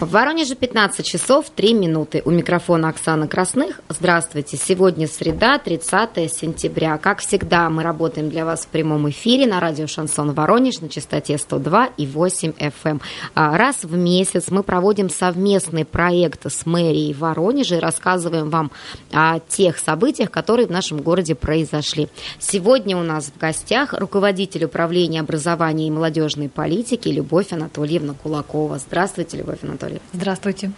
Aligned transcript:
В 0.00 0.12
Воронеже 0.12 0.54
15 0.54 1.04
часов 1.04 1.50
3 1.50 1.74
минуты. 1.74 2.22
У 2.24 2.30
микрофона 2.30 2.90
Оксана 2.90 3.26
Красных. 3.26 3.80
Здравствуйте. 3.88 4.56
Сегодня 4.56 5.08
среда, 5.08 5.58
30 5.58 6.32
сентября. 6.32 6.98
Как 6.98 7.18
всегда, 7.18 7.68
мы 7.68 7.82
работаем 7.82 8.30
для 8.30 8.44
вас 8.44 8.60
в 8.60 8.68
прямом 8.68 9.10
эфире 9.10 9.48
на 9.48 9.58
радио 9.58 9.88
«Шансон 9.88 10.34
Воронеж» 10.34 10.78
на 10.78 10.88
частоте 10.88 11.36
102 11.36 11.86
и 11.96 12.06
8 12.06 12.52
FM. 12.52 12.72
Эм. 12.84 13.00
А, 13.34 13.58
раз 13.58 13.82
в 13.82 13.96
месяц 13.96 14.52
мы 14.52 14.62
проводим 14.62 15.10
совместный 15.10 15.84
проект 15.84 16.46
с 16.46 16.64
мэрией 16.64 17.12
Воронежа 17.12 17.78
и 17.78 17.80
рассказываем 17.80 18.50
вам 18.50 18.70
о 19.12 19.40
тех 19.40 19.78
событиях, 19.78 20.30
которые 20.30 20.68
в 20.68 20.70
нашем 20.70 20.98
городе 20.98 21.34
произошли. 21.34 22.08
Сегодня 22.38 22.96
у 22.96 23.02
нас 23.02 23.32
в 23.34 23.40
гостях 23.40 23.94
руководитель 23.94 24.66
управления 24.66 25.18
образования 25.18 25.88
и 25.88 25.90
молодежной 25.90 26.48
политики 26.48 27.08
Любовь 27.08 27.52
Анатольевна 27.52 28.14
Кулакова. 28.14 28.78
Здравствуйте, 28.78 29.38
Любовь 29.38 29.58
Анатольевна. 29.64 29.87
Анатольев. 29.88 30.02
Здравствуйте. 30.12 30.70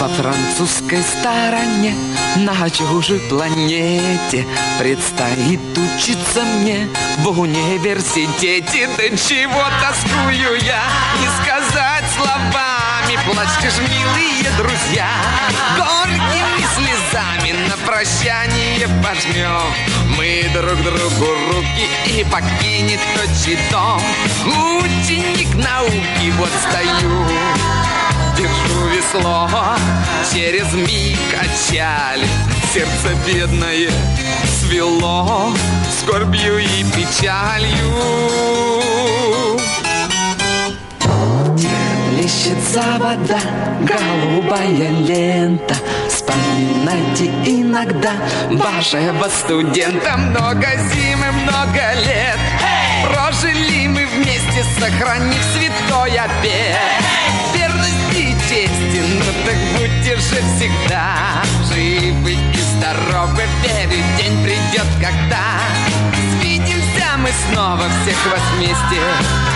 Во 0.00 0.08
французской 0.08 1.02
стороне 1.02 1.94
на 2.36 2.68
чужой 2.68 3.20
планете 3.20 4.44
Предстоит 4.78 5.60
учиться 5.72 6.42
мне 6.42 6.88
в 7.18 7.40
университете 7.40 8.88
Да 8.98 9.16
чего 9.16 9.64
тоскую 9.80 10.60
я, 10.62 10.82
не 11.20 11.28
сказать 11.42 12.04
словами 12.16 13.18
Плачьте 13.24 13.70
ж, 13.70 13.80
милые 13.88 14.50
друзья, 14.58 15.08
слезами 17.24 17.52
На 17.68 17.76
прощание 17.86 18.88
пожмем 19.02 19.62
мы 20.16 20.44
друг 20.52 20.82
другу 20.82 21.32
руки 21.52 21.88
И 22.06 22.24
покинет 22.24 23.00
отчий 23.22 23.58
дом. 23.70 24.00
Ученик 24.80 25.54
науки, 25.54 26.32
вот 26.38 26.50
стою. 26.68 27.26
Держу 28.36 28.88
весло, 28.88 29.48
через 30.32 30.72
миг 30.72 31.18
отчали 31.40 32.26
Сердце 32.72 33.14
бедное 33.24 33.90
свело 34.60 35.54
Скорбью 36.00 36.58
и 36.58 36.84
печалью 36.96 37.94
Плещется 42.24 42.80
вода, 42.98 43.38
голубая 43.82 44.90
лента. 45.02 45.74
Вспоминайте 46.08 47.26
иногда 47.44 48.12
вашего 48.50 49.28
студента 49.28 50.16
Много 50.16 50.66
зим 50.90 51.22
и 51.22 51.30
много 51.42 51.92
лет. 52.06 52.38
Прожили 53.12 53.88
мы 53.88 54.06
вместе, 54.06 54.64
сохранив 54.80 55.44
святой 55.52 56.16
обет 56.16 56.78
Верности 57.54 58.16
и 58.16 58.32
чести, 58.48 59.02
ну 59.18 59.24
так 59.44 59.58
будьте 59.76 60.16
же 60.16 60.40
всегда. 60.56 61.42
Живы 61.68 62.32
и 62.32 62.58
здоровы, 62.78 63.42
верю, 63.62 64.02
день 64.16 64.42
придет, 64.42 64.88
когда. 64.98 65.60
Свидимся 66.40 67.18
мы 67.18 67.28
снова 67.50 67.84
всех 68.02 68.16
вас 68.32 68.40
вместе 68.56 69.53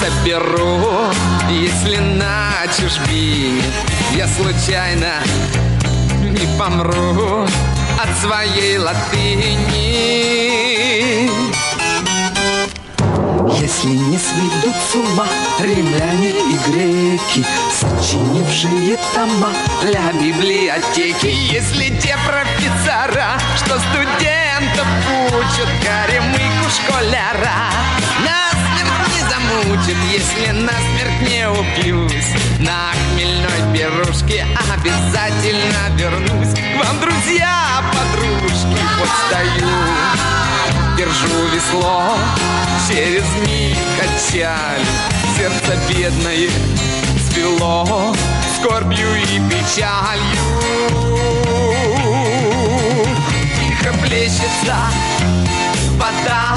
соберу 0.00 1.12
Если 1.50 1.96
на 1.96 2.52
чужбине 2.76 3.62
я 4.16 4.26
случайно 4.28 5.12
не 6.20 6.46
помру 6.58 7.46
от 7.98 8.18
своей 8.20 8.78
латыни. 8.78 9.84
Если 13.60 13.88
не 13.88 14.18
сведут 14.18 14.74
с 14.90 14.94
ума 14.94 15.26
римляне 15.60 16.30
и 16.30 16.58
греки, 16.66 17.46
Сочинившие 17.72 18.98
тома 19.14 19.52
для 19.82 20.12
библиотеки, 20.12 21.26
Если 21.26 21.88
те 22.00 22.16
профессора, 22.26 23.38
что 23.56 23.78
студентов 23.78 24.86
учат 25.28 25.68
Горемыку 25.82 26.70
школяра, 26.70 27.70
насмерть 28.20 28.43
не 29.64 29.76
замучат, 29.76 29.96
Если 30.12 30.50
насмерть 30.50 31.20
не 31.28 31.48
убьюсь, 31.48 32.34
На 32.58 32.92
хмельной 32.92 33.72
пирожке 33.72 34.46
обязательно 34.72 35.96
вернусь. 35.96 36.54
К 36.54 36.84
вам, 36.84 37.00
друзья, 37.00 37.82
подружки, 37.92 38.78
вот 38.98 39.08
стою 39.26 39.70
держу 40.96 41.46
весло 41.52 42.16
Через 42.88 43.24
миг 43.46 43.76
отчаль. 43.98 44.84
Сердце 45.36 45.78
бедное 45.88 46.48
свело 47.30 48.14
Скорбью 48.58 49.14
и 49.16 49.40
печалью. 49.50 50.44
Тихо 53.58 53.92
плещется 54.02 54.76
вода 55.96 56.54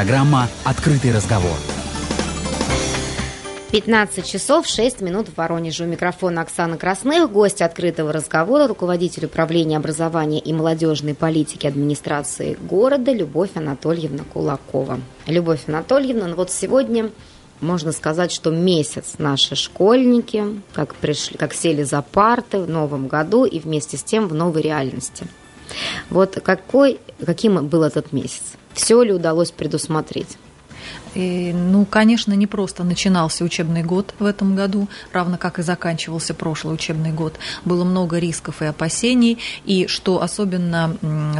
Программа 0.00 0.48
«Открытый 0.64 1.12
разговор». 1.12 1.52
15 3.70 4.24
часов 4.24 4.66
6 4.66 5.02
минут 5.02 5.28
в 5.28 5.36
Воронеже. 5.36 5.84
У 5.84 5.86
микрофона 5.86 6.40
Оксана 6.40 6.78
Красных, 6.78 7.30
гость 7.30 7.60
открытого 7.60 8.10
разговора, 8.10 8.66
руководитель 8.66 9.26
управления 9.26 9.76
образования 9.76 10.38
и 10.38 10.54
молодежной 10.54 11.12
политики 11.12 11.66
администрации 11.66 12.56
города 12.62 13.12
Любовь 13.12 13.50
Анатольевна 13.56 14.24
Кулакова. 14.32 15.00
Любовь 15.26 15.64
Анатольевна, 15.66 16.28
ну 16.28 16.36
вот 16.36 16.50
сегодня 16.50 17.10
можно 17.60 17.92
сказать, 17.92 18.32
что 18.32 18.50
месяц 18.50 19.16
наши 19.18 19.54
школьники, 19.54 20.62
как, 20.72 20.94
пришли, 20.94 21.36
как 21.36 21.52
сели 21.52 21.82
за 21.82 22.00
парты 22.00 22.58
в 22.60 22.70
новом 22.70 23.06
году 23.06 23.44
и 23.44 23.58
вместе 23.58 23.98
с 23.98 24.02
тем 24.02 24.28
в 24.28 24.34
новой 24.34 24.62
реальности. 24.62 25.26
Вот 26.10 26.38
какой, 26.42 27.00
каким 27.24 27.66
был 27.66 27.82
этот 27.82 28.12
месяц? 28.12 28.42
Все 28.72 29.02
ли 29.02 29.12
удалось 29.12 29.50
предусмотреть? 29.50 30.38
И, 31.14 31.52
ну, 31.52 31.84
конечно, 31.84 32.32
не 32.34 32.46
просто 32.46 32.84
начинался 32.84 33.44
учебный 33.44 33.82
год 33.82 34.14
в 34.18 34.24
этом 34.24 34.54
году, 34.54 34.88
равно 35.12 35.38
как 35.38 35.58
и 35.58 35.62
заканчивался 35.62 36.34
прошлый 36.34 36.74
учебный 36.74 37.12
год. 37.12 37.38
Было 37.64 37.84
много 37.84 38.18
рисков 38.18 38.62
и 38.62 38.66
опасений, 38.66 39.38
и 39.64 39.86
что 39.86 40.22
особенно 40.22 40.96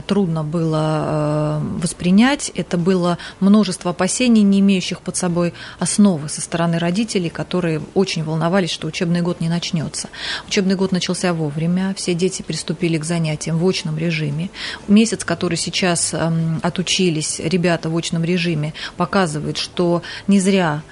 трудно 0.06 0.42
было 0.42 1.60
э, 1.62 1.78
воспринять, 1.82 2.50
это 2.54 2.76
было 2.78 3.18
множество 3.38 3.92
опасений, 3.92 4.42
не 4.42 4.60
имеющих 4.60 5.00
под 5.00 5.16
собой 5.16 5.54
основы 5.78 6.28
со 6.28 6.40
стороны 6.40 6.78
родителей, 6.78 7.30
которые 7.30 7.80
очень 7.94 8.24
волновались, 8.24 8.70
что 8.70 8.88
учебный 8.88 9.22
год 9.22 9.40
не 9.40 9.48
начнется. 9.48 10.08
Учебный 10.48 10.74
год 10.74 10.92
начался 10.92 11.32
вовремя, 11.32 11.94
все 11.96 12.14
дети 12.14 12.42
приступили 12.42 12.98
к 12.98 13.04
занятиям 13.04 13.58
в 13.58 13.68
очном 13.68 13.98
режиме. 13.98 14.50
Месяц, 14.88 15.24
который 15.24 15.56
сейчас 15.56 16.14
отучились 16.62 17.38
ребята 17.38 17.88
в 17.88 17.96
очном 17.96 18.24
режиме, 18.24 18.74
показывает, 18.96 19.59
что 19.60 20.02
не 20.26 20.40
зря 20.40 20.82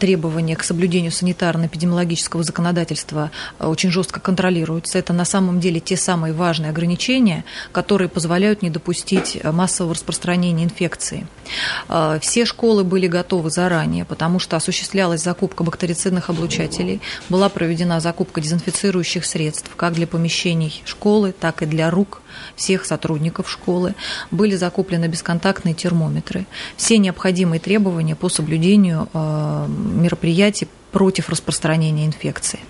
требования 0.00 0.56
к 0.56 0.64
соблюдению 0.64 1.12
санитарно-эпидемиологического 1.12 2.42
законодательства 2.42 3.30
э, 3.58 3.66
очень 3.66 3.90
жестко 3.90 4.18
контролируются. 4.18 4.98
Это 4.98 5.12
на 5.12 5.24
самом 5.24 5.60
деле 5.60 5.80
те 5.80 5.96
самые 5.96 6.32
важные 6.32 6.70
ограничения, 6.70 7.44
которые 7.72 8.08
позволяют 8.08 8.62
не 8.62 8.70
допустить 8.70 9.38
массового 9.44 9.94
распространения 9.94 10.64
инфекции. 10.64 11.26
Э, 11.88 12.18
все 12.20 12.46
школы 12.46 12.84
были 12.84 13.06
готовы 13.06 13.50
заранее, 13.50 14.04
потому 14.04 14.38
что 14.38 14.56
осуществлялась 14.56 15.22
закупка 15.22 15.64
бактерицидных 15.64 16.30
облучателей, 16.30 17.00
была 17.28 17.48
проведена 17.48 18.00
закупка 18.00 18.40
дезинфицирующих 18.40 19.26
средств 19.26 19.70
как 19.76 19.94
для 19.94 20.06
помещений 20.06 20.82
школы, 20.86 21.34
так 21.38 21.62
и 21.62 21.66
для 21.66 21.90
рук 21.90 22.22
всех 22.56 22.84
сотрудников 22.84 23.50
школы. 23.50 23.94
Были 24.30 24.56
закуплены 24.56 25.06
бесконтактные 25.06 25.74
термометры. 25.74 26.46
Все 26.76 26.98
необходимые 26.98 27.60
требования 27.60 28.16
по 28.16 28.28
соблюдению 28.28 28.93
э, 28.94 29.66
мероприятий 29.68 30.68
против 30.92 31.28
распространения 31.28 32.06
инфекции. 32.06 32.60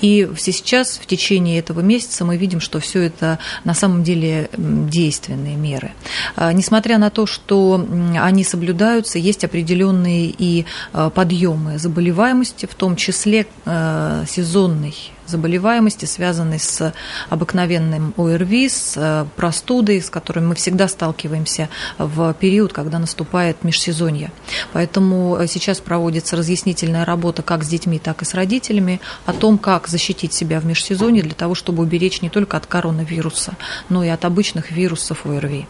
И 0.00 0.30
сейчас, 0.38 0.98
в 0.98 1.06
течение 1.06 1.58
этого 1.58 1.80
месяца, 1.80 2.24
мы 2.24 2.36
видим, 2.36 2.60
что 2.60 2.78
все 2.78 3.02
это 3.02 3.40
на 3.64 3.74
самом 3.74 4.04
деле 4.04 4.48
действенные 4.56 5.56
меры. 5.56 5.90
А, 6.36 6.52
несмотря 6.52 6.98
на 6.98 7.10
то, 7.10 7.26
что 7.26 7.84
они 8.20 8.44
соблюдаются, 8.44 9.18
есть 9.18 9.42
определенные 9.42 10.26
и 10.26 10.64
а, 10.92 11.10
подъемы 11.10 11.78
заболеваемости, 11.78 12.66
в 12.66 12.74
том 12.76 12.94
числе 12.94 13.46
сезонной 13.64 14.94
заболеваемости, 15.32 16.04
связанной 16.04 16.60
с 16.60 16.94
обыкновенным 17.28 18.14
ОРВИ, 18.16 18.68
с 18.68 18.94
э, 18.96 19.26
простудой, 19.36 20.00
с 20.00 20.10
которой 20.10 20.40
мы 20.40 20.54
всегда 20.54 20.86
сталкиваемся 20.86 21.68
в 21.98 22.32
период, 22.34 22.72
когда 22.72 22.98
наступает 22.98 23.64
межсезонье. 23.64 24.30
Поэтому 24.72 25.36
э, 25.36 25.48
сейчас 25.48 25.80
проводится 25.80 26.36
разъяснительная 26.36 27.04
работа 27.04 27.42
как 27.42 27.64
с 27.64 27.68
детьми, 27.68 27.98
так 27.98 28.22
и 28.22 28.24
с 28.24 28.34
родителями 28.34 29.00
о 29.26 29.32
том, 29.32 29.58
как 29.58 29.88
защитить 29.88 30.32
себя 30.32 30.60
в 30.60 30.66
межсезонье 30.66 31.22
для 31.22 31.34
того, 31.34 31.54
чтобы 31.54 31.82
уберечь 31.82 32.22
не 32.22 32.30
только 32.30 32.56
от 32.56 32.66
коронавируса, 32.66 33.54
но 33.88 34.04
и 34.04 34.08
от 34.08 34.24
обычных 34.24 34.70
вирусов 34.70 35.26
ОРВИ. 35.26 35.66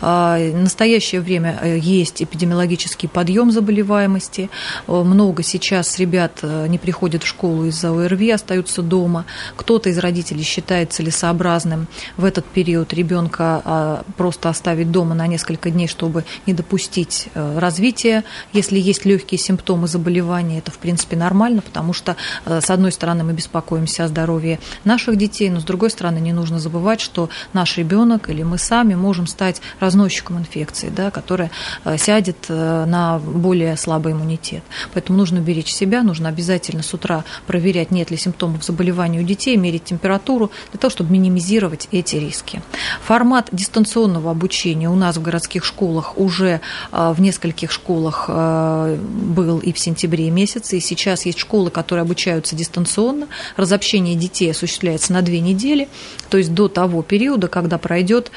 А, 0.00 0.38
в 0.38 0.56
настоящее 0.56 1.20
время 1.20 1.58
э, 1.60 1.78
есть 1.78 2.22
эпидемиологический 2.22 3.08
подъем 3.08 3.50
заболеваемости. 3.50 4.50
Э, 4.86 5.02
много 5.02 5.42
сейчас 5.42 5.98
ребят 5.98 6.40
э, 6.42 6.66
не 6.68 6.78
приходят 6.78 7.22
в 7.22 7.26
школу 7.26 7.66
из-за 7.66 7.90
ОРВИ, 7.90 8.30
остаются 8.30 8.82
дома. 8.82 9.24
Кто-то 9.56 9.88
из 9.88 9.98
родителей 9.98 10.42
считает 10.42 10.92
целесообразным 10.92 11.86
в 12.16 12.24
этот 12.24 12.46
период 12.46 12.92
ребенка 12.92 13.62
а, 13.64 14.04
просто 14.16 14.48
оставить 14.48 14.90
дома 14.90 15.14
на 15.14 15.26
несколько 15.26 15.70
дней, 15.70 15.88
чтобы 15.88 16.24
не 16.46 16.54
допустить 16.54 17.28
развития. 17.34 18.24
Если 18.52 18.78
есть 18.78 19.04
легкие 19.04 19.38
симптомы 19.38 19.88
заболевания, 19.88 20.58
это 20.58 20.70
в 20.70 20.78
принципе 20.78 21.16
нормально, 21.16 21.62
потому 21.62 21.92
что 21.92 22.16
с 22.44 22.70
одной 22.70 22.92
стороны 22.92 23.24
мы 23.24 23.32
беспокоимся 23.32 24.04
о 24.04 24.08
здоровье 24.08 24.58
наших 24.84 25.16
детей, 25.16 25.50
но 25.50 25.60
с 25.60 25.64
другой 25.64 25.90
стороны 25.90 26.18
не 26.18 26.32
нужно 26.32 26.58
забывать, 26.58 27.00
что 27.00 27.28
наш 27.52 27.76
ребенок 27.78 28.30
или 28.30 28.42
мы 28.42 28.58
сами 28.58 28.94
можем 28.94 29.26
стать 29.26 29.49
стать 29.50 29.62
разносчиком 29.80 30.38
инфекции, 30.38 30.90
да, 30.94 31.10
которая 31.10 31.50
э, 31.84 31.98
сядет 31.98 32.46
э, 32.48 32.84
на 32.86 33.18
более 33.18 33.76
слабый 33.76 34.12
иммунитет. 34.12 34.62
Поэтому 34.94 35.18
нужно 35.18 35.38
беречь 35.38 35.72
себя, 35.72 36.02
нужно 36.02 36.28
обязательно 36.28 36.82
с 36.82 36.94
утра 36.94 37.24
проверять, 37.46 37.90
нет 37.90 38.10
ли 38.10 38.16
симптомов 38.16 38.64
заболевания 38.64 39.20
у 39.20 39.24
детей, 39.24 39.56
мерить 39.56 39.84
температуру, 39.84 40.50
для 40.70 40.78
того, 40.78 40.90
чтобы 40.90 41.12
минимизировать 41.12 41.88
эти 41.90 42.16
риски. 42.16 42.62
Формат 43.02 43.48
дистанционного 43.52 44.30
обучения 44.30 44.88
у 44.88 44.94
нас 44.94 45.16
в 45.16 45.22
городских 45.22 45.64
школах 45.64 46.16
уже 46.16 46.60
э, 46.92 47.12
в 47.16 47.20
нескольких 47.20 47.72
школах 47.72 48.28
был 48.28 49.58
и 49.58 49.72
в 49.72 49.78
сентябре 49.78 50.30
месяце, 50.30 50.76
и 50.76 50.80
сейчас 50.80 51.26
есть 51.26 51.38
школы, 51.38 51.70
которые 51.70 52.02
обучаются 52.02 52.54
дистанционно. 52.54 53.28
Разобщение 53.56 54.14
детей 54.14 54.50
осуществляется 54.50 55.12
на 55.12 55.22
две 55.22 55.40
недели, 55.40 55.88
то 56.28 56.38
есть 56.38 56.54
до 56.54 56.68
того 56.68 57.02
периода, 57.02 57.48
когда 57.48 57.78
пройдет 57.78 58.30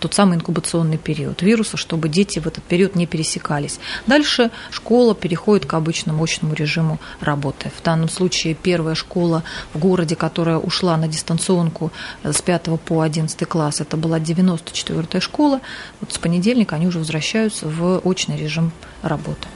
тот 0.00 0.14
самый 0.14 0.39
инкубационный 0.40 0.98
период 0.98 1.42
вируса, 1.42 1.76
чтобы 1.76 2.08
дети 2.08 2.38
в 2.38 2.46
этот 2.46 2.64
период 2.64 2.96
не 2.96 3.06
пересекались. 3.06 3.78
Дальше 4.06 4.50
школа 4.70 5.14
переходит 5.14 5.66
к 5.66 5.74
обычному 5.74 6.22
очному 6.22 6.54
режиму 6.54 6.98
работы. 7.20 7.70
В 7.76 7.82
данном 7.82 8.08
случае 8.08 8.54
первая 8.54 8.94
школа 8.94 9.44
в 9.74 9.78
городе, 9.78 10.16
которая 10.16 10.58
ушла 10.58 10.96
на 10.96 11.08
дистанционку 11.08 11.92
с 12.24 12.40
5 12.40 12.80
по 12.80 13.02
11 13.02 13.46
класс, 13.46 13.80
это 13.80 13.96
была 13.96 14.18
94-я 14.18 15.20
школа. 15.20 15.60
Вот 16.00 16.12
с 16.12 16.18
понедельника 16.18 16.76
они 16.76 16.86
уже 16.86 16.98
возвращаются 16.98 17.68
в 17.68 17.98
очный 17.98 18.36
режим 18.36 18.72
работы. 19.02 19.46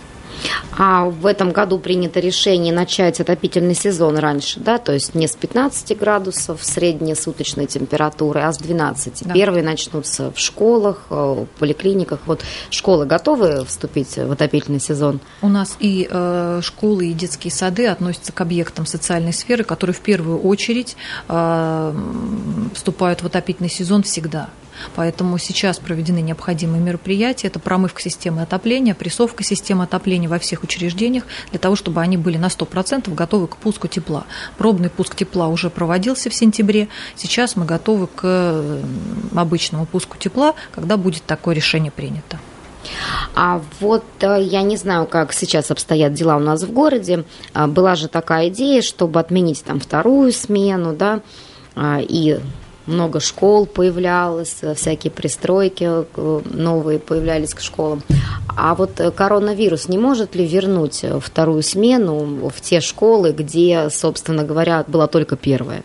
А 0.76 1.04
в 1.04 1.26
этом 1.26 1.52
году 1.52 1.78
принято 1.78 2.20
решение 2.20 2.72
начать 2.72 3.20
отопительный 3.20 3.74
сезон 3.74 4.18
раньше, 4.18 4.60
да, 4.60 4.78
то 4.78 4.92
есть 4.92 5.14
не 5.14 5.28
с 5.28 5.36
15 5.36 5.96
градусов 5.98 6.64
средней 6.64 7.14
суточной 7.14 7.66
температуры, 7.66 8.40
а 8.40 8.52
с 8.52 8.58
12. 8.58 9.22
Да. 9.24 9.34
Первые 9.34 9.62
начнутся 9.62 10.32
в 10.32 10.38
школах, 10.38 11.06
э, 11.10 11.14
в 11.14 11.46
поликлиниках. 11.58 12.20
Вот 12.26 12.42
школы 12.70 13.06
готовы 13.06 13.64
вступить 13.64 14.16
в 14.16 14.32
отопительный 14.32 14.80
сезон? 14.80 15.20
У 15.42 15.48
нас 15.48 15.76
и 15.78 16.08
э, 16.10 16.60
школы, 16.62 17.06
и 17.06 17.12
детские 17.12 17.52
сады 17.52 17.86
относятся 17.86 18.32
к 18.32 18.40
объектам 18.40 18.86
социальной 18.86 19.32
сферы, 19.32 19.64
которые 19.64 19.94
в 19.94 20.00
первую 20.00 20.40
очередь 20.40 20.96
э, 21.28 21.94
вступают 22.74 23.22
в 23.22 23.26
отопительный 23.26 23.70
сезон 23.70 24.02
всегда. 24.02 24.50
Поэтому 24.94 25.38
сейчас 25.38 25.78
проведены 25.78 26.20
необходимые 26.20 26.82
мероприятия. 26.82 27.48
Это 27.48 27.58
промывка 27.58 28.02
системы 28.02 28.42
отопления, 28.42 28.94
прессовка 28.94 29.42
системы 29.44 29.84
отопления 29.84 30.28
во 30.28 30.38
всех 30.38 30.62
учреждениях, 30.62 31.24
для 31.50 31.58
того, 31.58 31.76
чтобы 31.76 32.00
они 32.00 32.16
были 32.16 32.36
на 32.36 32.46
100% 32.46 33.12
готовы 33.14 33.48
к 33.48 33.56
пуску 33.56 33.88
тепла. 33.88 34.24
Пробный 34.58 34.90
пуск 34.90 35.14
тепла 35.16 35.48
уже 35.48 35.70
проводился 35.70 36.30
в 36.30 36.34
сентябре. 36.34 36.88
Сейчас 37.16 37.56
мы 37.56 37.64
готовы 37.64 38.06
к 38.06 38.80
обычному 39.34 39.86
пуску 39.86 40.16
тепла, 40.18 40.54
когда 40.72 40.96
будет 40.96 41.24
такое 41.24 41.54
решение 41.54 41.90
принято. 41.90 42.38
А 43.34 43.62
вот 43.80 44.04
э, 44.20 44.42
я 44.42 44.62
не 44.62 44.76
знаю, 44.76 45.06
как 45.06 45.32
сейчас 45.32 45.70
обстоят 45.70 46.12
дела 46.12 46.36
у 46.36 46.40
нас 46.40 46.62
в 46.62 46.72
городе. 46.72 47.24
А, 47.52 47.66
была 47.66 47.94
же 47.94 48.08
такая 48.08 48.48
идея, 48.48 48.82
чтобы 48.82 49.20
отменить 49.20 49.64
там 49.64 49.80
вторую 49.80 50.32
смену, 50.32 50.94
да, 50.94 51.20
а, 51.74 52.00
и 52.00 52.38
много 52.86 53.20
школ 53.20 53.66
появлялось, 53.66 54.56
всякие 54.74 55.10
пристройки 55.10 55.86
э, 55.88 56.40
новые 56.44 56.98
появлялись 56.98 57.54
к 57.54 57.60
школам. 57.60 58.02
А 58.56 58.74
вот 58.74 59.00
э, 59.00 59.10
коронавирус 59.10 59.88
не 59.88 59.98
может 59.98 60.34
ли 60.34 60.46
вернуть 60.46 61.00
э, 61.02 61.18
вторую 61.20 61.62
смену 61.62 62.50
в 62.54 62.60
те 62.60 62.80
школы, 62.80 63.32
где, 63.32 63.88
собственно 63.90 64.44
говоря, 64.44 64.84
была 64.86 65.06
только 65.06 65.36
первая? 65.36 65.82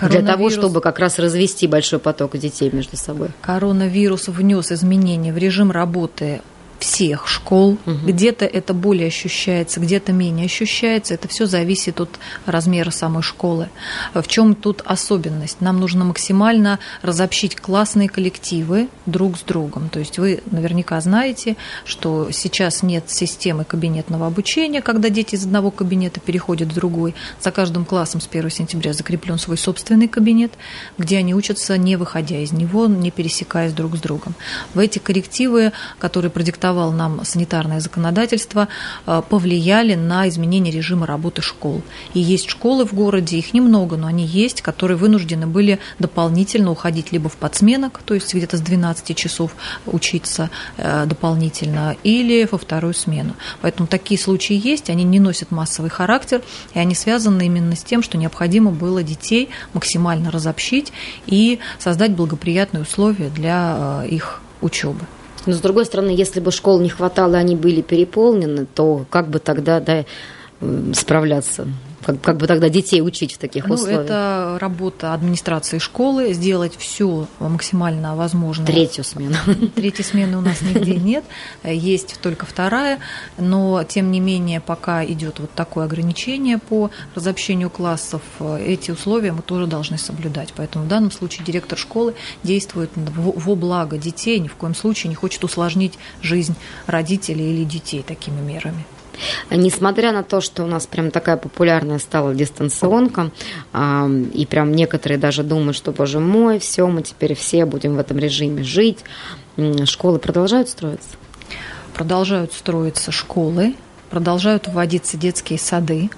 Для 0.00 0.22
того, 0.22 0.50
чтобы 0.50 0.80
как 0.80 0.98
раз 0.98 1.18
развести 1.18 1.68
большой 1.68 2.00
поток 2.00 2.36
детей 2.36 2.68
между 2.72 2.96
собой. 2.96 3.28
Коронавирус 3.40 4.26
внес 4.26 4.72
изменения 4.72 5.32
в 5.32 5.38
режим 5.38 5.70
работы 5.70 6.42
всех 6.78 7.26
школ. 7.28 7.78
Угу. 7.86 8.06
Где-то 8.06 8.44
это 8.44 8.74
более 8.74 9.08
ощущается, 9.08 9.80
где-то 9.80 10.12
менее 10.12 10.46
ощущается. 10.46 11.14
Это 11.14 11.28
все 11.28 11.46
зависит 11.46 12.00
от 12.00 12.18
размера 12.46 12.90
самой 12.90 13.22
школы. 13.22 13.70
В 14.12 14.26
чем 14.26 14.54
тут 14.54 14.82
особенность? 14.84 15.60
Нам 15.60 15.80
нужно 15.80 16.04
максимально 16.04 16.78
разобщить 17.02 17.56
классные 17.56 18.08
коллективы 18.08 18.88
друг 19.06 19.38
с 19.38 19.42
другом. 19.42 19.88
То 19.88 19.98
есть 19.98 20.18
вы 20.18 20.42
наверняка 20.50 21.00
знаете, 21.00 21.56
что 21.84 22.28
сейчас 22.32 22.82
нет 22.82 23.10
системы 23.10 23.64
кабинетного 23.64 24.26
обучения, 24.26 24.82
когда 24.82 25.08
дети 25.08 25.36
из 25.36 25.44
одного 25.44 25.70
кабинета 25.70 26.20
переходят 26.20 26.68
в 26.68 26.74
другой. 26.74 27.14
За 27.40 27.50
каждым 27.50 27.84
классом 27.84 28.20
с 28.20 28.28
1 28.30 28.50
сентября 28.50 28.92
закреплен 28.92 29.38
свой 29.38 29.56
собственный 29.56 30.08
кабинет, 30.08 30.52
где 30.98 31.18
они 31.18 31.34
учатся, 31.34 31.78
не 31.78 31.96
выходя 31.96 32.38
из 32.38 32.52
него, 32.52 32.86
не 32.86 33.10
пересекаясь 33.10 33.72
друг 33.72 33.96
с 33.96 34.00
другом. 34.00 34.34
В 34.74 34.78
эти 34.78 34.98
коррективы, 34.98 35.72
которые 35.98 36.30
продиктовали 36.30 36.73
диктовал 36.74 36.92
нам 36.92 37.24
санитарное 37.24 37.80
законодательство, 37.80 38.68
э, 39.06 39.22
повлияли 39.28 39.94
на 39.94 40.28
изменение 40.28 40.72
режима 40.72 41.06
работы 41.06 41.42
школ. 41.42 41.82
И 42.14 42.20
есть 42.20 42.48
школы 42.48 42.84
в 42.84 42.92
городе, 42.94 43.38
их 43.38 43.54
немного, 43.54 43.96
но 43.96 44.06
они 44.06 44.24
есть, 44.24 44.60
которые 44.62 44.96
вынуждены 44.96 45.46
были 45.46 45.78
дополнительно 45.98 46.70
уходить 46.70 47.12
либо 47.12 47.28
в 47.28 47.36
подсменок, 47.36 48.00
то 48.04 48.14
есть 48.14 48.34
где-то 48.34 48.56
с 48.56 48.60
12 48.60 49.16
часов 49.16 49.52
учиться 49.86 50.50
э, 50.76 51.06
дополнительно, 51.06 51.96
или 52.04 52.48
во 52.50 52.58
вторую 52.58 52.94
смену. 52.94 53.34
Поэтому 53.60 53.86
такие 53.86 54.18
случаи 54.18 54.60
есть, 54.62 54.90
они 54.90 55.04
не 55.04 55.20
носят 55.20 55.50
массовый 55.50 55.90
характер, 55.90 56.42
и 56.74 56.78
они 56.78 56.94
связаны 56.94 57.46
именно 57.46 57.76
с 57.76 57.84
тем, 57.84 58.02
что 58.02 58.18
необходимо 58.18 58.70
было 58.70 59.02
детей 59.02 59.48
максимально 59.74 60.30
разобщить 60.30 60.92
и 61.26 61.58
создать 61.78 62.12
благоприятные 62.12 62.82
условия 62.82 63.28
для 63.28 64.02
э, 64.02 64.08
их 64.08 64.40
учебы. 64.60 65.06
Но 65.46 65.52
с 65.52 65.60
другой 65.60 65.84
стороны, 65.84 66.10
если 66.10 66.40
бы 66.40 66.50
школ 66.50 66.80
не 66.80 66.88
хватало, 66.88 67.36
они 67.36 67.56
были 67.56 67.82
переполнены, 67.82 68.66
то 68.74 69.04
как 69.10 69.28
бы 69.28 69.38
тогда 69.38 69.80
да, 69.80 70.04
справляться? 70.94 71.66
Как, 72.04 72.20
как 72.20 72.36
бы 72.36 72.46
тогда 72.46 72.68
детей 72.68 73.00
учить 73.00 73.34
в 73.34 73.38
таких 73.38 73.66
ну, 73.66 73.74
условиях? 73.74 74.02
Это 74.02 74.58
работа 74.60 75.14
администрации 75.14 75.78
школы, 75.78 76.32
сделать 76.34 76.74
все 76.76 77.26
максимально 77.38 78.14
возможное. 78.14 78.66
Третью 78.66 79.04
смену. 79.04 79.36
Третьей 79.74 80.04
смены 80.04 80.38
у 80.38 80.40
нас 80.40 80.60
нигде 80.60 80.96
нет, 80.96 81.24
есть 81.64 82.20
только 82.20 82.46
вторая, 82.46 82.98
но 83.38 83.84
тем 83.84 84.10
не 84.10 84.20
менее 84.20 84.60
пока 84.60 85.04
идет 85.04 85.38
вот 85.38 85.50
такое 85.52 85.86
ограничение 85.86 86.58
по 86.58 86.90
разобщению 87.14 87.70
классов, 87.70 88.22
эти 88.60 88.90
условия 88.90 89.32
мы 89.32 89.42
тоже 89.42 89.66
должны 89.66 89.98
соблюдать. 89.98 90.52
Поэтому 90.56 90.84
в 90.84 90.88
данном 90.88 91.10
случае 91.10 91.44
директор 91.44 91.78
школы 91.78 92.14
действует 92.42 92.90
во 92.94 93.54
благо 93.54 93.98
детей, 93.98 94.38
ни 94.40 94.48
в 94.48 94.56
коем 94.56 94.74
случае 94.74 95.08
не 95.08 95.14
хочет 95.14 95.44
усложнить 95.44 95.98
жизнь 96.22 96.54
родителей 96.86 97.52
или 97.52 97.64
детей 97.64 98.02
такими 98.02 98.40
мерами. 98.40 98.84
Несмотря 99.50 100.12
на 100.12 100.22
то, 100.22 100.40
что 100.40 100.64
у 100.64 100.66
нас 100.66 100.86
прям 100.86 101.10
такая 101.10 101.36
популярная 101.36 101.98
стала 101.98 102.34
дистанционка, 102.34 103.30
и 103.74 104.46
прям 104.48 104.72
некоторые 104.72 105.18
даже 105.18 105.42
думают, 105.42 105.76
что, 105.76 105.92
боже 105.92 106.20
мой, 106.20 106.58
все, 106.58 106.86
мы 106.86 107.02
теперь 107.02 107.34
все 107.34 107.64
будем 107.64 107.96
в 107.96 107.98
этом 107.98 108.18
режиме 108.18 108.62
жить, 108.62 108.98
школы 109.84 110.18
продолжают 110.18 110.68
строиться? 110.68 111.10
Продолжают 111.94 112.52
строиться 112.52 113.12
школы, 113.12 113.74
продолжают 114.10 114.68
вводиться 114.68 115.16
детские 115.16 115.58
сады. 115.58 116.10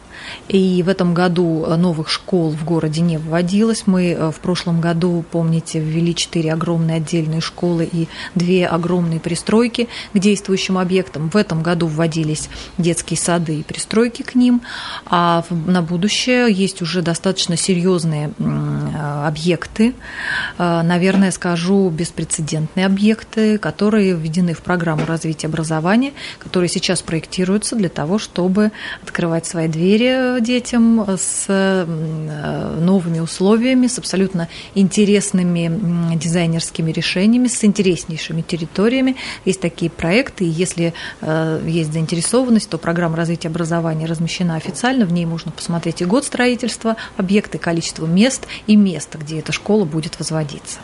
И 0.48 0.82
в 0.82 0.88
этом 0.88 1.14
году 1.14 1.66
новых 1.76 2.08
школ 2.08 2.50
в 2.50 2.64
городе 2.64 3.00
не 3.00 3.18
вводилось. 3.18 3.84
Мы 3.86 4.12
э, 4.12 4.30
в 4.30 4.40
прошлом 4.40 4.80
году, 4.80 5.24
помните, 5.30 5.80
ввели 5.80 6.14
четыре 6.14 6.52
огромные 6.52 6.98
отдельные 6.98 7.40
школы 7.40 7.88
и 7.90 8.08
две 8.34 8.66
огромные 8.66 9.20
пристройки 9.20 9.88
к 10.12 10.18
действующим 10.18 10.78
объектам. 10.78 11.30
В 11.30 11.36
этом 11.36 11.62
году 11.62 11.86
вводились 11.86 12.48
детские 12.78 13.18
сады 13.18 13.60
и 13.60 13.62
пристройки 13.62 14.22
к 14.22 14.34
ним. 14.34 14.62
А 15.06 15.44
на 15.50 15.82
будущее 15.82 16.52
есть 16.52 16.82
уже 16.82 17.02
достаточно 17.02 17.56
серьезные 17.56 18.32
э, 18.38 19.26
объекты, 19.26 19.94
э, 20.58 20.82
наверное, 20.82 21.30
скажу, 21.30 21.88
беспрецедентные 21.90 22.86
объекты, 22.86 23.58
которые 23.58 24.14
введены 24.14 24.54
в 24.54 24.62
программу 24.62 25.06
развития 25.06 25.46
образования, 25.46 26.12
которые 26.38 26.68
сейчас 26.68 27.02
проектируются 27.02 27.76
для 27.76 27.88
того, 27.88 28.18
чтобы 28.18 28.72
открывать 29.02 29.46
свои 29.46 29.68
двери 29.68 30.15
детям 30.40 31.06
с 31.16 31.46
новыми 32.80 33.18
условиями, 33.20 33.86
с 33.86 33.98
абсолютно 33.98 34.48
интересными 34.74 36.16
дизайнерскими 36.16 36.92
решениями, 36.92 37.48
с 37.48 37.64
интереснейшими 37.64 38.42
территориями. 38.42 39.16
Есть 39.44 39.60
такие 39.60 39.90
проекты, 39.90 40.44
и 40.44 40.48
если 40.48 40.94
э, 41.20 41.62
есть 41.66 41.92
заинтересованность, 41.92 42.68
то 42.68 42.78
программа 42.78 43.16
развития 43.16 43.48
образования 43.48 44.06
размещена 44.06 44.56
официально, 44.56 45.06
в 45.06 45.12
ней 45.12 45.26
можно 45.26 45.50
посмотреть 45.50 46.02
и 46.02 46.04
год 46.04 46.24
строительства 46.24 46.96
объекта, 47.16 47.58
и 47.58 47.60
количество 47.60 48.06
мест, 48.06 48.46
и 48.66 48.76
место, 48.76 49.18
где 49.18 49.38
эта 49.38 49.52
школа 49.52 49.84
будет 49.84 50.18
возводиться. 50.18 50.80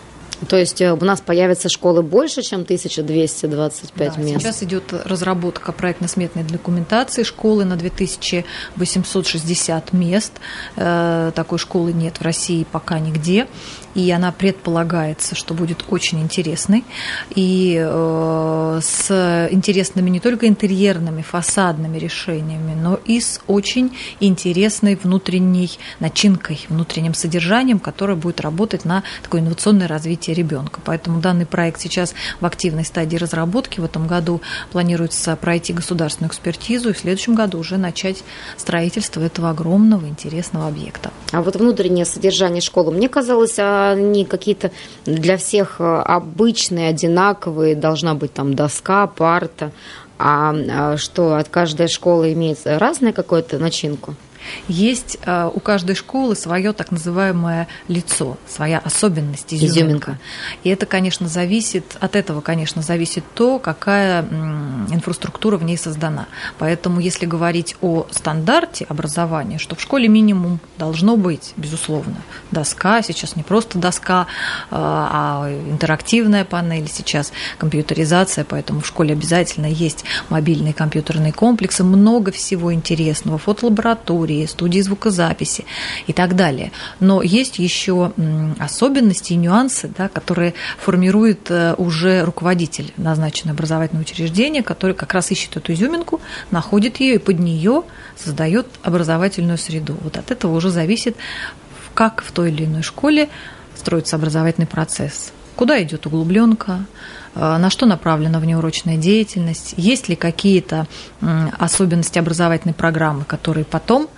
То 0.49 0.57
есть 0.57 0.81
э, 0.81 0.93
у 0.93 1.05
нас 1.05 1.21
появятся 1.21 1.69
школы 1.69 2.03
больше, 2.03 2.43
чем 2.43 2.63
1225 2.63 4.15
да, 4.15 4.21
мест? 4.21 4.41
Сейчас 4.41 4.63
идет 4.63 4.85
разработка 5.05 5.73
проектно-сметной 5.73 6.45
документации 6.45 7.23
школы 7.23 7.65
на 7.65 7.77
2860 7.77 9.93
мест. 9.93 10.33
Э, 10.77 11.33
такой 11.35 11.59
школы 11.59 11.93
нет 11.93 12.19
в 12.19 12.23
России 12.23 12.65
пока 12.71 12.99
нигде 12.99 13.47
и 13.95 14.11
она 14.11 14.33
предполагается, 14.33 15.35
что 15.35 15.55
будет 15.55 15.85
очень 15.89 16.21
интересной, 16.21 16.85
и 17.35 17.79
э, 17.83 18.81
с 18.83 19.49
интересными 19.51 20.11
не 20.11 20.21
только 20.21 20.49
интерьерными, 20.49 21.23
фасадными 21.23 21.99
решениями, 21.99 22.75
но 22.81 22.99
и 23.05 23.21
с 23.21 23.41
очень 23.47 23.97
интересной 24.21 24.97
внутренней 24.97 25.71
начинкой, 26.01 26.65
внутренним 26.69 27.15
содержанием, 27.15 27.79
которое 27.79 28.15
будет 28.15 28.41
работать 28.41 28.85
на 28.85 29.03
такое 29.23 29.41
инновационное 29.41 29.89
развитие 29.89 30.35
ребенка. 30.35 30.81
Поэтому 30.85 31.21
данный 31.21 31.47
проект 31.47 31.81
сейчас 31.81 32.15
в 32.41 32.47
активной 32.47 32.85
стадии 32.85 33.17
разработки. 33.17 33.81
В 33.81 33.85
этом 33.85 34.07
году 34.07 34.41
планируется 34.71 35.37
пройти 35.37 35.73
государственную 35.73 36.31
экспертизу 36.31 36.91
и 36.91 36.93
в 36.93 36.99
следующем 36.99 37.35
году 37.35 37.59
уже 37.59 37.77
начать 37.77 38.23
строительство 38.57 39.21
этого 39.21 39.51
огромного 39.51 40.07
интересного 40.07 40.69
объекта. 40.69 41.11
А 41.33 41.43
вот 41.43 41.57
внутреннее 41.57 42.05
содержание 42.05 42.61
школы, 42.61 42.93
мне 42.93 43.09
казалось, 43.09 43.59
а 43.59 43.82
они 43.91 44.25
какие-то 44.25 44.71
для 45.05 45.37
всех 45.37 45.81
э, 45.81 45.85
обычные, 45.85 46.89
одинаковые, 46.89 47.75
должна 47.75 48.15
быть 48.15 48.33
там 48.33 48.55
доска, 48.55 49.07
парта, 49.07 49.73
а, 50.19 50.55
а 50.71 50.97
что 50.97 51.35
от 51.35 51.49
каждой 51.49 51.89
школы 51.89 52.33
имеет 52.33 52.61
разное 52.65 53.13
какое-то 53.13 53.59
начинку? 53.59 54.15
Есть 54.69 55.19
э, 55.25 55.51
у 55.53 55.61
каждой 55.61 55.95
школы 55.95 56.37
свое 56.37 56.73
так 56.73 56.91
называемое 56.91 57.69
лицо, 57.89 58.37
своя 58.49 58.79
особенность, 58.79 59.53
изюминка. 59.53 59.73
изюминка. 59.73 60.19
И 60.65 60.71
это, 60.71 60.87
конечно, 60.87 61.29
зависит, 61.29 61.97
от 62.01 62.17
этого, 62.17 62.41
конечно, 62.41 62.83
зависит 62.83 63.25
то, 63.35 63.59
какая 63.59 64.23
инфраструктура 64.91 65.57
в 65.57 65.65
ней 65.65 65.77
создана. 65.77 66.27
Поэтому, 66.59 67.01
если 67.01 67.27
говорить 67.27 67.77
о 67.81 68.07
стандарте 68.11 68.87
образования, 68.89 69.59
что 69.59 69.77
в 69.77 69.81
школе 69.81 70.09
минимум 70.09 70.61
должно 70.79 71.17
быть, 71.17 71.53
безусловно, 71.57 72.17
доска, 72.51 73.03
сейчас 73.03 73.37
не 73.37 73.43
просто 73.43 73.79
доска, 73.79 74.27
э, 74.71 74.75
а 74.75 75.49
интерактивная 75.69 76.45
панель, 76.45 76.89
сейчас 76.89 77.33
компьютеризация, 77.59 78.45
поэтому 78.45 78.81
в 78.81 78.87
школе 78.87 79.13
обязательно 79.13 79.67
есть 79.67 80.05
мобильные 80.29 80.75
компьютерные 80.75 81.33
комплексы, 81.33 81.85
много 81.85 82.33
всего 82.33 82.73
интересного, 82.73 83.39
фотолаборатории, 83.39 84.32
лаборатории, 84.33 84.47
студии 84.47 84.81
звукозаписи 84.81 85.65
и 86.07 86.13
так 86.13 86.37
далее. 86.37 86.73
Но 87.01 87.23
есть 87.23 87.59
еще 87.59 88.13
особенности 88.59 89.33
и 89.33 89.37
нюансы, 89.37 89.91
да, 89.97 90.09
которые 90.09 90.55
формирует 90.79 91.51
э, 91.51 91.75
уже 91.79 92.25
руководитель 92.25 92.93
назначенного 92.97 93.55
образовательного 93.55 94.03
учреждения, 94.03 94.63
который 94.63 94.95
как 94.95 95.15
раз 95.15 95.31
ищет 95.31 95.57
эту 95.57 95.73
изюминку, 95.73 96.21
находит 96.51 97.01
ее 97.01 97.15
и 97.15 97.19
под 97.19 97.39
нее 97.39 97.83
создает 98.17 98.67
образовательную 98.83 99.59
среду. 99.59 99.97
Вот 100.03 100.17
от 100.17 100.31
этого 100.31 100.57
уже 100.57 100.71
зависит, 100.71 101.17
как 101.95 102.23
в 102.23 102.33
той 102.33 102.51
или 102.51 102.65
иной 102.65 102.83
школе 102.83 103.29
строится 103.77 104.17
образовательный 104.17 104.67
процесс. 104.67 105.33
Куда 105.57 105.83
идет 105.83 106.07
углубленка, 106.07 106.87
на 107.35 107.71
что 107.71 107.87
направлена 107.87 108.39
внеурочная 108.39 108.97
деятельность, 108.97 109.75
есть 109.77 110.09
ли 110.09 110.17
какие-то 110.17 110.87
особенности 111.59 112.19
образовательной 112.19 112.75
программы, 112.75 113.25
которые 113.25 113.65
потом 113.65 114.09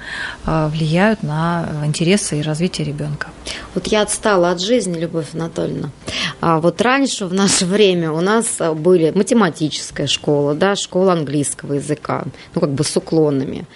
э, 0.46 0.68
влияют 0.68 1.22
на 1.22 1.68
интересы 1.84 2.40
и 2.40 2.42
развитие 2.42 2.86
ребенка. 2.86 3.28
Вот 3.74 3.86
я 3.86 4.02
отстала 4.02 4.50
от 4.50 4.60
жизни, 4.60 4.98
Любовь 4.98 5.34
Анатольевна. 5.34 5.90
А 6.40 6.60
вот 6.60 6.80
раньше, 6.80 7.26
в 7.26 7.34
наше 7.34 7.66
время, 7.66 8.10
у 8.12 8.20
нас 8.20 8.58
были 8.76 9.12
математическая 9.14 10.06
школа, 10.06 10.54
да, 10.54 10.74
школа 10.76 11.12
английского 11.12 11.74
языка, 11.74 12.24
ну, 12.54 12.60
как 12.60 12.70
бы 12.72 12.84
с 12.84 12.96
уклонами. 12.96 13.66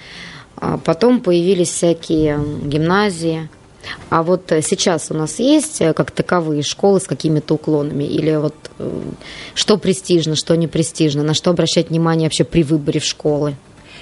А 0.57 0.79
потом 0.79 1.21
появились 1.21 1.69
всякие 1.69 2.41
гимназии, 2.65 3.49
а 4.11 4.23
вот 4.23 4.53
э, 4.53 4.63
сейчас 4.63 5.11
у 5.11 5.15
нас 5.15 5.39
есть 5.39 5.81
э, 5.81 5.93
как 5.93 6.11
таковые 6.11 6.63
школы 6.63 7.01
с 7.01 7.07
какими-то 7.07 7.55
уклонами? 7.55 8.05
Или 8.05 8.37
вот 8.37 8.55
э, 8.79 9.03
что 9.55 9.79
престижно, 9.79 10.37
что 10.37 10.57
не 10.57 10.67
престижно? 10.67 11.23
На 11.23 11.35
что 11.35 11.51
обращать 11.51 11.91
внимание 11.91 12.27
вообще 12.27 12.45
при 12.45 12.63
выборе 12.63 13.01
в 13.01 13.05
школы? 13.05 13.55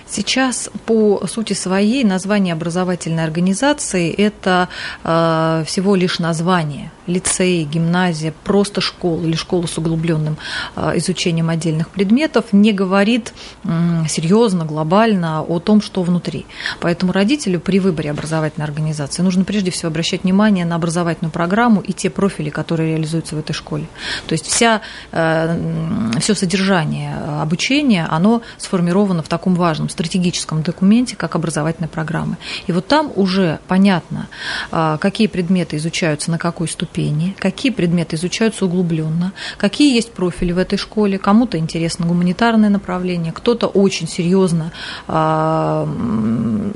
Сейчас 0.09 0.71
по 0.87 1.27
сути 1.27 1.53
своей 1.53 2.05
название 2.05 2.55
образовательной 2.55 3.25
организации– 3.25 4.13
это 4.17 4.69
э, 5.03 5.65
всего 5.67 5.97
лишь 5.97 6.19
название. 6.21 6.93
Лицей, 7.07 7.65
гимназия, 7.65 8.33
просто 8.45 8.81
школа 8.81 9.23
или 9.23 9.37
школа 9.37 9.67
с 9.67 9.79
углубленным 9.79 10.37
э, 10.75 10.93
изучением 10.97 11.49
отдельных 11.49 11.89
предметов 11.91 12.47
не 12.53 12.73
говорит 12.73 13.33
э, 13.65 14.05
серьезно, 14.09 14.65
глобально 14.65 15.43
о 15.43 15.59
том, 15.61 15.81
что 15.81 16.03
внутри. 16.03 16.47
Поэтому 16.81 17.13
родителю 17.13 17.61
при 17.61 17.81
выборе 17.81 18.11
образовательной 18.11 18.67
организации 18.67 19.23
нужно 19.23 19.45
прежде 19.45 19.71
всего 19.71 19.89
обращать 19.89 20.25
внимание 20.25 20.65
на 20.65 20.77
образовательную 20.77 21.33
программу 21.33 21.81
и 21.81 21.93
те 21.93 22.11
профили, 22.11 22.51
которые 22.51 22.93
реализуются 22.93 23.37
в 23.37 23.39
этой 23.39 23.53
школе. 23.53 23.87
То 24.27 24.33
есть 24.33 24.47
вся, 24.47 24.81
э, 25.13 26.11
все 26.21 26.35
содержание 26.35 27.17
обучения, 27.41 28.07
оно 28.11 28.43
сформировано 28.59 29.23
в 29.23 29.29
таком 29.29 29.55
важном 29.55 29.89
стратегическом 29.89 30.63
документе, 30.63 31.17
как 31.17 31.35
образовательная 31.35 31.89
программа. 31.89 32.37
И 32.67 32.73
вот 32.73 32.87
там 32.87 33.13
уже 33.15 33.59
понятно, 33.69 34.29
а, 34.71 34.99
какие 34.99 35.27
предметы 35.27 35.77
изучаются 35.77 36.31
на 36.31 36.39
какой 36.39 36.69
ступени, 36.69 36.96
какие 37.39 37.73
предметы 37.73 38.17
изучаются 38.17 38.67
углубленно, 38.67 39.33
какие 39.57 39.95
есть 39.95 40.13
профили 40.13 40.53
в 40.53 40.59
этой 40.59 40.77
школе. 40.77 41.19
Кому-то 41.19 41.59
интересно 41.59 42.07
гуманитарное 42.07 42.69
направление, 42.69 43.33
кто-то 43.33 43.67
очень 43.67 44.07
серьезно 44.07 44.73
а, 45.09 45.89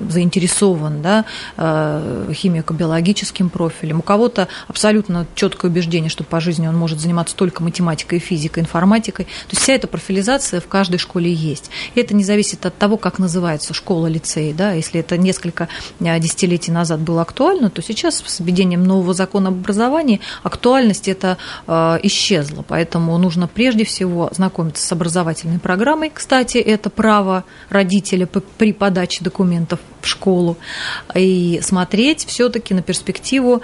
заинтересован 0.08 1.02
да, 1.02 1.26
а, 1.56 2.30
химико-биологическим 2.32 3.50
профилем, 3.50 3.98
у 3.98 4.02
кого-то 4.02 4.48
абсолютно 4.66 5.26
четкое 5.34 5.70
убеждение, 5.70 6.08
что 6.08 6.24
по 6.24 6.40
жизни 6.40 6.66
он 6.66 6.76
может 6.76 7.00
заниматься 7.00 7.36
только 7.36 7.62
математикой, 7.62 8.18
физикой, 8.18 8.62
информатикой. 8.62 9.26
То 9.26 9.50
есть 9.50 9.62
вся 9.62 9.74
эта 9.74 9.86
профилизация 9.86 10.60
в 10.60 10.68
каждой 10.68 10.98
школе 10.98 11.32
есть. 11.32 11.70
И 11.94 12.00
это 12.00 12.14
не 12.14 12.24
зависит 12.24 12.64
от 12.64 12.76
того, 12.78 12.96
как 12.96 13.10
как 13.10 13.18
называется 13.18 13.74
школа, 13.74 14.06
лицей, 14.06 14.52
да, 14.52 14.70
если 14.70 15.00
это 15.00 15.18
несколько 15.18 15.68
а, 16.00 16.18
десятилетий 16.20 16.70
назад 16.70 17.00
было 17.00 17.22
актуально, 17.22 17.68
то 17.68 17.82
сейчас 17.82 18.22
с 18.24 18.38
введением 18.38 18.84
нового 18.84 19.14
закона 19.14 19.48
об 19.48 19.54
образовании 19.56 20.09
актуальность 20.42 21.06
это 21.08 21.36
э, 21.66 21.98
исчезла, 22.02 22.64
поэтому 22.66 23.16
нужно 23.18 23.46
прежде 23.46 23.84
всего 23.84 24.28
знакомиться 24.32 24.84
с 24.84 24.90
образовательной 24.92 25.58
программой, 25.58 26.10
кстати, 26.12 26.58
это 26.58 26.90
право 26.90 27.44
родителя 27.68 28.26
при 28.26 28.72
подаче 28.72 29.22
документов 29.22 29.80
в 30.00 30.06
школу. 30.06 30.56
И 31.14 31.60
смотреть 31.62 32.24
все-таки 32.26 32.74
на 32.74 32.82
перспективу, 32.82 33.62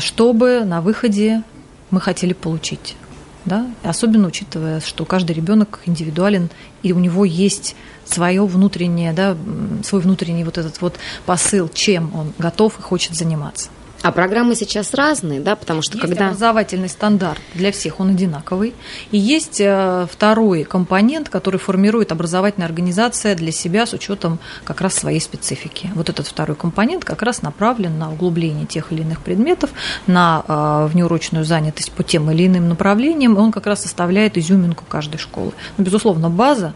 чтобы 0.00 0.64
на 0.64 0.80
выходе 0.80 1.42
мы 1.90 2.00
хотели 2.00 2.32
получить 2.32 2.96
да, 3.44 3.66
особенно 3.82 4.28
учитывая, 4.28 4.80
что 4.80 5.04
каждый 5.04 5.32
ребенок 5.32 5.80
индивидуален, 5.84 6.50
и 6.82 6.92
у 6.92 6.98
него 6.98 7.24
есть 7.24 7.76
свое 8.04 8.44
внутреннее, 8.46 9.12
да, 9.12 9.36
свой 9.82 10.00
внутренний 10.00 10.44
вот 10.44 10.58
этот 10.58 10.80
вот 10.80 10.98
посыл, 11.26 11.68
чем 11.68 12.14
он 12.14 12.32
готов 12.38 12.78
и 12.78 12.82
хочет 12.82 13.14
заниматься. 13.14 13.68
А 14.04 14.12
программы 14.12 14.54
сейчас 14.54 14.92
разные, 14.92 15.40
да, 15.40 15.56
потому 15.56 15.80
что 15.80 15.96
есть 15.96 16.06
когда... 16.06 16.26
образовательный 16.26 16.90
стандарт 16.90 17.40
для 17.54 17.72
всех, 17.72 18.00
он 18.00 18.10
одинаковый. 18.10 18.74
И 19.12 19.16
есть 19.16 19.62
э, 19.62 20.06
второй 20.12 20.64
компонент, 20.64 21.30
который 21.30 21.56
формирует 21.58 22.12
образовательная 22.12 22.66
организация 22.66 23.34
для 23.34 23.50
себя 23.50 23.86
с 23.86 23.94
учетом 23.94 24.40
как 24.64 24.82
раз 24.82 24.92
своей 24.92 25.20
специфики. 25.20 25.90
Вот 25.94 26.10
этот 26.10 26.26
второй 26.26 26.54
компонент 26.54 27.02
как 27.02 27.22
раз 27.22 27.40
направлен 27.40 27.98
на 27.98 28.12
углубление 28.12 28.66
тех 28.66 28.92
или 28.92 29.00
иных 29.00 29.22
предметов, 29.22 29.70
на 30.06 30.44
э, 30.46 30.88
внеурочную 30.92 31.46
занятость 31.46 31.90
по 31.90 32.02
тем 32.02 32.30
или 32.30 32.46
иным 32.46 32.68
направлениям, 32.68 33.32
и 33.36 33.38
он 33.38 33.52
как 33.52 33.66
раз 33.66 33.84
составляет 33.84 34.36
изюминку 34.36 34.84
каждой 34.86 35.16
школы. 35.16 35.52
Но, 35.78 35.84
безусловно, 35.84 36.28
база 36.28 36.74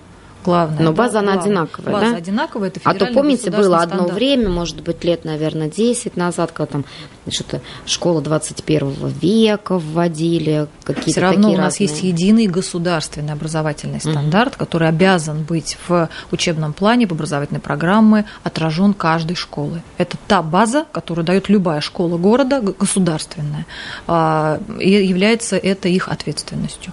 главное. 0.49 0.83
Но 0.83 0.93
база, 0.93 1.15
да, 1.15 1.19
она 1.21 1.33
главное. 1.33 1.45
одинаковая, 1.45 1.93
база 1.93 2.11
да? 2.11 2.17
одинаковая, 2.17 2.69
это 2.69 2.81
А 2.85 2.95
то, 2.95 3.07
помните, 3.07 3.51
было 3.51 3.79
одно 3.79 3.97
стандарт. 3.97 4.15
время, 4.15 4.49
может 4.49 4.83
быть, 4.83 5.05
лет, 5.05 5.25
наверное, 5.25 5.69
10 5.69 6.17
назад, 6.17 6.53
когда 6.53 6.73
там 6.73 6.85
что-то 7.29 7.61
школа 7.85 8.23
21 8.23 8.95
века 9.21 9.79
вводили, 9.79 10.67
какие-то 10.85 11.11
Все 11.11 11.21
равно 11.21 11.51
у 11.51 11.57
нас 11.57 11.75
разные. 11.75 11.89
есть 11.89 12.03
единый 12.03 12.47
государственный 12.47 13.33
образовательный 13.33 14.01
стандарт, 14.01 14.57
который 14.57 14.89
обязан 14.89 15.43
быть 15.43 15.77
в 15.87 16.09
учебном 16.33 16.73
плане, 16.73 17.07
в 17.07 17.13
образовательной 17.13 17.61
программе 17.61 18.25
отражен 18.45 18.95
каждой 18.95 19.37
школы. 19.37 19.83
Это 19.99 20.17
та 20.27 20.43
база, 20.43 20.87
которую 20.93 21.25
дает 21.25 21.49
любая 21.49 21.81
школа 21.81 22.17
города, 22.17 22.61
государственная, 22.61 23.67
а, 24.07 24.61
и 24.81 24.91
является 24.91 25.57
это 25.57 25.89
их 25.89 26.09
ответственностью. 26.09 26.93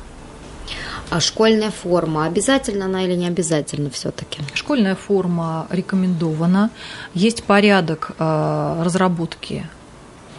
А 1.10 1.20
школьная 1.20 1.72
форма, 1.72 2.26
обязательно 2.26 2.86
она 2.86 3.04
или 3.04 3.16
не 3.16 3.28
обязательно 3.28 3.90
все-таки? 3.90 4.42
Школьная 4.54 4.96
форма 4.96 5.68
рекомендована. 5.70 6.72
Есть 7.14 7.44
порядок 7.44 8.12
э, 8.18 8.82
разработки 8.84 9.68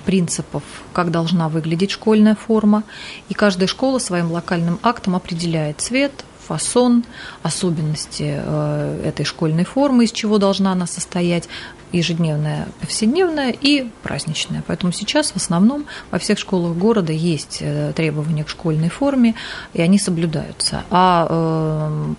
принципов, 0.04 0.62
как 0.92 1.10
должна 1.10 1.48
выглядеть 1.48 1.90
школьная 1.90 2.34
форма. 2.34 2.84
И 3.28 3.34
каждая 3.34 3.66
школа 3.66 3.98
своим 3.98 4.30
локальным 4.30 4.78
актом 4.82 5.16
определяет 5.16 5.80
цвет, 5.80 6.12
фасон, 6.46 7.04
особенности 7.42 8.34
э, 8.38 9.02
этой 9.04 9.24
школьной 9.24 9.64
формы, 9.64 10.04
из 10.04 10.12
чего 10.12 10.38
должна 10.38 10.72
она 10.72 10.86
состоять, 10.86 11.48
ежедневная, 11.92 12.68
повседневная 12.80 13.50
и 13.50 13.88
праздничная. 14.02 14.62
Поэтому 14.66 14.92
сейчас 14.92 15.30
в 15.32 15.36
основном 15.36 15.86
во 16.10 16.18
всех 16.18 16.38
школах 16.38 16.76
города 16.76 17.12
есть 17.12 17.58
э, 17.60 17.92
требования 17.94 18.44
к 18.44 18.48
школьной 18.48 18.88
форме, 18.88 19.34
и 19.72 19.80
они 19.80 19.98
соблюдаются. 19.98 20.84
А 20.90 21.26
э, 21.30 22.14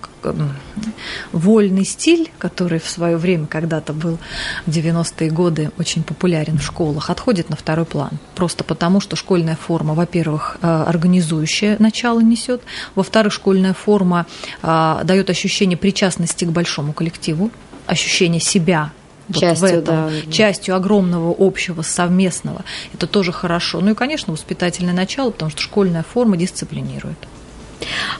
вольный 1.32 1.86
стиль, 1.86 2.32
который 2.38 2.80
в 2.80 2.90
свое 2.90 3.18
время 3.18 3.48
когда-то 3.48 3.94
был 3.94 4.18
в 4.66 4.70
90-е 4.70 5.30
годы 5.30 5.72
очень 5.78 6.04
популярен 6.04 6.58
в 6.58 6.64
школах, 6.64 7.10
отходит 7.10 7.50
на 7.50 7.56
второй 7.56 7.86
план. 7.86 8.12
Просто 8.36 8.64
потому, 8.64 9.00
что 9.00 9.16
школьная 9.16 9.56
форма, 9.56 9.94
во-первых, 9.94 10.58
э, 10.62 10.84
организующее 10.88 11.76
начало 11.80 12.20
несет, 12.20 12.62
во-вторых, 12.96 13.34
школьная 13.34 13.74
форма 13.74 14.26
э, 14.62 15.02
дает 15.04 15.30
ощущение 15.30 15.78
причастности 15.78 16.46
к 16.46 16.50
большому 16.50 16.94
коллективу, 16.94 17.52
ощущение 17.86 18.42
себя 18.42 18.92
вот 19.28 19.40
Частью, 19.40 19.68
в 19.68 19.72
этом, 19.72 19.96
да. 19.96 20.32
частью 20.32 20.76
огромного 20.76 21.36
общего 21.38 21.82
совместного. 21.82 22.64
Это 22.94 23.08
тоже 23.08 23.32
хорошо. 23.32 23.80
Ну 23.82 23.92
и, 23.92 23.94
конечно, 23.94 24.34
воспитательное 24.34 24.94
начало, 24.94 25.32
потому 25.32 25.52
что 25.52 25.62
школьная 25.62 26.04
форма 26.04 26.38
дисциплинирует. 26.38 27.18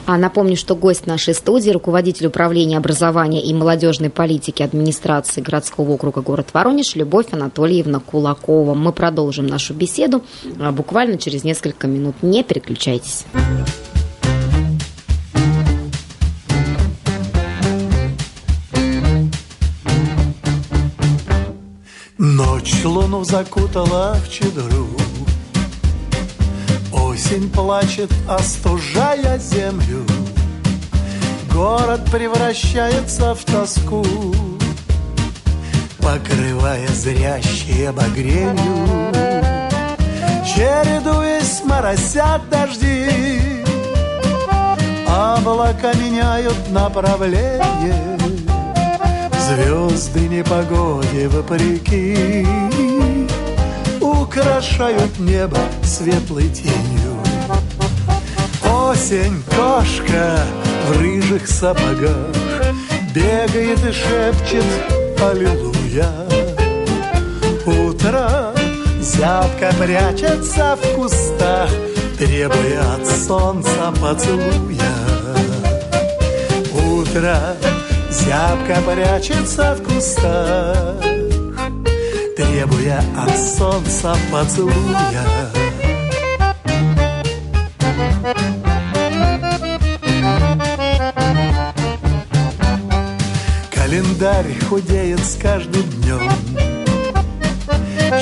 А 0.06 0.16
напомню, 0.16 0.56
что 0.56 0.74
гость 0.74 1.06
нашей 1.06 1.34
студии, 1.34 1.70
руководитель 1.70 2.26
управления 2.26 2.78
образования 2.78 3.42
и 3.42 3.52
молодежной 3.52 4.10
политики 4.10 4.62
администрации 4.62 5.40
городского 5.40 5.92
округа 5.92 6.22
город 6.22 6.48
Воронеж 6.52 6.94
Любовь 6.94 7.26
Анатольевна 7.32 8.00
Кулакова. 8.00 8.74
Мы 8.74 8.92
продолжим 8.92 9.46
нашу 9.46 9.74
беседу 9.74 10.22
а, 10.60 10.72
буквально 10.72 11.18
через 11.18 11.44
несколько 11.44 11.86
минут. 11.86 12.16
Не 12.22 12.42
переключайтесь. 12.44 13.24
Ночь 22.58 22.84
луну 22.84 23.22
закутала 23.22 24.16
в 24.16 24.28
чедру. 24.28 24.88
Осень 26.92 27.48
плачет, 27.50 28.10
остужая 28.26 29.38
землю. 29.38 30.04
Город 31.52 32.00
превращается 32.10 33.36
в 33.36 33.44
тоску 33.44 34.04
Покрывая 35.98 36.88
зрящие 36.88 37.92
багренью 37.92 39.12
Чередуясь 40.44 41.62
моросят 41.64 42.48
дожди 42.50 43.08
Облака 45.06 45.92
меняют 45.94 46.70
направление 46.70 48.47
Звезды 49.48 50.28
непогоде 50.28 51.26
вопреки 51.28 52.46
Украшают 53.98 55.18
небо 55.18 55.56
светлой 55.82 56.50
тенью. 56.50 57.16
Осень 58.62 59.42
кошка 59.48 60.38
в 60.86 61.00
рыжих 61.00 61.48
сапогах 61.48 62.34
Бегает 63.14 63.78
и 63.86 63.92
шепчет 63.92 64.64
Аллилуйя 65.18 66.12
Утро 67.64 68.52
зябко 69.00 69.72
прячется 69.78 70.76
в 70.76 70.94
кустах 70.94 71.70
Требуя 72.18 72.96
от 72.96 73.06
солнца 73.06 73.94
поцелуя. 73.98 74.92
Утро 76.74 77.56
зябко 78.10 78.80
прячется 78.86 79.74
в 79.74 79.82
кустах 79.82 80.96
Требуя 82.38 83.02
от 83.16 83.36
солнца 83.36 84.16
поцелуя. 84.30 85.50
Календарь 93.74 94.54
худеет 94.68 95.18
с 95.18 95.34
каждым 95.34 95.82
днем 95.82 96.30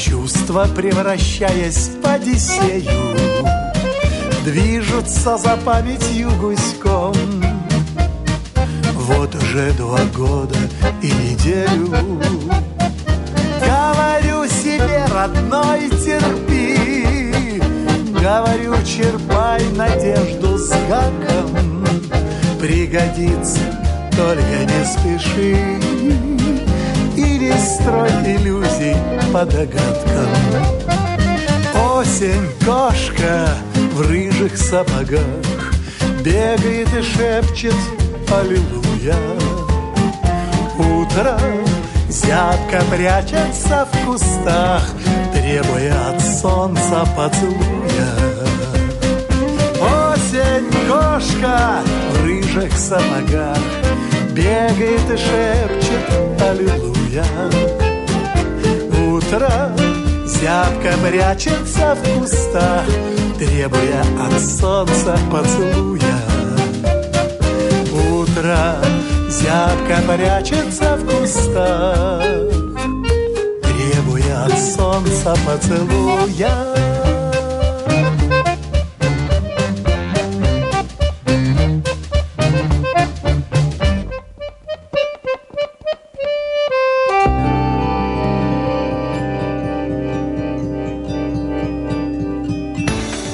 Чувства, 0.00 0.66
превращаясь 0.74 1.90
в 2.02 2.06
Одиссею. 2.06 3.16
Движутся 4.44 5.36
за 5.36 5.58
памятью 5.58 6.30
гуськом 6.40 7.14
уже 9.42 9.72
два 9.72 10.00
года 10.16 10.56
и 11.02 11.06
неделю. 11.06 11.88
Говорю 13.60 14.46
себе, 14.48 15.04
родной, 15.12 15.88
терпи. 15.90 17.60
Говорю, 18.12 18.74
черпай 18.84 19.62
надежду 19.76 20.58
с 20.58 20.70
гаком. 20.88 21.84
Пригодится, 22.60 23.60
только 24.16 24.64
не 24.64 24.84
спеши. 24.84 25.56
И 27.16 27.38
не 27.38 27.52
строй 27.58 28.10
иллюзий 28.24 28.96
по 29.32 29.44
догадкам. 29.44 30.28
Осень 31.96 32.48
кошка 32.64 33.48
в 33.92 34.00
рыжих 34.02 34.56
сапогах 34.56 35.20
Бегает 36.22 36.88
и 36.94 37.02
шепчет 37.02 37.74
Аллилуйя 38.30 38.85
Утро 40.78 41.38
зябко 42.08 42.82
прячется 42.90 43.86
в 43.92 44.06
кустах 44.06 44.82
Требуя 45.34 46.10
от 46.10 46.20
солнца 46.20 47.06
поцелуя. 47.14 48.14
Осень 49.80 50.70
кошка 50.88 51.82
в 52.10 52.24
рыжих 52.24 52.72
сапогах 52.72 53.58
Бегает 54.32 55.10
и 55.10 55.16
шепчет 55.16 56.40
Аллилуйя. 56.40 57.24
Утро 59.08 59.72
зябко 60.26 60.96
прячется 61.06 61.94
в 61.94 62.18
кустах 62.18 62.86
Требуя 63.38 64.00
от 64.18 64.40
солнца 64.40 65.18
поцелуя 65.30 66.35
Утро 68.36 68.76
зябко 69.30 69.96
прячется 70.06 70.96
в 70.96 71.06
кустах 71.06 72.22
Требуя 73.62 74.44
от 74.44 74.58
солнца 74.58 75.34
поцелуя 75.46 76.76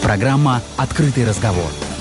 Программа 0.04 0.60
«Открытый 0.76 1.26
разговор». 1.26 1.91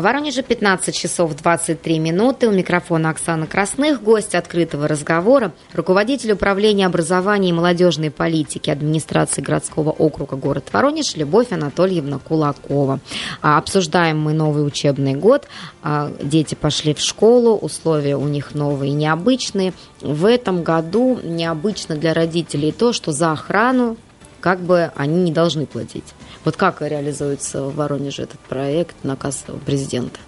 В 0.00 0.02
Воронеже 0.02 0.42
15 0.42 0.94
часов 0.96 1.36
23 1.36 1.98
минуты. 1.98 2.48
У 2.48 2.52
микрофона 2.52 3.10
Оксана 3.10 3.46
Красных, 3.46 4.02
гость 4.02 4.34
открытого 4.34 4.88
разговора, 4.88 5.52
руководитель 5.74 6.32
управления 6.32 6.86
образования 6.86 7.50
и 7.50 7.52
молодежной 7.52 8.10
политики 8.10 8.70
администрации 8.70 9.42
городского 9.42 9.90
округа 9.90 10.36
город 10.36 10.70
Воронеж 10.72 11.16
Любовь 11.16 11.52
Анатольевна 11.52 12.18
Кулакова. 12.18 13.00
А, 13.42 13.58
обсуждаем 13.58 14.18
мы 14.18 14.32
новый 14.32 14.66
учебный 14.66 15.16
год. 15.16 15.46
А, 15.82 16.10
дети 16.22 16.54
пошли 16.54 16.94
в 16.94 17.00
школу, 17.00 17.54
условия 17.54 18.16
у 18.16 18.26
них 18.26 18.54
новые, 18.54 18.92
необычные. 18.94 19.74
В 20.00 20.24
этом 20.24 20.62
году 20.62 21.20
необычно 21.22 21.94
для 21.94 22.14
родителей 22.14 22.72
то, 22.72 22.94
что 22.94 23.12
за 23.12 23.32
охрану 23.32 23.98
как 24.40 24.60
бы 24.60 24.92
они 24.96 25.22
не 25.22 25.32
должны 25.32 25.66
платить. 25.66 26.14
Вот 26.44 26.56
как 26.56 26.80
реализуется 26.80 27.64
в 27.64 27.74
Воронеже 27.76 28.22
этот 28.22 28.40
проект 28.40 29.04
наказ 29.04 29.44
президента? 29.66 30.18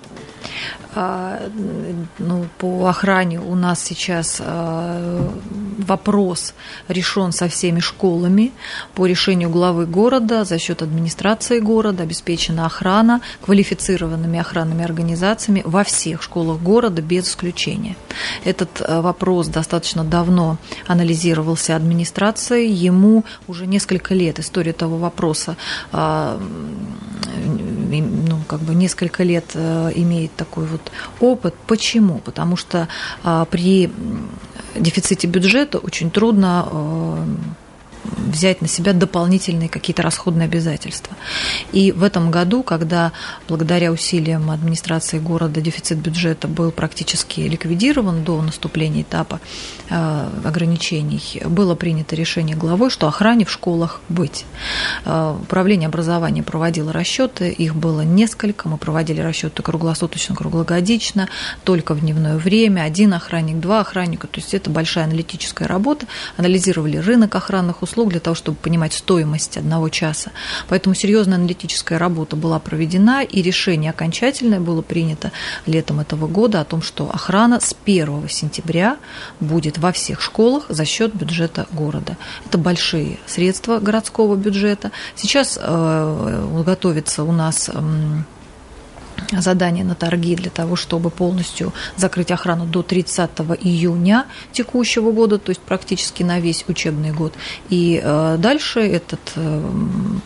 А, 0.95 1.41
ну, 2.19 2.47
по 2.59 2.87
охране 2.87 3.41
у 3.41 3.55
нас 3.55 3.83
сейчас 3.83 4.43
а, 4.45 5.31
вопрос 5.79 6.55
решен 6.89 7.33
со 7.33 7.49
всеми 7.49 7.81
школами. 7.81 8.53
По 8.95 9.07
решению 9.07 9.49
главы 9.49 9.87
города 9.87 10.45
за 10.45 10.59
счет 10.59 10.83
администрации 10.83 11.61
города 11.61 12.03
обеспечена 12.03 12.67
охрана 12.67 13.23
квалифицированными 13.43 14.39
охранными 14.39 14.85
организациями 14.85 15.63
во 15.65 15.83
всех 15.83 16.23
школах 16.23 16.61
города 16.61 17.01
без 17.01 17.29
исключения. 17.29 17.97
Этот 18.45 18.83
а, 18.83 19.01
вопрос 19.01 19.49
достаточно 19.49 20.05
давно 20.05 20.59
анализировался 20.87 21.75
администрацией. 21.75 22.71
Ему 22.71 23.25
уже 23.49 23.67
несколько 23.67 24.15
лет 24.15 24.39
история 24.39 24.73
этого 24.73 24.99
вопроса 24.99 25.57
ну, 27.93 28.39
как 28.47 28.61
бы 28.61 28.75
несколько 28.75 29.23
лет 29.23 29.53
э, 29.55 29.93
имеет 29.95 30.35
такой 30.35 30.65
вот 30.67 30.82
опыт. 31.21 31.55
Почему? 31.67 32.19
Потому 32.19 32.57
что 32.57 32.89
а, 33.23 33.45
при 33.45 33.91
дефиците 34.75 35.27
бюджета 35.27 35.79
очень 35.79 36.11
трудно 36.11 36.67
э, 36.71 37.25
взять 38.05 38.61
на 38.61 38.69
себя 38.69 38.93
дополнительные 38.93 39.69
какие-то 39.69 40.03
расходные 40.03 40.47
обязательства. 40.47 41.17
И 41.73 41.93
в 41.93 42.03
этом 42.03 42.31
году, 42.31 42.63
когда 42.63 43.13
благодаря 43.49 43.93
усилиям 43.93 44.51
администрации 44.51 45.19
города 45.19 45.61
дефицит 45.61 45.99
бюджета 45.99 46.49
был 46.49 46.71
практически 46.71 47.41
ликвидирован 47.41 48.25
до 48.25 48.41
наступления 48.43 49.03
этапа 49.03 49.41
э, 49.89 50.29
ограничений, 50.45 51.43
было 51.45 51.75
принято 51.75 52.17
решение 52.17 52.57
главой, 52.57 52.91
что 52.91 53.07
охране 53.07 53.45
в 53.45 53.51
школах 53.51 54.01
быть. 54.09 54.45
Э, 55.05 55.37
управление 55.41 55.87
образования 55.87 56.43
проводило 56.43 56.93
расчеты, 56.93 57.51
их 57.51 57.75
было 57.75 58.03
несколько, 58.03 58.69
мы 58.69 58.79
проводили 58.79 59.21
расчеты 59.21 59.63
круглосуточно, 59.63 60.35
круглогодично, 60.35 61.29
только 61.65 61.95
в 61.95 62.01
дневное 62.01 62.37
время, 62.37 62.83
один 62.83 63.15
охранник, 63.15 63.61
два 63.61 63.81
охранника, 63.81 64.27
то 64.27 64.41
есть 64.41 64.55
это 64.55 64.71
большая 64.71 65.05
аналитическая 65.05 65.67
работа, 65.67 66.07
анализировали 66.37 66.97
рынок 66.97 67.35
охранных 67.35 67.83
услуг, 67.83 67.92
услуг 67.93 68.09
для 68.09 68.21
того, 68.21 68.35
чтобы 68.35 68.57
понимать 68.57 68.95
стоимость 68.95 69.59
одного 69.59 69.89
часа. 69.91 70.33
Поэтому 70.69 70.95
серьезная 70.95 71.37
аналитическая 71.37 71.99
работа 71.99 72.37
была 72.37 72.59
проведена, 72.59 73.23
и 73.23 73.43
решение 73.43 73.91
окончательное 73.91 74.61
было 74.61 74.81
принято 74.83 75.31
летом 75.67 76.01
этого 76.01 76.27
года 76.27 76.61
о 76.61 76.65
том, 76.65 76.81
что 76.81 77.11
охрана 77.13 77.61
с 77.61 77.77
1 77.85 78.29
сентября 78.29 78.97
будет 79.41 79.79
во 79.79 79.93
всех 79.93 80.23
школах 80.23 80.65
за 80.69 80.85
счет 80.87 81.15
бюджета 81.15 81.67
города. 81.73 82.17
Это 82.47 82.57
большие 82.57 83.19
средства 83.27 83.79
городского 83.79 84.37
бюджета. 84.37 84.91
Сейчас 85.15 85.59
э, 85.61 86.63
готовится 86.65 87.25
у 87.25 87.33
нас 87.33 87.71
задание 89.41 89.85
на 89.85 89.95
торги 89.95 90.35
для 90.37 90.51
того, 90.51 90.77
чтобы 90.77 91.11
полностью 91.11 91.73
закрыть 91.97 92.31
охрану 92.31 92.67
до 92.67 92.83
30 92.83 93.31
июня 93.63 94.27
текущего 94.53 95.13
года, 95.13 95.39
то 95.39 95.51
есть 95.51 95.61
практически 95.61 96.23
на 96.23 96.41
весь 96.41 96.65
учебный 96.69 97.13
год. 97.13 97.33
И 97.69 98.01
э, 98.03 98.37
дальше 98.39 98.81
этот 98.81 99.21
э, 99.37 99.71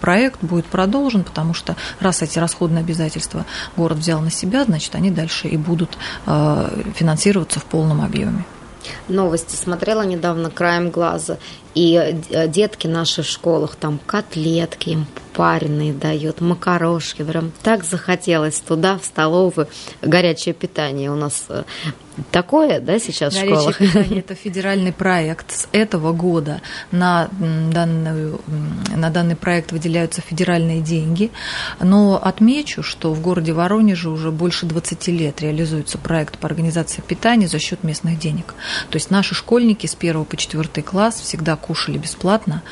проект 0.01 0.42
будет 0.42 0.66
продолжен, 0.66 1.25
потому 1.25 1.55
что 1.55 1.77
раз 2.01 2.23
эти 2.23 2.38
расходные 2.38 2.81
обязательства 2.81 3.47
город 3.77 3.99
взял 3.99 4.21
на 4.21 4.31
себя, 4.31 4.64
значит, 4.64 4.95
они 4.95 5.11
дальше 5.11 5.49
и 5.49 5.57
будут 5.57 5.97
э, 6.27 6.83
финансироваться 6.95 7.61
в 7.61 7.64
полном 7.64 8.01
объеме. 8.01 8.45
Новости. 9.09 9.57
Смотрела 9.57 10.03
недавно 10.03 10.51
краем 10.51 10.90
глаза, 10.90 11.38
и 11.75 12.21
детки 12.49 12.87
наши 12.87 13.23
в 13.23 13.27
школах 13.27 13.77
там 13.77 13.99
котлетки 14.07 14.90
им 14.90 15.07
пареные 15.37 15.92
дает, 15.92 16.40
макарошки. 16.40 17.22
Прям 17.22 17.53
так 17.62 17.85
захотелось 17.85 18.59
туда, 18.61 18.99
в 18.99 19.05
столовую. 19.05 19.68
Горячее 20.01 20.55
питание 20.55 21.11
у 21.11 21.14
нас 21.14 21.44
э, 21.51 21.64
такое, 22.31 22.81
да, 22.81 22.99
сейчас 22.99 23.35
Горячее 23.35 23.57
в 23.57 23.61
школах? 23.61 23.79
питание– 23.79 24.18
это 24.20 24.35
федеральный 24.44 24.92
проект. 24.92 25.51
С 25.53 25.68
этого 25.72 26.12
года 26.12 26.62
на, 26.90 27.29
данную, 27.38 28.40
на 28.96 29.11
данный 29.11 29.37
проект 29.37 29.72
выделяются 29.72 30.22
федеральные 30.22 30.81
деньги. 30.81 31.31
Но 31.81 32.18
отмечу, 32.22 32.83
что 32.83 33.12
в 33.12 33.20
городе 33.20 33.53
Воронеже 33.53 34.09
уже 34.09 34.31
больше 34.31 34.64
20 34.64 35.09
лет 35.09 35.42
реализуется 35.42 35.99
проект 35.99 36.38
по 36.38 36.46
организации 36.46 37.03
питания 37.03 37.46
за 37.46 37.59
счет 37.59 37.85
местных 37.85 38.18
денег. 38.18 38.55
То 38.88 38.96
есть 38.96 39.11
наши 39.11 39.35
школьники 39.35 39.87
с 39.87 39.94
1 39.94 40.25
по 40.25 40.37
4 40.37 40.83
класс 40.83 41.20
всегда 41.20 41.57
кушали 41.57 41.99
бесплатно 41.99 42.62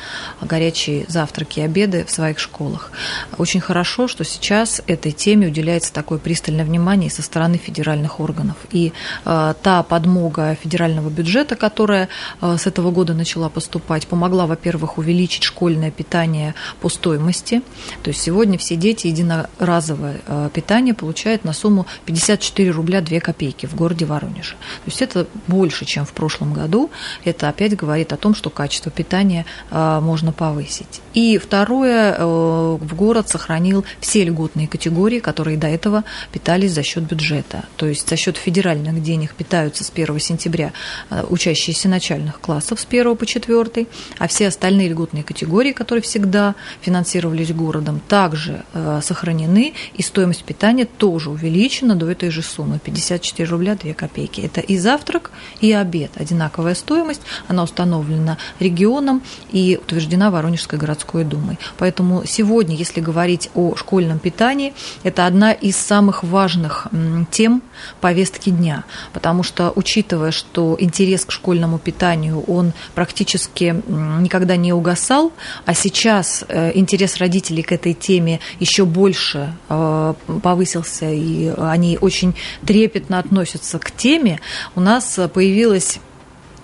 горячие 0.41 1.05
завтраки 1.07 1.59
и 1.59 1.63
обеды 1.63 2.05
в 2.05 2.09
своих 2.09 2.39
школах 2.39 2.54
школах. 2.55 2.91
Очень 3.37 3.59
хорошо, 3.59 4.07
что 4.07 4.23
сейчас 4.23 4.81
этой 4.87 5.11
теме 5.11 5.47
уделяется 5.47 5.91
такое 5.93 6.19
пристальное 6.19 6.63
внимание 6.63 7.09
со 7.09 7.21
стороны 7.21 7.57
федеральных 7.57 8.19
органов. 8.19 8.55
И 8.71 8.93
э, 9.25 9.53
та 9.61 9.83
подмога 9.83 10.55
федерального 10.55 11.09
бюджета, 11.09 11.55
которая 11.55 12.07
э, 12.41 12.57
с 12.57 12.65
этого 12.67 12.91
года 12.91 13.13
начала 13.13 13.49
поступать, 13.49 14.07
помогла, 14.07 14.45
во-первых, 14.45 14.97
увеличить 14.97 15.43
школьное 15.43 15.91
питание 15.91 16.55
по 16.79 16.89
стоимости. 16.89 17.61
То 18.03 18.09
есть 18.09 18.21
сегодня 18.21 18.57
все 18.57 18.75
дети 18.77 19.07
единоразовое 19.07 20.21
э, 20.25 20.49
питание 20.53 20.93
получают 20.93 21.43
на 21.43 21.53
сумму 21.53 21.85
54 22.05 22.71
рубля 22.71 23.01
2 23.01 23.19
копейки 23.19 23.65
в 23.65 23.75
городе 23.75 24.05
Воронеже. 24.05 24.51
То 24.85 24.87
есть 24.87 25.01
это 25.01 25.27
больше, 25.47 25.85
чем 25.85 26.05
в 26.05 26.13
прошлом 26.13 26.53
году. 26.53 26.89
Это 27.25 27.49
опять 27.49 27.75
говорит 27.75 28.13
о 28.13 28.17
том, 28.17 28.33
что 28.33 28.49
качество 28.49 28.91
питания 28.91 29.45
э, 29.71 29.99
можно 30.01 30.31
повысить. 30.31 31.01
И 31.13 31.37
второе, 31.37 32.15
э, 32.17 32.44
в 32.45 32.95
город 32.95 33.29
сохранил 33.29 33.85
все 33.99 34.23
льготные 34.23 34.67
категории, 34.67 35.19
которые 35.19 35.57
до 35.57 35.67
этого 35.67 36.03
питались 36.31 36.71
за 36.71 36.83
счет 36.83 37.03
бюджета. 37.03 37.65
То 37.77 37.85
есть 37.85 38.09
за 38.09 38.15
счет 38.15 38.37
федеральных 38.37 39.01
денег 39.01 39.33
питаются 39.33 39.83
с 39.83 39.91
1 39.93 40.19
сентября 40.19 40.73
э, 41.09 41.23
учащиеся 41.29 41.89
начальных 41.89 42.39
классов 42.39 42.79
с 42.79 42.85
1 42.85 43.15
по 43.15 43.25
4, 43.25 43.87
а 44.17 44.27
все 44.27 44.47
остальные 44.47 44.89
льготные 44.89 45.23
категории, 45.23 45.71
которые 45.71 46.01
всегда 46.01 46.55
финансировались 46.81 47.51
городом, 47.51 48.01
также 48.07 48.63
э, 48.73 48.99
сохранены, 49.03 49.73
и 49.93 50.01
стоимость 50.01 50.43
питания 50.43 50.85
тоже 50.85 51.29
увеличена 51.29 51.95
до 51.95 52.09
этой 52.09 52.29
же 52.29 52.41
суммы 52.41 52.79
54 52.79 53.49
рубля 53.49 53.75
2 53.75 53.93
копейки. 53.93 54.41
Это 54.41 54.61
и 54.61 54.77
завтрак, 54.77 55.31
и 55.61 55.71
обед. 55.71 56.11
Одинаковая 56.15 56.75
стоимость, 56.75 57.21
она 57.47 57.63
установлена 57.63 58.37
регионом 58.59 59.21
и 59.51 59.79
утверждена 59.81 60.31
Воронежской 60.31 60.79
городской 60.79 61.23
думой. 61.23 61.57
Поэтому 61.77 62.25
сегодня, 62.35 62.75
если 62.75 62.99
говорить 63.01 63.49
о 63.55 63.75
школьном 63.75 64.19
питании, 64.19 64.73
это 65.03 65.25
одна 65.25 65.51
из 65.53 65.77
самых 65.77 66.23
важных 66.23 66.87
тем 67.31 67.61
повестки 68.01 68.49
дня, 68.49 68.83
потому 69.13 69.43
что, 69.43 69.71
учитывая, 69.75 70.31
что 70.31 70.75
интерес 70.79 71.25
к 71.25 71.31
школьному 71.31 71.79
питанию, 71.79 72.41
он 72.41 72.73
практически 72.93 73.75
никогда 74.19 74.57
не 74.57 74.73
угасал, 74.73 75.31
а 75.65 75.73
сейчас 75.73 76.43
э, 76.47 76.71
интерес 76.75 77.17
родителей 77.17 77.63
к 77.63 77.71
этой 77.71 77.93
теме 77.93 78.39
еще 78.59 78.85
больше 78.85 79.53
э, 79.69 80.13
повысился, 80.43 81.09
и 81.09 81.53
они 81.57 81.97
очень 82.01 82.35
трепетно 82.65 83.19
относятся 83.19 83.79
к 83.79 83.91
теме, 83.91 84.39
у 84.75 84.81
нас 84.81 85.19
появилась 85.33 85.99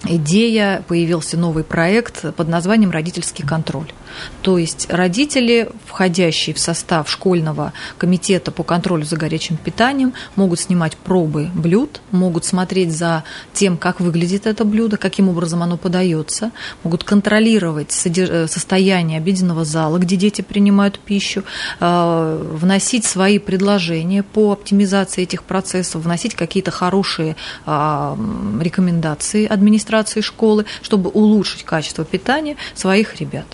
идея, 0.03 0.83
появился 0.87 1.37
новый 1.37 1.63
проект 1.63 2.33
под 2.35 2.47
названием 2.47 2.91
«Родительский 2.91 3.45
контроль». 3.45 3.91
То 4.41 4.57
есть 4.57 4.87
родители, 4.89 5.69
входящие 5.85 6.53
в 6.53 6.59
состав 6.59 7.09
школьного 7.09 7.73
комитета 7.97 8.51
по 8.51 8.63
контролю 8.63 9.05
за 9.05 9.17
горячим 9.17 9.57
питанием, 9.57 10.13
могут 10.35 10.59
снимать 10.59 10.97
пробы 10.97 11.49
блюд, 11.53 12.01
могут 12.11 12.45
смотреть 12.45 12.91
за 12.91 13.23
тем, 13.53 13.77
как 13.77 13.99
выглядит 13.99 14.47
это 14.47 14.65
блюдо, 14.65 14.97
каким 14.97 15.29
образом 15.29 15.63
оно 15.63 15.77
подается, 15.77 16.51
могут 16.83 17.03
контролировать 17.03 17.89
э, 18.05 18.47
состояние 18.47 19.17
обеденного 19.17 19.65
зала, 19.65 19.97
где 19.97 20.15
дети 20.15 20.41
принимают 20.41 20.99
пищу, 20.99 21.43
э, 21.79 22.47
вносить 22.51 23.05
свои 23.05 23.39
предложения 23.39 24.23
по 24.23 24.51
оптимизации 24.51 25.23
этих 25.23 25.43
процессов, 25.43 26.03
вносить 26.03 26.35
какие-то 26.35 26.71
хорошие 26.71 27.35
а, 27.65 28.17
рекомендации 28.59 29.45
администрации 29.45 30.21
школы, 30.21 30.65
чтобы 30.81 31.09
улучшить 31.09 31.63
качество 31.63 32.05
питания 32.05 32.57
своих 32.73 33.19
ребят. 33.19 33.45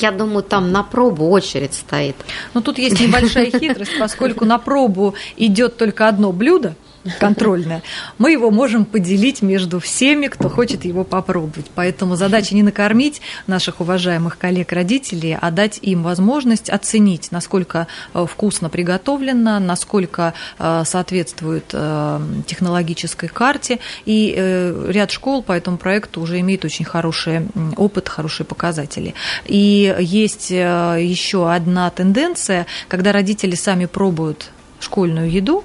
Я 0.00 0.10
думаю, 0.10 0.42
там 0.42 0.72
на 0.72 0.82
пробу 0.82 1.28
очередь 1.30 1.74
стоит. 1.74 2.16
Но 2.54 2.60
тут 2.60 2.78
есть 2.78 3.00
небольшая 3.00 3.50
хитрость, 3.58 3.98
поскольку 3.98 4.44
на 4.44 4.58
пробу 4.58 5.14
идет 5.36 5.76
только 5.76 6.08
одно 6.08 6.32
блюдо, 6.32 6.74
контрольное, 7.18 7.82
мы 8.18 8.32
его 8.32 8.50
можем 8.50 8.84
поделить 8.84 9.42
между 9.42 9.80
всеми, 9.80 10.26
кто 10.26 10.48
хочет 10.48 10.84
его 10.84 11.04
попробовать. 11.04 11.66
Поэтому 11.74 12.16
задача 12.16 12.54
не 12.54 12.62
накормить 12.62 13.20
наших 13.46 13.80
уважаемых 13.80 14.38
коллег-родителей, 14.38 15.36
а 15.40 15.50
дать 15.50 15.78
им 15.82 16.02
возможность 16.02 16.70
оценить, 16.70 17.30
насколько 17.30 17.86
э, 18.14 18.26
вкусно 18.28 18.68
приготовлено, 18.68 19.58
насколько 19.58 20.34
э, 20.58 20.82
соответствует 20.84 21.70
э, 21.72 22.20
технологической 22.46 23.28
карте. 23.28 23.78
И 24.04 24.34
ряд 24.88 25.10
школ 25.10 25.42
по 25.42 25.52
этому 25.52 25.76
проекту 25.76 26.20
уже 26.20 26.40
имеет 26.40 26.64
очень 26.64 26.84
хороший 26.84 27.48
опыт, 27.76 28.08
хорошие 28.08 28.46
показатели. 28.46 29.14
И 29.46 29.94
есть 29.98 30.50
еще 30.50 31.52
одна 31.52 31.90
тенденция, 31.90 32.66
когда 32.88 33.12
родители 33.12 33.54
сами 33.54 33.86
пробуют 33.86 34.50
школьную 34.80 35.30
еду, 35.30 35.64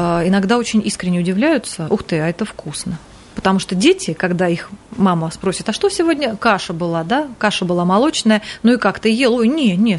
иногда 0.00 0.58
очень 0.58 0.86
искренне 0.86 1.20
удивляются, 1.20 1.86
ух 1.90 2.02
ты, 2.02 2.20
а 2.20 2.28
это 2.28 2.44
вкусно. 2.44 2.98
Потому 3.34 3.58
что 3.58 3.74
дети, 3.74 4.12
когда 4.12 4.48
их 4.48 4.70
мама 4.96 5.30
спросит, 5.30 5.68
а 5.68 5.72
что 5.72 5.88
сегодня? 5.88 6.36
Каша 6.36 6.72
была, 6.72 7.04
да? 7.04 7.28
Каша 7.38 7.64
была 7.64 7.84
молочная. 7.84 8.42
Ну 8.62 8.74
и 8.74 8.76
как 8.76 9.00
ты 9.00 9.10
ел? 9.10 9.34
Ой, 9.34 9.48
не, 9.48 9.76
не, 9.76 9.98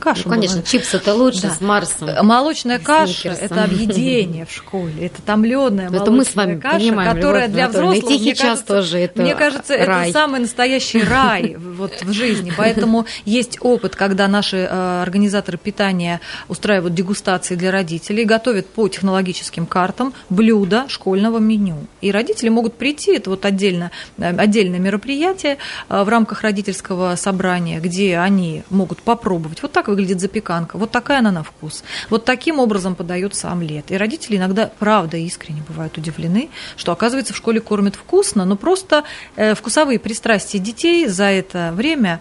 каша 0.00 0.22
ну, 0.24 0.30
конечно, 0.30 0.56
была. 0.56 0.66
чипсы 0.66 0.96
это 0.96 1.14
лучше 1.14 1.42
да. 1.42 1.50
с 1.50 1.60
Марсом. 1.60 2.10
Молочная 2.26 2.78
каша– 2.78 3.28
это 3.40 3.64
объедение 3.64 4.46
в 4.46 4.52
школе. 4.52 5.06
Это 5.06 5.22
томленая 5.22 5.90
молочная 5.90 6.02
это 6.02 6.10
мы 6.10 6.24
с 6.24 6.34
вами 6.34 6.58
каша, 6.58 6.78
понимаем, 6.78 7.14
которая 7.14 7.48
для 7.48 7.68
взрослых, 7.68 8.20
мне 8.20 8.34
кажется, 8.34 8.66
тоже 8.66 8.98
это 8.98 9.22
мне 9.22 9.34
кажется, 9.34 9.76
рай. 9.76 10.10
это 10.10 10.18
самый 10.18 10.40
настоящий 10.40 11.02
рай 11.02 11.56
вот 11.58 12.02
в 12.02 12.12
жизни. 12.12 12.52
Поэтому 12.56 13.06
есть 13.24 13.58
опыт, 13.60 13.96
когда 13.96 14.28
наши 14.28 14.56
э, 14.58 15.02
организаторы 15.02 15.58
питания 15.58 16.20
устраивают 16.48 16.94
дегустации 16.94 17.54
для 17.54 17.70
родителей, 17.70 18.24
готовят 18.24 18.66
по 18.66 18.88
технологическим 18.88 19.66
картам 19.66 20.12
блюда 20.30 20.86
школьного 20.88 21.38
меню. 21.38 21.86
И 22.00 22.10
родители 22.10 22.48
могут 22.48 22.63
могут 22.64 22.78
прийти, 22.78 23.16
это 23.16 23.28
вот 23.28 23.44
отдельно, 23.44 23.90
э, 24.16 24.34
отдельное 24.36 24.78
мероприятие 24.78 25.58
э, 25.90 26.02
в 26.02 26.08
рамках 26.08 26.42
родительского 26.42 27.14
собрания, 27.16 27.78
где 27.78 28.16
они 28.16 28.62
могут 28.70 29.02
попробовать. 29.02 29.60
Вот 29.60 29.72
так 29.72 29.88
выглядит 29.88 30.18
запеканка, 30.20 30.78
вот 30.78 30.90
такая 30.90 31.18
она 31.18 31.30
на 31.30 31.42
вкус. 31.42 31.84
Вот 32.08 32.24
таким 32.24 32.58
образом 32.58 32.94
подается 32.94 33.50
омлет. 33.50 33.90
И 33.90 33.98
родители 33.98 34.38
иногда, 34.38 34.70
правда, 34.78 35.18
искренне 35.18 35.62
бывают 35.68 35.98
удивлены, 35.98 36.48
что, 36.76 36.92
оказывается, 36.92 37.34
в 37.34 37.36
школе 37.36 37.60
кормят 37.60 37.96
вкусно, 37.96 38.46
но 38.46 38.56
просто 38.56 39.04
э, 39.36 39.54
вкусовые 39.54 39.98
пристрастия 39.98 40.58
детей 40.58 41.06
за 41.06 41.24
это 41.24 41.72
время 41.74 42.20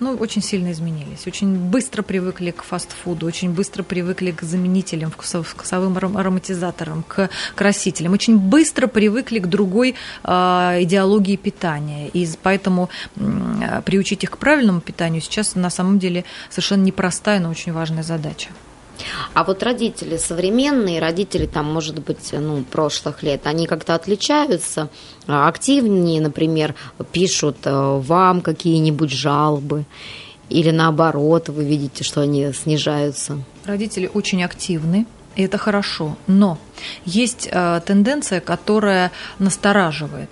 ну, 0.00 0.14
очень 0.14 0.42
сильно 0.42 0.72
изменились. 0.72 1.26
Очень 1.26 1.56
быстро 1.56 2.02
привыкли 2.02 2.50
к 2.50 2.62
фастфуду, 2.62 3.26
очень 3.26 3.52
быстро 3.52 3.82
привыкли 3.82 4.30
к 4.30 4.42
заменителям, 4.42 5.10
вкусов, 5.10 5.48
вкусовым 5.48 5.96
ароматизаторам, 5.96 7.02
к 7.02 7.30
красителям. 7.54 8.12
Очень 8.12 8.38
быстро 8.38 8.86
привыкли 8.86 9.38
к 9.38 9.46
другой 9.46 9.94
э, 10.22 10.28
идеологии 10.82 11.36
питания. 11.36 12.08
И 12.08 12.28
поэтому 12.42 12.90
э, 13.16 13.82
приучить 13.84 14.24
их 14.24 14.32
к 14.32 14.38
правильному 14.38 14.80
питанию 14.80 15.22
сейчас 15.22 15.54
на 15.54 15.70
самом 15.70 15.98
деле 15.98 16.24
совершенно 16.50 16.82
непростая, 16.82 17.40
но 17.40 17.50
очень 17.50 17.72
важная 17.72 18.02
задача. 18.02 18.48
А 19.34 19.44
вот 19.44 19.62
родители 19.62 20.16
современные, 20.16 21.00
родители 21.00 21.46
там, 21.46 21.72
может 21.72 21.98
быть, 21.98 22.32
ну, 22.32 22.64
прошлых 22.64 23.22
лет, 23.22 23.46
они 23.46 23.66
как-то 23.66 23.94
отличаются, 23.94 24.88
активнее, 25.26 26.20
например, 26.20 26.74
пишут 27.12 27.58
э, 27.64 27.70
вам 27.72 28.40
какие-нибудь 28.40 29.10
жалобы, 29.10 29.84
или 30.48 30.70
наоборот, 30.70 31.48
вы 31.48 31.64
видите, 31.64 32.04
что 32.04 32.20
они 32.20 32.52
снижаются? 32.52 33.38
Родители 33.64 34.10
очень 34.12 34.44
активны, 34.44 35.06
и 35.34 35.42
это 35.42 35.58
хорошо, 35.58 36.16
но 36.26 36.58
есть 37.04 37.48
э, 37.50 37.80
тенденция, 37.84 38.40
которая 38.40 39.12
настораживает. 39.38 40.30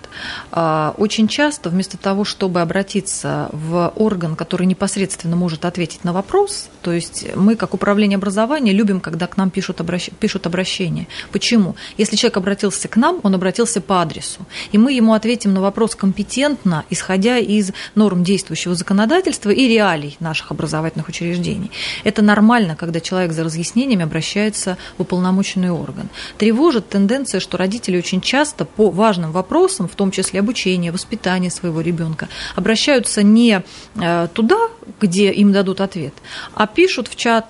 Э, 0.51 0.93
очень 0.97 1.27
часто 1.27 1.69
вместо 1.69 1.97
того, 1.97 2.23
чтобы 2.23 2.61
обратиться 2.61 3.49
в 3.51 3.91
орган, 3.95 4.35
который 4.35 4.67
непосредственно 4.67 5.35
может 5.35 5.65
ответить 5.65 6.03
на 6.03 6.13
вопрос, 6.13 6.69
то 6.81 6.91
есть 6.91 7.25
мы, 7.35 7.55
как 7.55 7.73
управление 7.73 8.17
образования, 8.17 8.73
любим, 8.73 8.99
когда 8.99 9.27
к 9.27 9.37
нам 9.37 9.49
пишут, 9.49 9.81
обращ... 9.81 10.09
пишут 10.19 10.45
обращение. 10.45 11.07
Почему? 11.31 11.75
Если 11.97 12.15
человек 12.15 12.37
обратился 12.37 12.87
к 12.87 12.95
нам, 12.95 13.19
он 13.23 13.35
обратился 13.35 13.81
по 13.81 14.01
адресу, 14.01 14.45
и 14.71 14.77
мы 14.77 14.93
ему 14.93 15.13
ответим 15.13 15.53
на 15.53 15.61
вопрос 15.61 15.95
компетентно, 15.95 16.85
исходя 16.89 17.37
из 17.37 17.71
норм 17.95 18.23
действующего 18.23 18.75
законодательства 18.75 19.49
и 19.49 19.67
реалий 19.67 20.15
наших 20.19 20.51
образовательных 20.51 21.07
учреждений. 21.09 21.71
Это 22.03 22.21
нормально, 22.21 22.75
когда 22.75 22.99
человек 22.99 23.31
за 23.31 23.43
разъяснениями 23.43 24.03
обращается 24.03 24.77
в 24.97 25.01
уполномоченный 25.01 25.71
орган 25.71 26.09
тревожит 26.37 26.89
тенденция, 26.89 27.39
что 27.39 27.57
родители 27.57 27.97
очень 27.97 28.21
часто 28.21 28.65
по 28.65 28.89
важным 28.89 29.31
вопросам, 29.31 29.87
в 29.87 29.95
том 29.95 30.11
числе 30.11 30.39
обучения, 30.39 30.91
воспитания 30.91 31.49
своего 31.49 31.81
ребенка, 31.81 32.29
обращаются 32.55 33.23
не 33.23 33.63
э, 33.95 34.27
туда, 34.33 34.69
где 34.99 35.31
им 35.31 35.51
дадут 35.51 35.81
ответ, 35.81 36.13
а 36.53 36.67
пишут 36.67 37.07
в 37.07 37.15
чат 37.15 37.45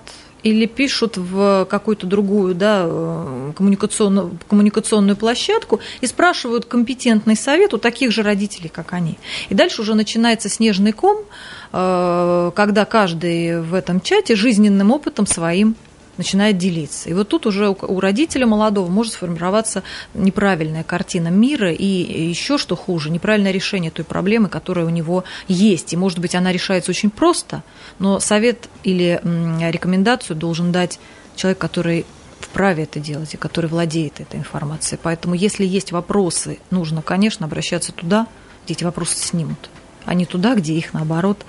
или 0.46 0.66
пишут 0.66 1.16
в 1.16 1.66
какую-то 1.68 2.06
другую 2.06 2.54
да, 2.54 2.84
э, 2.86 3.52
коммуникационную, 3.56 4.38
коммуникационную 4.48 5.16
площадку 5.16 5.80
и 6.00 6.06
спрашивают 6.06 6.66
компетентный 6.66 7.36
совет 7.36 7.74
у 7.74 7.78
таких 7.78 8.12
же 8.12 8.22
родителей, 8.22 8.68
как 8.68 8.92
они. 8.92 9.18
И 9.48 9.54
дальше 9.54 9.82
уже 9.82 9.94
начинается 9.94 10.48
снежный 10.48 10.92
ком, 10.92 11.24
э, 11.72 12.52
когда 12.54 12.84
каждый 12.84 13.60
в 13.60 13.74
этом 13.74 14.00
чате 14.00 14.36
жизненным 14.36 14.92
опытом 14.92 15.26
своим 15.26 15.74
начинает 16.18 16.58
делиться. 16.58 17.08
И 17.08 17.14
вот 17.14 17.28
тут 17.28 17.46
уже 17.46 17.68
у 17.68 18.00
родителя 18.00 18.46
молодого 18.46 18.88
может 18.88 19.14
сформироваться 19.14 19.82
неправильная 20.14 20.82
картина 20.82 21.28
мира 21.28 21.72
и 21.72 21.84
еще 21.84 22.58
что 22.58 22.76
хуже, 22.76 23.10
неправильное 23.10 23.52
решение 23.52 23.90
той 23.90 24.04
проблемы, 24.04 24.48
которая 24.48 24.86
у 24.86 24.90
него 24.90 25.24
есть. 25.48 25.92
И 25.92 25.96
может 25.96 26.18
быть 26.18 26.34
она 26.34 26.52
решается 26.52 26.90
очень 26.90 27.10
просто, 27.10 27.62
но 27.98 28.20
совет 28.20 28.68
или 28.84 29.20
рекомендацию 29.22 30.36
должен 30.36 30.72
дать 30.72 30.98
человек, 31.34 31.58
который 31.58 32.06
вправе 32.40 32.84
это 32.84 33.00
делать 33.00 33.34
и 33.34 33.36
который 33.36 33.66
владеет 33.66 34.20
этой 34.20 34.38
информацией. 34.38 34.98
Поэтому 35.02 35.34
если 35.34 35.64
есть 35.64 35.92
вопросы, 35.92 36.58
нужно, 36.70 37.02
конечно, 37.02 37.46
обращаться 37.46 37.92
туда, 37.92 38.26
где 38.64 38.74
эти 38.74 38.84
вопросы 38.84 39.16
снимут 39.16 39.70
а 40.06 40.14
не 40.14 40.24
туда, 40.24 40.54
где 40.54 40.72
их, 40.74 40.94
наоборот, 40.94 41.44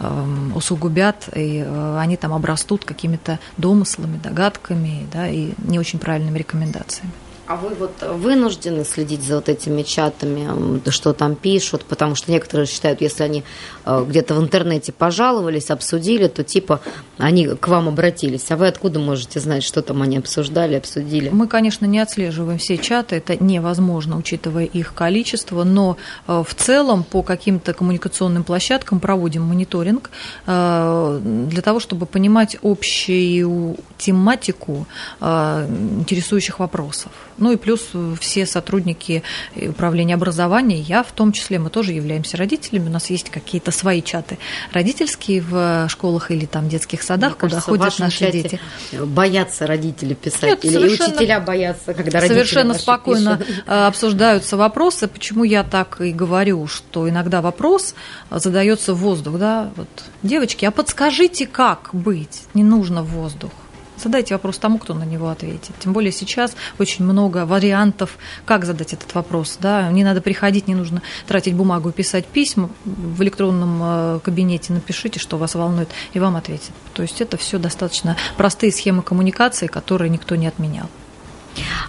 эм, 0.00 0.56
усугубят, 0.56 1.28
и 1.34 1.62
э, 1.66 1.98
они 1.98 2.16
там 2.16 2.32
обрастут 2.32 2.84
какими-то 2.84 3.38
домыслами, 3.56 4.16
догадками 4.16 5.06
да, 5.12 5.28
и 5.28 5.52
не 5.58 5.78
очень 5.78 5.98
правильными 5.98 6.38
рекомендациями. 6.38 7.12
А 7.46 7.54
вы 7.54 7.74
вот 7.74 8.02
вынуждены 8.02 8.84
следить 8.84 9.22
за 9.22 9.36
вот 9.36 9.48
этими 9.48 9.82
чатами, 9.82 10.80
что 10.90 11.12
там 11.12 11.36
пишут, 11.36 11.84
потому 11.84 12.16
что 12.16 12.32
некоторые 12.32 12.66
считают, 12.66 13.00
если 13.00 13.22
они 13.22 13.44
э, 13.84 14.04
где-то 14.08 14.34
в 14.34 14.42
интернете 14.42 14.92
пожаловались, 14.92 15.70
обсудили, 15.70 16.26
то 16.26 16.42
типа 16.42 16.80
они 17.18 17.46
к 17.46 17.68
вам 17.68 17.88
обратились. 17.88 18.50
А 18.50 18.56
вы 18.56 18.66
откуда 18.66 18.98
можете 18.98 19.38
знать, 19.38 19.62
что 19.62 19.80
там 19.82 20.02
они 20.02 20.18
обсуждали, 20.18 20.74
обсудили? 20.74 21.28
Мы, 21.28 21.46
конечно, 21.46 21.86
не 21.86 22.00
отслеживаем 22.00 22.58
все 22.58 22.78
чаты, 22.78 23.16
это 23.16 23.42
невозможно, 23.42 24.16
учитывая 24.18 24.64
их 24.64 24.92
количество, 24.94 25.62
но 25.62 25.98
э, 26.26 26.42
в 26.44 26.54
целом 26.56 27.04
по 27.04 27.22
каким-то 27.22 27.74
коммуникационным 27.74 28.42
площадкам 28.42 28.98
проводим 28.98 29.44
мониторинг 29.44 30.10
э, 30.46 31.20
для 31.22 31.62
того, 31.62 31.78
чтобы 31.78 32.06
понимать 32.06 32.56
общую 32.62 33.76
тематику 33.98 34.86
интересующих 35.20 36.58
вопросов. 36.58 37.12
Ну 37.38 37.52
и 37.52 37.56
плюс 37.56 37.90
все 38.20 38.46
сотрудники 38.46 39.22
управления 39.54 40.14
образования, 40.14 40.80
я 40.80 41.02
в 41.02 41.12
том 41.12 41.32
числе, 41.32 41.58
мы 41.58 41.70
тоже 41.70 41.92
являемся 41.92 42.36
родителями, 42.36 42.88
у 42.88 42.92
нас 42.92 43.10
есть 43.10 43.30
какие-то 43.30 43.70
свои 43.70 44.02
чаты 44.02 44.38
родительские 44.72 45.42
в 45.42 45.88
школах 45.88 46.30
или 46.30 46.46
там 46.46 46.68
детских 46.68 47.02
садах, 47.02 47.32
Мне 47.32 47.40
куда 47.40 47.50
кажется, 47.56 47.70
ходят 47.70 47.98
наши 47.98 48.30
дети. 48.30 48.60
Боятся 48.92 49.66
родители 49.66 50.14
писать, 50.14 50.42
Нет, 50.42 50.64
или 50.64 50.86
учителя 50.86 51.40
боятся, 51.40 51.94
когда 51.94 52.20
родители 52.20 52.44
Совершенно 52.44 52.74
спокойно 52.74 53.38
пишут. 53.38 53.64
Э, 53.66 53.86
обсуждаются 53.86 54.56
вопросы, 54.56 55.08
почему 55.08 55.44
я 55.44 55.62
так 55.64 56.00
и 56.00 56.12
говорю, 56.12 56.66
что 56.66 57.08
иногда 57.08 57.42
вопрос 57.42 57.94
задается 58.30 58.94
в 58.94 58.98
воздух, 58.98 59.38
да, 59.38 59.70
вот, 59.76 59.88
девочки, 60.22 60.64
а 60.64 60.70
подскажите, 60.70 61.46
как 61.46 61.90
быть? 61.92 62.42
Не 62.54 62.64
нужно 62.64 63.02
в 63.02 63.08
воздух. 63.08 63.50
Задайте 63.96 64.34
вопрос 64.34 64.58
тому, 64.58 64.78
кто 64.78 64.94
на 64.94 65.04
него 65.04 65.28
ответит. 65.28 65.72
Тем 65.78 65.92
более 65.92 66.12
сейчас 66.12 66.54
очень 66.78 67.04
много 67.04 67.46
вариантов, 67.46 68.18
как 68.44 68.64
задать 68.64 68.92
этот 68.92 69.14
вопрос. 69.14 69.58
Да? 69.60 69.90
Не 69.90 70.04
надо 70.04 70.20
приходить, 70.20 70.68
не 70.68 70.74
нужно 70.74 71.02
тратить 71.26 71.54
бумагу 71.54 71.90
и 71.90 71.92
писать 71.92 72.26
письма. 72.26 72.70
В 72.84 73.22
электронном 73.22 73.80
э, 73.82 74.20
кабинете 74.22 74.72
напишите, 74.72 75.18
что 75.18 75.38
вас 75.38 75.54
волнует, 75.54 75.88
и 76.12 76.18
вам 76.18 76.36
ответят. 76.36 76.72
То 76.94 77.02
есть 77.02 77.20
это 77.20 77.36
все 77.36 77.58
достаточно 77.58 78.16
простые 78.36 78.72
схемы 78.72 79.02
коммуникации, 79.02 79.66
которые 79.66 80.10
никто 80.10 80.36
не 80.36 80.46
отменял. 80.46 80.88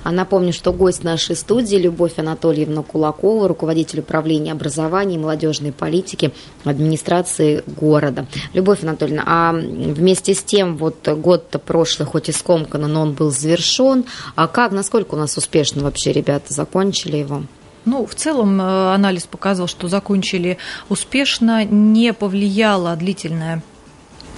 А 0.03 0.11
напомню, 0.11 0.53
что 0.53 0.73
гость 0.73 1.03
нашей 1.03 1.35
студии 1.35 1.75
Любовь 1.75 2.17
Анатольевна 2.17 2.83
Кулакова, 2.83 3.47
руководитель 3.47 3.99
управления 3.99 4.51
образования 4.51 5.15
и 5.15 5.19
молодежной 5.19 5.71
политики 5.71 6.31
администрации 6.63 7.63
города. 7.65 8.25
Любовь 8.53 8.83
Анатольевна, 8.83 9.23
а 9.25 9.53
вместе 9.53 10.33
с 10.33 10.43
тем, 10.43 10.77
вот 10.77 11.07
год-то 11.07 11.59
прошлый, 11.59 12.07
хоть 12.07 12.29
и 12.29 12.31
скомканно, 12.31 12.87
но 12.87 13.01
он 13.01 13.13
был 13.13 13.31
завершен. 13.31 14.05
А 14.35 14.47
как, 14.47 14.71
насколько 14.71 15.15
у 15.15 15.17
нас 15.17 15.37
успешно 15.37 15.83
вообще 15.83 16.11
ребята 16.11 16.53
закончили 16.53 17.17
его? 17.17 17.43
Ну, 17.85 18.05
в 18.05 18.15
целом 18.15 18.59
э, 18.59 18.93
анализ 18.93 19.27
показал, 19.27 19.67
что 19.67 19.87
закончили 19.87 20.57
успешно, 20.89 21.63
не 21.63 22.11
повлияло 22.11 22.95
длительное 22.97 23.63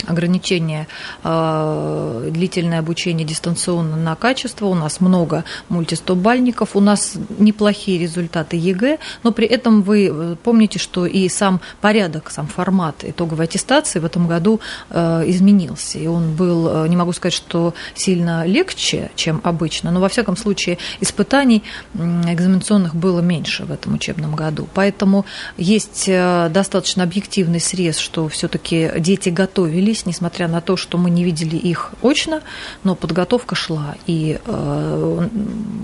ограничение 0.07 0.87
э, 1.23 2.29
длительное 2.31 2.79
обучение 2.79 3.25
дистанционно 3.25 3.95
на 3.95 4.15
качество. 4.15 4.65
У 4.67 4.75
нас 4.75 4.99
много 4.99 5.43
мультистобалльников, 5.69 6.75
у 6.75 6.79
нас 6.79 7.13
неплохие 7.37 7.99
результаты 7.99 8.57
ЕГЭ, 8.57 8.99
но 9.23 9.31
при 9.31 9.47
этом 9.47 9.81
вы 9.81 10.09
э, 10.11 10.35
помните, 10.43 10.79
что 10.79 11.05
и 11.05 11.27
сам 11.29 11.61
порядок, 11.81 12.31
сам 12.31 12.47
формат 12.47 13.03
итоговой 13.03 13.45
аттестации 13.45 13.99
в 13.99 14.05
этом 14.05 14.27
году 14.27 14.59
э, 14.89 15.23
изменился. 15.27 15.99
И 15.99 16.07
он 16.07 16.35
был, 16.35 16.85
э, 16.85 16.87
не 16.87 16.95
могу 16.95 17.13
сказать, 17.13 17.33
что 17.33 17.73
сильно 17.95 18.45
легче, 18.45 19.11
чем 19.15 19.41
обычно, 19.43 19.91
но 19.91 19.99
во 19.99 20.09
всяком 20.09 20.37
случае 20.37 20.77
испытаний 21.01 21.63
экзаменационных 21.93 22.95
было 22.95 23.19
меньше 23.19 23.65
в 23.65 23.71
этом 23.71 23.95
учебном 23.95 24.35
году. 24.35 24.67
Поэтому 24.73 25.25
есть 25.57 26.05
э, 26.07 26.49
достаточно 26.49 27.03
объективный 27.03 27.59
срез, 27.59 27.97
что 27.97 28.27
все-таки 28.27 28.91
дети 28.97 29.29
готовились 29.29 29.88
учились, 29.89 30.05
несмотря 30.05 30.47
на 30.47 30.61
то, 30.61 30.77
что 30.77 30.97
мы 30.97 31.09
не 31.09 31.23
видели 31.23 31.55
их 31.55 31.91
очно, 32.01 32.41
но 32.83 32.95
подготовка 32.95 33.55
шла. 33.55 33.95
И 34.07 34.39
э, 34.45 35.27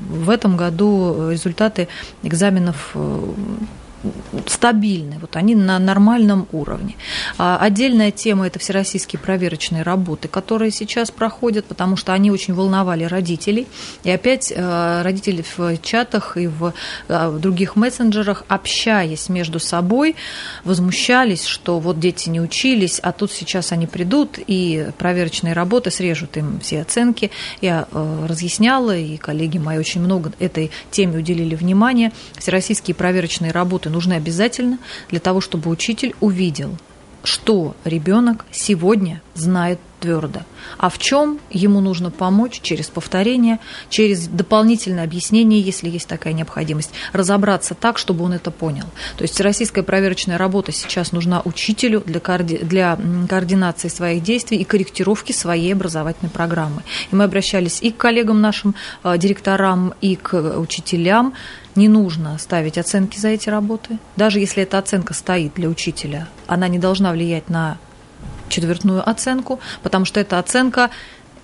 в 0.10 0.30
этом 0.30 0.58
году 0.58 1.30
результаты 1.32 1.88
экзаменов 2.24 2.92
э, 2.94 3.34
стабильны, 4.48 5.18
вот 5.20 5.36
они 5.36 5.56
на 5.56 5.80
нормальном 5.80 6.48
уровне. 6.52 6.96
А 7.38 7.58
отдельная 7.58 8.12
тема– 8.12 8.48
это 8.48 8.60
всероссийские 8.60 9.20
проверочные 9.20 9.84
работы, 9.84 10.28
которые 10.28 10.72
сейчас 10.72 11.12
проходят, 11.12 11.66
потому 11.66 11.96
что 11.96 12.14
они 12.14 12.32
очень 12.32 12.54
волновали 12.54 13.04
родителей. 13.04 13.68
И 14.04 14.12
опять 14.12 14.52
э, 14.56 15.02
родители 15.02 15.44
в 15.58 15.78
чатах 15.82 16.38
и 16.38 16.48
в 16.48 16.74
э, 17.08 17.38
других 17.40 17.76
мессенджерах, 17.76 18.44
общаясь 18.48 19.30
между 19.30 19.60
собой, 19.60 20.16
возмущались, 20.64 21.46
что 21.46 21.80
вот 21.80 22.00
дети 22.00 22.30
не 22.30 22.42
учились, 22.42 23.00
а 23.00 23.12
тут 23.12 23.32
сейчас 23.32 23.72
они 23.72 23.88
придут 23.88 24.40
и 24.46 24.88
проверочные 24.98 25.54
работы 25.54 25.92
срежут 25.92 26.38
им 26.38 26.60
все 26.60 26.82
оценки. 26.82 27.32
Я 27.62 27.88
э, 27.92 28.26
разъясняла, 28.28 28.96
и 28.96 29.18
коллеги 29.18 29.58
мои 29.58 29.78
очень 29.78 30.02
много 30.02 30.32
этой 30.40 30.72
теме 30.92 31.18
уделили 31.18 31.56
внимание. 31.56 32.12
Всероссийские 32.38 32.96
проверочные 32.96 33.52
работы 33.52 33.90
нужны 33.96 34.14
обязательно 34.14 34.78
для 35.10 35.20
того, 35.20 35.42
чтобы 35.42 35.72
учитель 35.72 36.14
увидел, 36.20 36.78
что 37.26 37.76
ребенок 37.84 38.46
сегодня 38.52 39.22
знает 39.34 39.80
твердо, 40.00 40.42
а 40.78 40.90
в 40.90 41.00
чем 41.00 41.40
ему 41.50 41.80
нужно 41.82 42.12
помочь 42.12 42.60
через 42.62 42.88
повторение, 42.88 43.60
через 43.90 44.28
дополнительное 44.28 45.04
объяснение, 45.04 45.60
если 45.60 45.90
есть 45.90 46.08
такая 46.08 46.34
необходимость, 46.34 46.92
разобраться 47.12 47.74
так, 47.74 47.98
чтобы 47.98 48.24
он 48.24 48.34
это 48.34 48.52
понял. 48.52 48.86
То 49.18 49.24
есть 49.24 49.40
российская 49.42 49.84
проверочная 49.84 50.38
работа 50.38 50.72
сейчас 50.72 51.12
нужна 51.12 51.42
учителю 51.44 52.04
для, 52.06 52.20
коорди... 52.20 52.58
для 52.58 53.00
координации 53.28 53.88
своих 53.88 54.22
действий 54.22 54.58
и 54.58 54.64
корректировки 54.64 55.32
своей 55.32 55.74
образовательной 55.74 56.30
программы. 56.30 56.84
И 57.12 57.16
мы 57.16 57.24
обращались 57.24 57.82
и 57.82 57.92
к 57.92 57.98
коллегам 57.98 58.42
нашим, 58.42 58.76
э, 59.04 59.18
директорам, 59.18 59.94
и 60.02 60.16
к 60.16 60.34
учителям, 60.60 61.34
не 61.76 61.88
нужно 61.88 62.38
ставить 62.38 62.78
оценки 62.78 63.20
за 63.20 63.30
эти 63.30 63.50
работы. 63.50 63.98
Даже 64.16 64.40
если 64.40 64.64
эта 64.64 64.78
оценка 64.78 65.14
стоит 65.14 65.54
для 65.56 65.70
учителя, 65.70 66.28
она 66.48 66.68
не 66.68 66.80
должна 66.80 67.12
влиять 67.12 67.50
на 67.50 67.78
четвертную 68.50 69.08
оценку, 69.08 69.60
потому 69.84 70.06
что 70.06 70.20
эта 70.20 70.40
оценка 70.40 70.90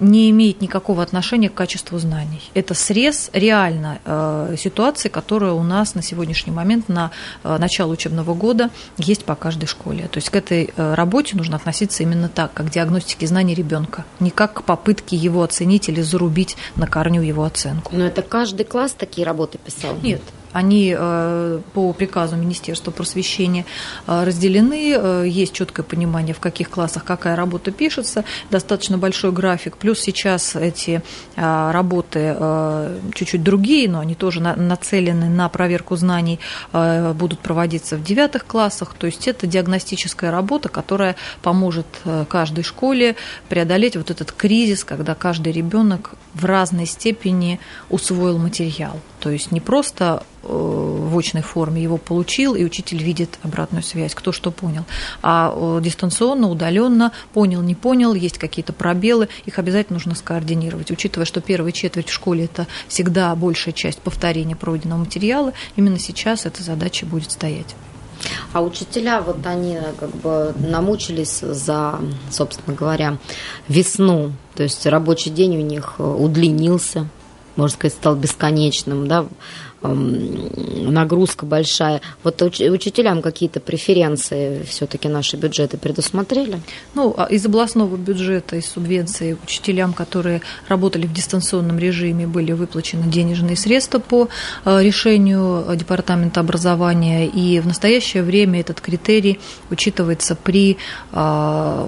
не 0.02 0.30
имеет 0.32 0.62
никакого 0.62 1.04
отношения 1.04 1.50
к 1.50 1.54
качеству 1.54 1.98
знаний. 2.00 2.42
Это 2.54 2.74
срез 2.74 3.30
реально 3.34 4.00
э, 4.04 4.56
ситуации, 4.58 5.10
которая 5.10 5.54
у 5.54 5.64
нас 5.64 5.96
на 5.96 6.02
сегодняшний 6.02 6.52
момент, 6.52 6.90
на 6.90 7.12
э, 7.44 7.58
начало 7.58 7.92
учебного 7.92 8.34
года, 8.34 8.72
есть 8.98 9.24
по 9.24 9.36
каждой 9.36 9.68
школе. 9.68 10.10
То 10.12 10.18
есть 10.18 10.30
к 10.30 10.36
этой 10.36 10.74
э, 10.76 10.94
работе 10.96 11.38
нужно 11.38 11.56
относиться 11.56 12.04
именно 12.04 12.28
так, 12.28 12.52
как 12.54 12.68
к 12.68 12.70
диагностике 12.72 13.28
знаний 13.28 13.54
ребенка, 13.54 14.04
не 14.20 14.32
как 14.32 14.54
к 14.54 14.64
попытке 14.64 15.16
его 15.16 15.44
оценить 15.44 15.88
или 15.88 16.02
зарубить 16.02 16.58
на 16.76 16.88
корню 16.88 17.22
его 17.22 17.44
оценку. 17.44 17.96
Но 17.96 18.06
это 18.06 18.24
каждый 18.24 18.66
класс 18.66 18.94
такие 18.98 19.26
работы 19.26 19.60
писал? 19.60 19.96
Нет, 20.02 20.22
они 20.54 20.96
э, 20.98 21.60
по 21.74 21.94
приказу 21.94 22.36
Министерства 22.36 22.92
просвещения 22.92 23.66
э, 24.08 24.24
разделены, 24.24 24.94
э, 24.96 25.26
есть 25.28 25.54
четкое 25.54 25.86
понимание, 25.86 26.34
в 26.34 26.40
каких 26.40 26.70
классах 26.70 27.04
какая 27.04 27.36
работа 27.36 27.72
пишется, 27.72 28.24
достаточно 28.50 28.98
большой 28.98 29.32
график. 29.32 29.78
Плюс 29.78 30.00
сейчас 30.00 30.56
эти 30.56 31.02
работы 31.36 32.36
чуть-чуть 33.14 33.44
другие, 33.44 33.90
но 33.90 34.00
они 34.00 34.16
тоже 34.16 34.42
нацелены 34.42 35.30
на 35.30 35.50
проверку 35.50 35.96
знаний, 35.96 36.40
будут 36.74 37.40
проводиться 37.40 37.98
в 37.98 38.04
девятых 38.04 38.46
классах. 38.46 38.94
То 38.98 39.08
есть 39.08 39.28
это 39.28 39.48
диагностическая 39.48 40.32
работа, 40.32 40.70
которая 40.70 41.16
поможет 41.42 41.86
каждой 42.30 42.64
школе 42.64 43.16
преодолеть 43.50 43.96
вот 43.96 44.12
этот 44.12 44.32
кризис, 44.32 44.84
когда 44.84 45.16
каждый 45.16 45.54
ребенок 45.54 46.12
в 46.34 46.46
разной 46.46 46.86
степени 46.86 47.60
усвоил 47.90 48.38
материал. 48.38 49.00
То 49.22 49.30
есть 49.30 49.52
не 49.52 49.60
просто 49.60 50.24
э, 50.42 50.48
в 50.48 51.16
очной 51.16 51.44
форме 51.44 51.82
его 51.82 51.98
получил, 51.98 52.56
и 52.56 52.64
учитель 52.64 53.04
видит 53.04 53.38
обратную 53.44 53.84
связь, 53.84 54.16
кто 54.16 54.32
что 54.32 54.50
понял. 54.50 54.84
А 55.22 55.54
э, 55.56 55.80
дистанционно, 55.84 56.50
удаленно, 56.50 57.12
понял, 57.32 57.62
не 57.62 57.76
понял, 57.76 58.16
есть 58.16 58.40
какие-то 58.40 58.74
пробелы, 58.74 59.30
их 59.46 59.60
обязательно 59.60 59.98
нужно 59.98 60.16
скоординировать. 60.16 60.90
Учитывая, 60.90 61.28
что 61.28 61.40
первая 61.40 61.72
четверть 61.72 62.10
в 62.10 62.14
школе– 62.14 62.46
это 62.52 62.66
всегда 62.88 63.36
большая 63.36 63.76
часть 63.76 64.00
повторения 64.00 64.56
пройденного 64.56 65.02
материала, 65.02 65.54
именно 65.76 66.00
сейчас 66.00 66.48
эта 66.48 66.64
задача 66.64 67.06
будет 67.06 67.32
стоять. 67.32 67.76
А 68.54 68.64
учителя, 68.64 69.22
вот 69.22 69.46
они 69.46 69.78
как 70.00 70.10
бы 70.16 70.54
намучились 70.58 71.40
за, 71.42 72.00
собственно 72.32 72.76
говоря, 72.76 73.18
весну. 73.68 74.34
То 74.56 74.64
есть 74.64 74.84
рабочий 74.88 75.30
день 75.30 75.58
у 75.58 75.62
них 75.62 76.00
удлинился, 76.00 77.08
можно 77.62 77.76
сказать, 77.78 77.94
стал 77.94 78.16
бесконечным, 78.16 79.08
да, 79.08 79.26
нагрузка 79.84 81.46
большая. 81.46 82.02
Вот 82.24 82.42
учителям 82.42 83.22
какие-то 83.22 83.60
преференции 83.60 84.64
все-таки 84.64 85.08
наши 85.08 85.38
бюджеты 85.38 85.78
предусмотрели? 85.78 86.62
Ну, 86.94 87.14
а 87.18 87.26
из 87.26 87.46
областного 87.46 87.96
бюджета, 87.96 88.58
из 88.58 88.68
субвенции 88.68 89.38
учителям, 89.44 89.94
которые 89.94 90.42
работали 90.68 91.08
в 91.08 91.14
дистанционном 91.14 91.80
режиме, 91.80 92.28
были 92.28 92.52
выплачены 92.52 93.10
денежные 93.10 93.56
средства 93.56 94.00
по 94.00 94.30
э, 94.66 94.84
решению 94.84 95.66
Департамента 95.76 96.40
образования. 96.40 97.28
И 97.28 97.60
в 97.60 97.68
настоящее 97.68 98.24
время 98.24 98.60
этот 98.60 98.82
критерий 98.82 99.40
учитывается 99.70 100.36
при 100.36 100.78
э, 101.12 101.88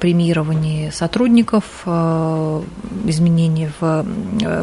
премировании 0.00 0.90
сотрудников, 0.90 1.82
э, 1.86 2.62
изменения 3.06 3.72
в 3.80 4.06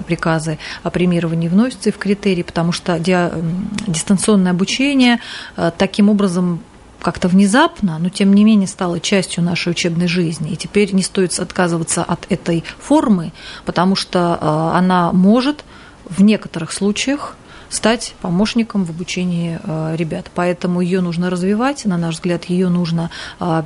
приказы 0.06 0.58
о 0.84 0.89
премировании 0.89 1.48
вносятся 1.48 1.89
и 1.89 1.91
в 1.91 1.98
критерий 1.98 2.43
потому 2.49 2.71
что 2.71 2.97
дистанционное 2.97 4.51
обучение 4.53 5.19
э, 5.55 5.71
таким 5.77 6.09
образом 6.09 6.62
как-то 6.99 7.27
внезапно, 7.27 7.99
но 7.99 8.09
тем 8.09 8.33
не 8.33 8.43
менее 8.43 8.67
стало 8.67 8.99
частью 8.99 9.43
нашей 9.43 9.69
учебной 9.69 10.07
жизни. 10.07 10.53
И 10.53 10.55
теперь 10.55 10.91
не 10.95 11.03
стоит 11.03 11.38
отказываться 11.38 12.03
от 12.03 12.25
этой 12.31 12.63
формы, 12.79 13.33
потому 13.65 13.95
что 13.95 14.39
э, 14.41 14.77
она 14.77 15.12
может 15.12 15.63
в 16.05 16.23
некоторых 16.23 16.71
случаях 16.71 17.35
стать 17.69 18.15
помощником 18.21 18.86
в 18.86 18.89
обучении 18.89 19.60
э, 19.63 19.95
ребят. 19.95 20.32
Поэтому 20.34 20.82
ее 20.82 21.01
нужно 21.01 21.29
развивать, 21.29 21.86
на 21.86 21.97
наш 21.97 22.15
взгляд, 22.15 22.45
ее 22.45 22.69
нужно 22.69 23.12
э, 23.39 23.63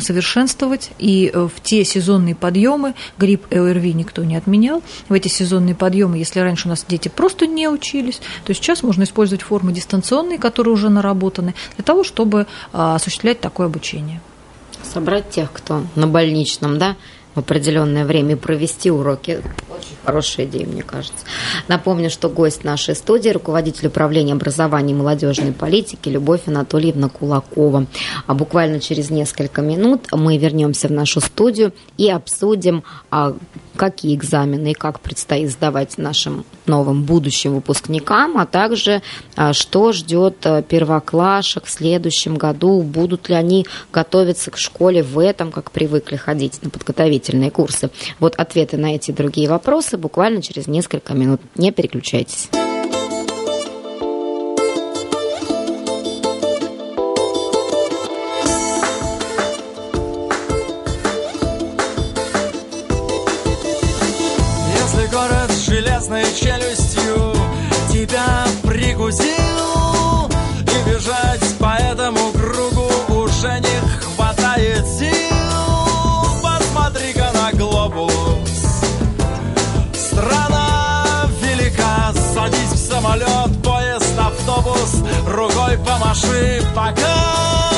совершенствовать. 0.00 0.90
И 0.98 1.30
э, 1.32 1.48
в 1.54 1.60
те 1.60 1.84
сезонные 1.84 2.34
подъемы 2.34 2.94
грипп 3.18 3.52
ОРВИ 3.52 3.92
никто 3.92 4.24
не 4.24 4.36
отменял. 4.36 4.82
В 5.08 5.12
эти 5.12 5.28
сезонные 5.28 5.74
подъемы, 5.74 6.18
если 6.18 6.40
раньше 6.40 6.68
у 6.68 6.70
нас 6.70 6.84
дети 6.88 7.08
просто 7.08 7.46
не 7.46 7.68
учились, 7.68 8.20
то 8.44 8.54
сейчас 8.54 8.82
можно 8.82 9.02
использовать 9.02 9.42
формы 9.42 9.72
дистанционные, 9.72 10.38
которые 10.38 10.74
уже 10.74 10.88
наработаны, 10.88 11.54
для 11.76 11.84
того, 11.84 12.04
чтобы 12.04 12.46
осуществлять 12.72 13.40
такое 13.40 13.66
обучение. 13.66 14.20
Собрать 14.82 15.30
тех, 15.30 15.52
кто 15.52 15.84
на 15.94 16.06
больничном, 16.06 16.78
да, 16.78 16.96
в 17.34 17.38
определенное 17.38 18.04
время 18.04 18.36
провести 18.36 18.90
уроки. 18.90 19.40
Очень 19.68 19.96
хорошая 20.04 20.46
идея, 20.46 20.66
мне 20.66 20.82
кажется. 20.82 21.24
Напомню, 21.68 22.10
что 22.10 22.28
гость 22.28 22.64
нашей 22.64 22.94
студии, 22.94 23.30
руководитель 23.30 23.86
управления 23.88 24.32
образования 24.32 24.92
и 24.92 24.96
молодежной 24.96 25.52
политики 25.52 26.08
Любовь 26.08 26.42
Анатольевна 26.46 27.08
Кулакова. 27.08 27.86
А 28.26 28.34
буквально 28.34 28.80
через 28.80 29.10
несколько 29.10 29.62
минут 29.62 30.08
мы 30.12 30.38
вернемся 30.38 30.88
в 30.88 30.92
нашу 30.92 31.20
студию 31.20 31.72
и 31.96 32.10
обсудим, 32.10 32.82
а, 33.10 33.34
какие 33.80 34.14
экзамены 34.14 34.72
и 34.72 34.74
как 34.74 35.00
предстоит 35.00 35.50
сдавать 35.50 35.96
нашим 35.96 36.44
новым 36.66 37.04
будущим 37.04 37.54
выпускникам, 37.54 38.36
а 38.36 38.44
также 38.44 39.00
а, 39.36 39.54
что 39.54 39.92
ждет 39.92 40.36
а, 40.44 40.60
первоклашек 40.60 41.64
в 41.64 41.70
следующем 41.70 42.36
году, 42.36 42.82
будут 42.82 43.30
ли 43.30 43.34
они 43.36 43.64
готовиться 43.90 44.50
к 44.50 44.58
школе 44.58 45.02
в 45.02 45.18
этом, 45.18 45.50
как 45.50 45.70
привыкли 45.70 46.16
ходить 46.16 46.62
на 46.62 46.68
подготовительные 46.68 47.50
курсы. 47.50 47.88
Вот 48.18 48.34
ответы 48.34 48.76
на 48.76 48.96
эти 48.96 49.12
другие 49.12 49.48
вопросы 49.48 49.96
буквально 49.96 50.42
через 50.42 50.66
несколько 50.66 51.14
минут. 51.14 51.40
Не 51.56 51.72
переключайтесь. 51.72 52.50
Железной 66.10 66.24
челюстью 66.34 67.32
тебя 67.92 68.44
прикусил 68.62 70.26
И 70.62 70.90
бежать 70.90 71.58
по 71.58 71.76
этому 71.76 72.32
кругу 72.32 73.22
уже 73.22 73.60
не 73.60 74.00
хватает 74.00 74.86
сил. 74.86 75.10
Посмотри-ка 76.42 77.30
на 77.32 77.52
глобус. 77.52 78.12
Страна 79.94 81.28
велика, 81.42 82.12
садись 82.34 82.72
в 82.72 82.88
самолет, 82.88 83.62
поезд, 83.62 84.18
автобус. 84.18 85.02
Рукой 85.26 85.78
помаши, 85.78 86.62
пока 86.74 87.69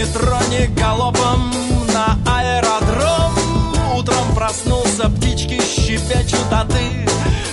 метро, 0.00 0.38
не 0.48 0.66
галопом 0.68 1.52
на 1.92 2.16
аэродром. 2.26 3.32
Утром 3.94 4.34
проснулся, 4.34 5.10
птички 5.10 5.60
щебечут, 5.60 6.46
а 6.50 6.64
ты 6.64 7.06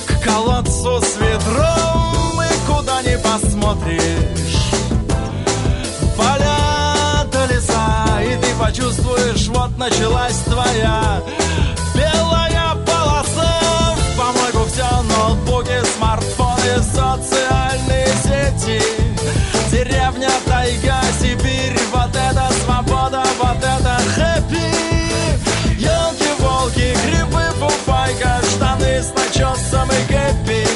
к 0.08 0.24
колодцу 0.24 1.02
с 1.02 1.18
ведром. 1.18 2.42
И 2.42 2.72
куда 2.72 3.02
не 3.02 3.18
посмотришь 3.18 4.72
Поля 6.16 7.26
до 7.32 7.46
леса, 7.48 8.22
и 8.22 8.38
ты 8.42 8.56
почувствуешь, 8.56 9.48
вот 9.50 9.78
началась 9.78 10.38
твоя 10.46 11.22
начесом 29.38 29.90
и 29.90 30.12
кэппи 30.12 30.68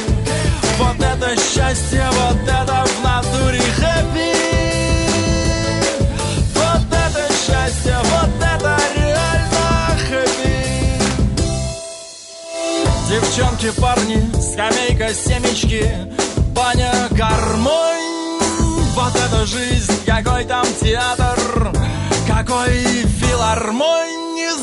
Вот 0.78 0.95
это 0.97 1.36
счастье, 1.41 2.07
вот 2.12 2.43
это 2.43 2.86
в 2.86 3.03
натуре 3.03 3.59
хэппи. 3.59 4.34
Вот 6.55 6.88
это 6.91 7.34
счастье, 7.34 7.97
вот 8.03 8.30
это 8.39 8.78
реально 8.95 9.97
хэппи. 10.09 10.55
Девчонки, 13.09 13.72
парни, 13.80 14.30
скамейка, 14.39 15.14
семечки, 15.14 15.93
баня, 16.53 17.07
гармонь. 17.12 18.39
Вот 18.95 19.16
это 19.16 19.45
жизнь, 19.45 19.93
какой 20.05 20.45
там 20.45 20.66
театр, 20.82 21.72
какой 22.28 22.74
филармонь. 23.20 24.09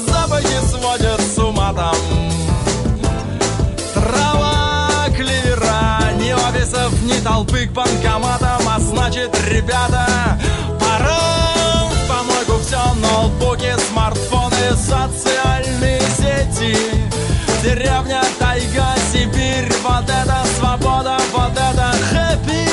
Запахи 0.06 0.58
сводят 0.70 1.20
с 1.20 1.38
ума 1.38 1.72
там 1.72 2.27
офисов, 6.68 7.02
ни 7.02 7.18
толпы 7.20 7.66
к 7.66 7.72
банкоматам 7.72 8.62
А 8.68 8.78
значит, 8.80 9.30
ребята, 9.48 10.06
пора 10.78 11.84
в 11.90 12.08
помойку 12.08 12.62
все 12.62 12.78
ноутбуки, 12.94 13.72
смартфоны, 13.90 14.76
социальные 14.76 16.00
сети 16.00 16.76
Деревня, 17.62 18.22
тайга, 18.38 18.94
Сибирь, 19.12 19.72
вот 19.82 20.04
это 20.04 20.44
свобода, 20.56 21.18
вот 21.32 21.52
это 21.52 21.92
хэппи. 22.08 22.68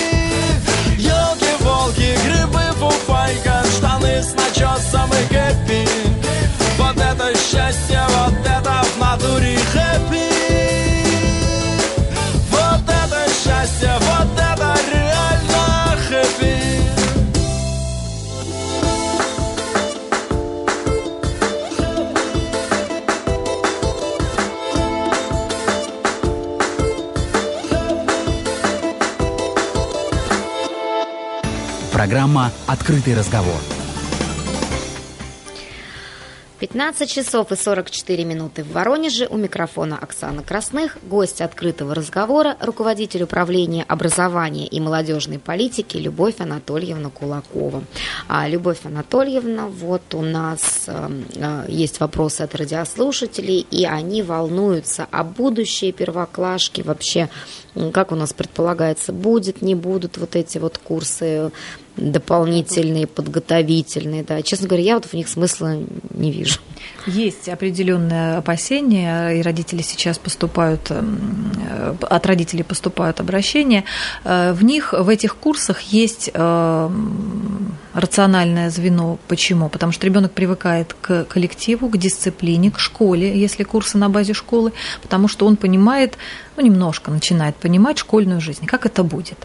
Елки-волки, 0.97 2.15
грибы, 2.23 2.61
фуфайка, 2.79 3.63
штаны 3.75 4.21
с 4.21 4.35
начесом 4.35 5.09
и 5.09 5.33
кэппи 5.33 5.84
Программа 31.95 32.51
«Открытый 32.67 33.15
разговор». 33.15 33.55
15 36.59 37.09
часов 37.09 37.51
и 37.51 37.55
44 37.55 38.25
минуты 38.25 38.63
в 38.63 38.71
Воронеже. 38.71 39.27
У 39.27 39.37
микрофона 39.37 39.97
Оксана 39.97 40.41
Красных, 40.41 40.97
гость 41.03 41.39
открытого 41.39 41.93
разговора, 41.95 42.57
руководитель 42.59 43.23
управления 43.23 43.83
образования 43.83 44.65
и 44.65 44.79
молодежной 44.79 45.39
политики 45.39 45.97
Любовь 45.97 46.39
Анатольевна 46.39 47.09
Кулакова. 47.09 47.83
А, 48.27 48.47
Любовь 48.47 48.79
Анатольевна, 48.83 49.67
вот 49.67 50.13
у 50.15 50.21
нас 50.21 50.85
э, 50.87 51.09
э, 51.35 51.65
есть 51.69 51.99
вопросы 51.99 52.41
от 52.41 52.55
радиослушателей, 52.55 53.65
и 53.71 53.85
они 53.85 54.23
волнуются 54.23 55.07
о 55.11 55.23
будущее 55.23 55.91
первоклашки, 55.91 56.81
вообще, 56.81 57.29
как 57.93 58.11
у 58.11 58.15
нас 58.15 58.33
предполагается, 58.33 59.13
будет, 59.13 59.61
не 59.61 59.75
будут 59.75 60.17
вот 60.17 60.35
эти 60.35 60.57
вот 60.57 60.77
курсы 60.77 61.51
дополнительные, 61.97 63.07
подготовительные, 63.07 64.23
да. 64.23 64.41
Честно 64.41 64.67
говоря, 64.67 64.83
я 64.83 64.93
вот 64.95 65.05
в 65.05 65.13
них 65.13 65.27
смысла 65.27 65.77
не 66.11 66.31
вижу. 66.31 66.59
Есть 67.07 67.49
определенные 67.49 68.37
опасения, 68.37 69.29
и 69.31 69.41
родители 69.41 69.81
сейчас 69.81 70.17
поступают, 70.17 70.87
э, 70.89 71.95
от 72.01 72.25
родителей 72.25 72.63
поступают 72.63 73.19
обращения. 73.19 73.83
Э, 74.23 74.53
В 74.53 74.63
них, 74.63 74.93
в 74.93 75.09
этих 75.09 75.35
курсах 75.35 75.81
есть 75.81 76.31
эм, 76.33 77.75
рациональное 77.93 78.69
звено. 78.69 79.17
Почему? 79.27 79.69
Потому 79.69 79.91
что 79.91 80.05
ребенок 80.05 80.31
привыкает 80.31 80.95
к 81.01 81.25
коллективу, 81.25 81.89
к 81.89 81.97
дисциплине, 81.97 82.71
к 82.71 82.79
школе, 82.79 83.39
если 83.39 83.63
курсы 83.63 83.97
на 83.97 84.09
базе 84.09 84.33
школы, 84.33 84.73
потому 85.01 85.27
что 85.27 85.45
он 85.45 85.55
понимает, 85.55 86.17
ну, 86.57 86.63
немножко 86.63 87.11
начинает 87.11 87.55
понимать 87.55 87.97
школьную 87.97 88.41
жизнь, 88.41 88.65
как 88.65 88.85
это 88.85 89.03
будет. 89.03 89.37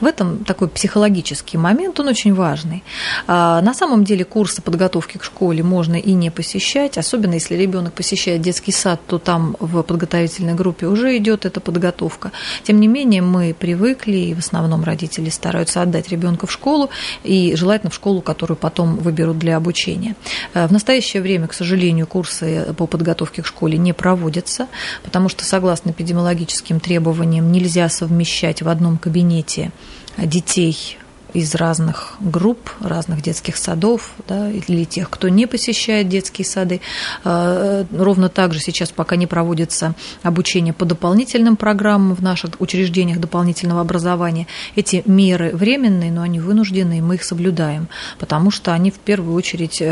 В 0.00 0.06
этом 0.06 0.44
такой 0.44 0.68
психологический 0.68 1.58
момент, 1.58 2.00
он 2.00 2.08
очень 2.08 2.34
важный. 2.34 2.82
А, 3.26 3.60
На 3.62 3.74
самом 3.74 4.04
деле 4.04 4.24
курсы 4.24 4.62
подготовки 4.62 5.18
к 5.18 5.24
школе 5.24 5.62
можно 5.62 5.96
и 5.96 6.12
не 6.12 6.30
посещать, 6.30 6.98
особенно 6.98 7.34
если 7.34 7.54
ребенок 7.54 7.94
посещает 7.94 8.42
детский 8.42 8.72
сад, 8.72 9.00
то 9.06 9.18
там 9.18 9.56
в 9.60 9.82
подготовительной 9.82 10.54
группе 10.54 10.86
уже 10.86 11.16
идет 11.16 11.46
эта 11.46 11.60
подготовка. 11.60 12.32
Тем 12.62 12.80
не 12.80 12.88
менее, 12.88 13.22
мы 13.22 13.54
привыкли, 13.58 14.16
и 14.16 14.34
в 14.34 14.38
основном 14.38 14.84
родители 14.84 15.30
стараются 15.30 15.82
отдать 15.82 16.08
ребенка 16.08 16.46
в 16.46 16.52
школу, 16.52 16.90
и 17.24 17.54
желательно 17.56 17.90
в 17.90 17.94
школу, 17.94 18.20
которую 18.20 18.56
потом 18.56 18.96
выберут 18.96 19.38
для 19.38 19.56
обучения. 19.56 20.16
Э, 20.54 20.66
В 20.66 20.72
настоящее 20.72 21.22
время, 21.22 21.46
к 21.46 21.54
сожалению, 21.54 22.06
курсы 22.06 22.74
по 22.76 22.86
подготовке 22.86 23.42
к 23.42 23.46
школе 23.46 23.78
не 23.78 23.92
проводятся, 23.92 24.66
потому 25.02 25.28
что, 25.28 25.44
согласно 25.44 25.90
эпидемиологическим 25.90 26.55
требованиям, 26.62 27.50
нельзя 27.52 27.88
совмещать 27.88 28.62
в 28.62 28.68
одном 28.68 28.98
кабинете 28.98 29.70
детей 30.16 30.98
из 31.32 31.54
разных 31.54 32.14
групп, 32.20 32.70
разных 32.80 33.20
детских 33.20 33.58
садов, 33.58 34.12
да, 34.26 34.50
или 34.50 34.84
тех, 34.84 35.10
кто 35.10 35.28
не 35.28 35.46
посещает 35.46 36.08
детские 36.08 36.46
сады. 36.46 36.80
Ровно 37.24 38.30
так 38.30 38.54
же 38.54 38.60
сейчас 38.60 38.90
пока 38.90 39.16
не 39.16 39.26
проводится 39.26 39.94
обучение 40.22 40.72
по 40.72 40.86
дополнительным 40.86 41.56
программам 41.56 42.14
в 42.14 42.22
наших 42.22 42.52
учреждениях 42.58 43.20
дополнительного 43.20 43.82
образования. 43.82 44.46
Эти 44.76 45.02
меры 45.04 45.50
временные, 45.54 46.10
но 46.10 46.22
они 46.22 46.40
вынуждены, 46.40 46.98
и 46.98 47.02
мы 47.02 47.16
их 47.16 47.24
соблюдаем, 47.24 47.88
потому 48.18 48.50
что 48.50 48.72
они 48.72 48.90
в 48.90 48.98
первую 48.98 49.34
очередь 49.34 49.82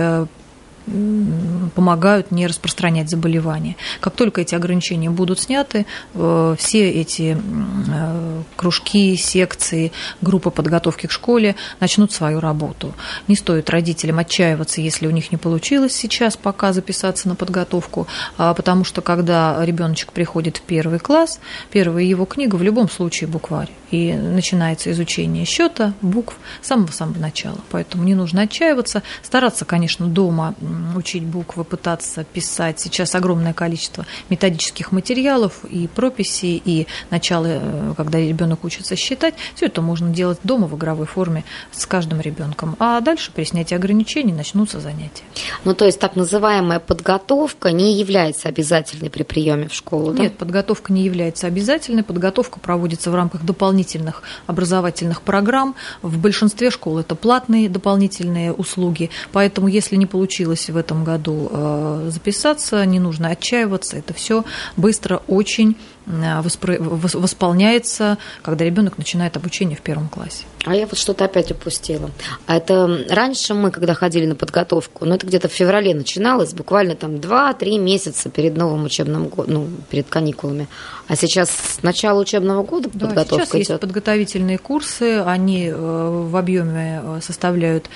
помогают 1.74 2.30
не 2.30 2.46
распространять 2.46 3.08
заболевания. 3.08 3.76
Как 4.00 4.14
только 4.14 4.42
эти 4.42 4.54
ограничения 4.54 5.10
будут 5.10 5.40
сняты, 5.40 5.86
э, 6.14 6.56
все 6.58 6.90
эти 6.90 7.36
э, 7.36 8.42
кружки, 8.56 9.16
секции, 9.16 9.92
группы 10.20 10.50
подготовки 10.50 11.06
к 11.06 11.10
школе 11.10 11.56
начнут 11.80 12.12
свою 12.12 12.40
работу. 12.40 12.94
Не 13.28 13.36
стоит 13.36 13.70
родителям 13.70 14.18
отчаиваться, 14.18 14.80
если 14.80 15.06
у 15.06 15.10
них 15.10 15.32
не 15.32 15.38
получилось 15.38 15.94
сейчас 15.94 16.36
пока 16.36 16.72
записаться 16.72 17.28
на 17.28 17.34
подготовку, 17.34 18.06
а 18.36 18.52
потому 18.54 18.84
что 18.84 19.00
когда 19.00 19.64
ребеночек 19.64 20.12
приходит 20.12 20.58
в 20.58 20.62
первый 20.62 20.98
класс, 20.98 21.40
первая 21.70 22.04
его 22.04 22.26
книга 22.26 22.56
в 22.56 22.62
любом 22.62 22.90
случае 22.90 23.28
букварь. 23.28 23.70
И 23.90 24.12
начинается 24.12 24.90
изучение 24.90 25.44
счета, 25.44 25.92
букв 26.02 26.36
с 26.62 26.66
самого-самого 26.66 27.18
начала. 27.18 27.58
Поэтому 27.70 28.02
не 28.02 28.14
нужно 28.14 28.42
отчаиваться, 28.42 29.02
стараться, 29.22 29.64
конечно, 29.64 30.06
дома 30.06 30.54
учить 30.96 31.24
буквы, 31.24 31.64
пытаться 31.64 32.24
писать. 32.24 32.80
Сейчас 32.80 33.14
огромное 33.14 33.52
количество 33.52 34.06
методических 34.30 34.92
материалов 34.92 35.64
и 35.64 35.86
прописей, 35.88 36.60
и 36.64 36.86
начало, 37.10 37.46
э, 37.48 37.94
когда 37.96 38.18
ребенок 38.18 38.64
учится 38.64 38.96
считать. 38.96 39.34
Все 39.54 39.66
это 39.66 39.82
можно 39.82 40.10
делать 40.10 40.38
дома 40.42 40.66
в 40.66 40.76
игровой 40.76 41.06
форме 41.06 41.44
с 41.72 41.86
каждым 41.86 42.20
ребенком. 42.20 42.76
А 42.78 43.00
дальше 43.00 43.32
при 43.34 43.44
снятии 43.44 43.74
ограничений 43.74 44.32
начнутся 44.32 44.80
занятия. 44.80 45.24
Ну, 45.64 45.74
то 45.74 45.84
есть 45.84 45.98
так 45.98 46.16
называемая 46.16 46.80
подготовка 46.80 47.72
не 47.72 47.94
является 47.94 48.48
обязательной 48.48 49.10
при 49.10 49.22
приеме 49.22 49.68
в 49.68 49.74
школу, 49.74 50.12
да? 50.12 50.24
Нет, 50.24 50.36
подготовка 50.36 50.92
не 50.92 51.02
является 51.02 51.46
обязательной. 51.46 52.02
Подготовка 52.02 52.60
проводится 52.60 53.10
в 53.10 53.14
рамках 53.14 53.42
дополнительных 53.42 54.22
образовательных 54.46 55.22
программ. 55.22 55.74
В 56.02 56.18
большинстве 56.18 56.70
школ 56.70 56.98
это 56.98 57.14
платные 57.14 57.68
дополнительные 57.68 58.52
услуги. 58.52 59.10
Поэтому, 59.32 59.68
если 59.68 59.96
не 59.96 60.06
получилось 60.06 60.63
в 60.72 60.76
этом 60.76 61.04
году 61.04 61.48
э, 61.50 62.10
записаться, 62.10 62.84
не 62.84 62.98
нужно 62.98 63.28
отчаиваться, 63.28 63.96
это 63.96 64.14
все 64.14 64.44
быстро 64.76 65.22
очень 65.28 65.76
Э, 66.06 66.42
восполняется, 66.42 68.18
когда 68.42 68.64
ребенок 68.64 68.98
начинает 68.98 69.36
обучение 69.36 69.76
в 69.76 69.80
первом 69.80 70.08
классе. 70.08 70.44
А 70.66 70.74
я 70.74 70.86
вот 70.86 70.98
что-то 70.98 71.24
опять 71.24 71.50
упустила. 71.50 72.10
А 72.46 72.56
это 72.56 73.06
раньше 73.08 73.54
мы, 73.54 73.70
когда 73.70 73.94
ходили 73.94 74.26
на 74.26 74.34
подготовку, 74.34 75.04
ну 75.04 75.14
это 75.14 75.26
где-то 75.26 75.48
в 75.48 75.52
феврале 75.52 75.94
начиналось, 75.94 76.52
буквально 76.52 76.94
там 76.94 77.16
2-3 77.16 77.78
месяца 77.78 78.28
перед 78.30 78.56
новым 78.56 78.84
учебным 78.84 79.28
годом, 79.28 79.54
ну, 79.54 79.68
перед 79.90 80.08
каникулами. 80.08 80.68
А 81.08 81.16
сейчас 81.16 81.50
с 81.50 81.82
начала 81.82 82.20
учебного 82.20 82.62
года 82.62 82.88
да, 82.92 83.06
подготовка 83.06 83.44
сейчас 83.44 83.48
идет? 83.50 83.68
есть 83.68 83.80
подготовительные 83.80 84.58
курсы, 84.58 85.22
они 85.24 85.66
э, 85.66 85.74
в 85.74 86.36
объеме 86.36 87.02
э, 87.02 87.20
составляют 87.22 87.88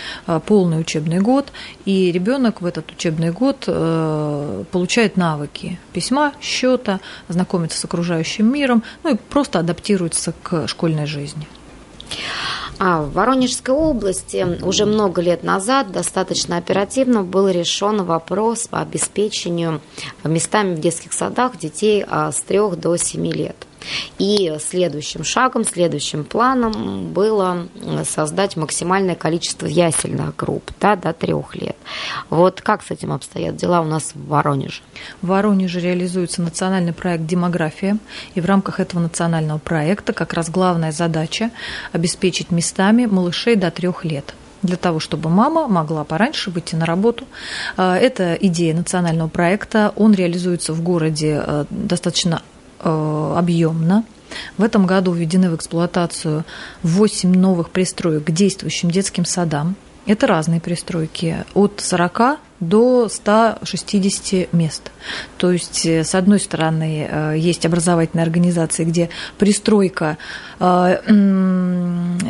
полный 0.47 0.81
учебный 0.81 1.21
год, 1.21 1.47
и 1.85 2.13
ребенок 2.13 2.61
в 2.61 2.67
этот 2.67 2.91
учебный 2.91 3.31
год 3.33 3.65
получает 4.71 5.17
навыки 5.17 5.79
письма, 5.93 6.33
счета, 6.41 7.01
знакомится 7.29 7.79
с 7.79 7.85
окружающим 7.85 7.98
окружающим 7.99 8.53
миром, 8.53 8.83
ну 9.03 9.15
и 9.15 9.17
просто 9.17 9.59
адаптируется 9.59 10.33
к 10.43 10.69
школьной 10.69 11.07
жизни. 11.07 11.47
А 12.79 13.03
в 13.03 13.13
Воронежской 13.13 13.75
области 13.75 14.47
уже 14.63 14.87
много 14.87 15.21
лет 15.21 15.43
назад 15.43 15.91
достаточно 15.91 16.57
оперативно 16.59 17.25
был 17.25 17.49
решен 17.49 18.05
вопрос 18.05 18.69
по 18.69 18.81
обеспечению 18.81 19.81
местами 20.23 20.77
в 20.77 20.81
детских 20.81 21.13
садах 21.13 21.59
детей 21.59 22.05
а, 22.07 22.31
с 22.31 22.41
3 22.43 22.77
до 22.77 22.97
7 22.97 23.27
лет. 23.33 23.68
И 24.19 24.57
следующим 24.61 25.25
шагом, 25.25 25.65
следующим 25.65 26.25
планом 26.25 27.13
было 27.13 27.69
создать 28.05 28.57
максимальное 28.57 29.15
количество 29.15 29.67
ясельных 29.67 30.37
групп 30.37 30.71
да, 30.81 30.97
до 30.97 31.13
трех 31.13 31.55
лет. 31.55 31.77
Вот 32.31 32.61
как 32.61 32.83
с 32.83 32.91
этим 32.91 33.13
обстоят 33.13 33.57
дела 33.57 33.81
у 33.81 33.85
нас 33.85 34.13
в 34.15 34.29
Воронеже? 34.29 34.83
В 35.23 35.29
Воронеже 35.29 35.81
реализуется 35.81 36.43
национальный 36.43 36.93
проект 36.93 37.27
«Демография», 37.27 37.99
и 38.35 38.41
в 38.41 38.47
рамках 38.47 38.81
этого 38.81 39.01
национального 39.01 39.59
проекта 39.59 40.13
как 40.13 40.33
раз 40.33 40.51
главная 40.51 40.93
задача– 40.93 41.51
обеспечить 41.93 42.51
местами 42.51 43.07
малышей 43.07 43.57
до 43.57 43.71
трех 43.71 44.05
лет 44.05 44.35
для 44.63 44.77
того, 44.77 44.99
чтобы 44.99 45.31
мама 45.31 45.69
могла 45.69 46.03
пораньше 46.05 46.51
выйти 46.51 46.75
на 46.75 46.85
работу. 46.85 47.27
А, 47.77 47.97
это 47.97 48.35
идея 48.35 48.75
национального 48.75 49.29
проекта. 49.29 49.93
Он 49.95 50.15
реализуется 50.15 50.73
в 50.73 50.83
городе 50.83 51.41
э, 51.45 51.65
достаточно 51.71 52.43
Э, 52.43 52.58
объемно. 52.81 54.05
В 54.57 54.63
этом 54.63 54.87
году 54.87 55.13
введены 55.13 55.51
в 55.51 55.57
эксплуатацию 55.57 56.45
8 56.83 57.33
новых 57.33 57.71
пристроек 57.71 58.25
к 58.25 58.31
действующим 58.31 58.91
детским 58.91 59.25
садам. 59.25 59.75
Это 60.07 60.27
разные 60.27 60.61
пристройки, 60.61 61.45
от 61.55 61.81
40 61.81 62.39
до 62.61 63.09
160 63.09 64.53
мест. 64.53 64.91
То 65.37 65.53
есть, 65.53 65.87
э, 65.87 66.03
с 66.03 66.15
одной 66.15 66.41
стороны, 66.41 67.09
э, 67.09 67.35
есть 67.39 67.65
образовательные 67.65 68.25
организации, 68.25 68.85
где 68.85 69.11
пристройка 69.39 70.19
э, 70.61 70.99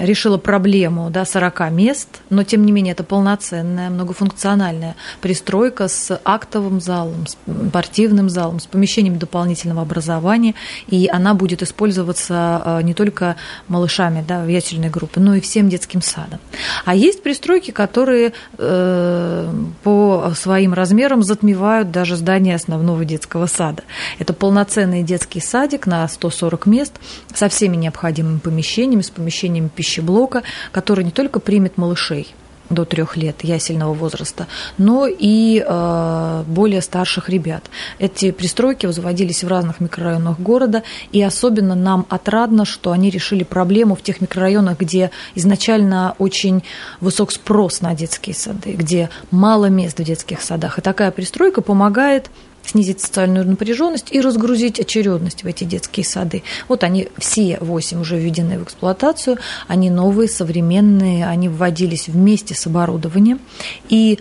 решила 0.03 0.37
проблему 0.37 1.09
да, 1.11 1.25
40 1.25 1.71
мест, 1.71 2.09
но, 2.29 2.45
тем 2.45 2.67
не 2.67 2.73
менее, 2.73 2.93
это 2.93 3.05
полноценная, 3.05 3.89
многофункциональная 3.89 4.97
пристройка 5.23 5.89
с 5.89 6.21
актовым 6.25 6.81
залом, 6.81 7.27
с 7.27 7.37
спортивным 7.69 8.29
залом, 8.29 8.61
с 8.61 8.67
помещением 8.67 9.19
дополнительного 9.19 9.83
образования, 9.83 10.55
и 10.89 11.09
она 11.11 11.33
будет 11.35 11.63
использоваться 11.63 12.81
не 12.83 12.93
только 12.93 13.37
малышами 13.69 14.25
да, 14.27 14.43
в 14.43 14.49
ясельной 14.49 14.91
группе, 14.91 15.21
но 15.21 15.35
и 15.35 15.41
всем 15.41 15.69
детским 15.69 16.03
садом. 16.03 16.41
А 16.85 16.95
есть 16.95 17.23
пристройки, 17.23 17.71
которые 17.71 18.33
по 18.57 20.18
своим 20.35 20.75
размерам 20.75 21.23
затмевают 21.23 21.91
даже 21.91 22.17
здание 22.17 22.55
основного 22.55 23.05
детского 23.05 23.47
сада. 23.47 23.83
Это 24.19 24.33
полноценный 24.33 25.03
детский 25.03 25.41
садик 25.41 25.87
на 25.87 26.07
140 26.07 26.67
мест 26.67 26.95
со 27.35 27.49
всеми 27.49 27.77
необходимыми 27.77 28.39
помещениями, 28.39 29.03
с 29.03 29.11
помещениями 29.11 29.69
пищеблока, 29.69 30.43
который 30.73 31.05
не 31.05 31.11
только 31.11 31.41
примет 31.41 31.79
малышей, 31.79 32.35
до 32.71 32.85
трех 32.85 33.17
лет 33.17 33.45
ясельного 33.45 33.93
возраста, 33.95 34.47
но 34.77 35.07
и 35.07 35.65
э, 35.67 36.45
более 36.47 36.83
старших 36.83 37.29
ребят. 37.29 37.65
Эти 37.99 38.31
пристройки 38.31 38.87
возводились 38.87 39.45
в 39.45 39.49
разных 39.49 39.81
микрорайонах 39.81 40.39
города, 40.39 40.83
и 41.13 41.23
особенно 41.23 41.75
нам 41.75 42.07
отрадно, 42.09 42.65
что 42.65 42.93
они 42.93 43.11
решили 43.11 43.45
проблему 43.45 43.95
в 43.95 44.03
тех 44.03 44.21
микрорайонах, 44.21 44.79
где 44.79 45.11
изначально 45.35 46.15
очень 46.19 46.63
высок 47.01 47.33
спрос 47.33 47.81
на 47.81 47.95
детские 47.95 48.35
сады, 48.35 48.73
где 48.73 49.11
мало 49.31 49.67
мест 49.67 49.99
в 49.99 50.05
детских 50.05 50.43
садах. 50.43 50.79
И 50.79 50.83
такая 50.83 51.11
пристройка 51.11 51.63
помогает 51.63 52.31
снизить 52.69 53.01
социальную 53.01 53.47
напряженность 53.47 54.09
и 54.11 54.21
разгрузить 54.21 54.81
очередность 54.81 55.45
в 55.45 55.47
эти 55.47 55.65
детские 55.65 56.05
сады. 56.05 56.43
Вот 56.69 56.85
они 56.85 57.09
все 57.19 57.59
восемь 57.61 58.01
уже 58.01 58.19
введены 58.19 58.59
в 58.59 58.65
эксплуатацию, 58.65 59.39
они 59.67 59.91
новые, 59.91 60.29
современные, 60.29 61.27
они 61.27 61.49
вводились 61.49 62.09
вместе 62.09 62.55
с 62.55 62.67
оборудованием. 62.67 63.41
И 63.89 64.19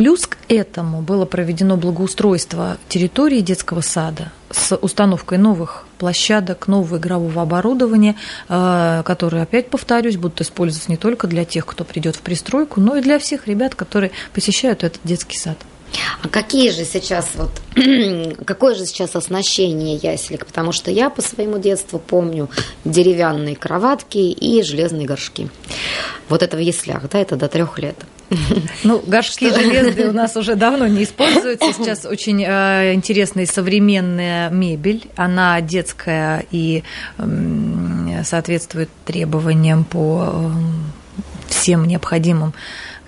Плюс 0.00 0.26
к 0.26 0.38
этому 0.48 1.02
было 1.02 1.26
проведено 1.26 1.76
благоустройство 1.76 2.78
территории 2.88 3.40
детского 3.40 3.82
сада 3.82 4.32
с 4.50 4.74
установкой 4.74 5.36
новых 5.36 5.84
площадок, 5.98 6.68
нового 6.68 6.96
игрового 6.96 7.42
оборудования, 7.42 8.16
э, 8.48 9.02
которые, 9.04 9.42
опять 9.42 9.68
повторюсь, 9.68 10.16
будут 10.16 10.40
использоваться 10.40 10.90
не 10.90 10.96
только 10.96 11.26
для 11.26 11.44
тех, 11.44 11.66
кто 11.66 11.84
придет 11.84 12.16
в 12.16 12.22
пристройку, 12.22 12.80
но 12.80 12.96
и 12.96 13.02
для 13.02 13.18
всех 13.18 13.46
ребят, 13.46 13.74
которые 13.74 14.10
посещают 14.32 14.84
этот 14.84 15.02
детский 15.04 15.36
сад. 15.36 15.58
А 16.22 16.28
какие 16.28 16.70
же 16.70 16.84
сейчас 16.84 17.30
вот 17.34 17.50
какое 18.44 18.74
же 18.74 18.86
сейчас 18.86 19.16
оснащение 19.16 19.96
яселек? 19.96 20.46
Потому 20.46 20.72
что 20.72 20.90
я 20.90 21.10
по 21.10 21.22
своему 21.22 21.58
детству 21.58 21.98
помню 21.98 22.48
деревянные 22.84 23.56
кроватки 23.56 24.18
и 24.18 24.62
железные 24.62 25.06
горшки. 25.06 25.50
Вот 26.28 26.42
это 26.42 26.56
в 26.56 26.60
яслях, 26.60 27.08
да, 27.10 27.18
это 27.18 27.36
до 27.36 27.48
трех 27.48 27.78
лет. 27.78 27.96
Ну, 28.84 29.02
горшки 29.06 29.50
железные 29.50 30.08
у 30.08 30.12
нас 30.12 30.36
уже 30.36 30.54
давно 30.54 30.86
не 30.86 31.04
используются. 31.04 31.72
Сейчас 31.72 32.04
очень 32.04 32.42
э, 32.42 32.94
интересная 32.94 33.46
современная 33.46 34.50
мебель. 34.50 35.08
Она 35.16 35.60
детская 35.60 36.44
и 36.50 36.82
э, 37.18 38.22
соответствует 38.24 38.88
требованиям 39.04 39.84
по 39.84 40.30
э, 40.32 40.50
всем 41.48 41.86
необходимым 41.86 42.54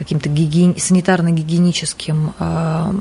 каким-то 0.03 0.29
гигиен... 0.29 0.75
санитарно-гигиеническим 0.77 2.33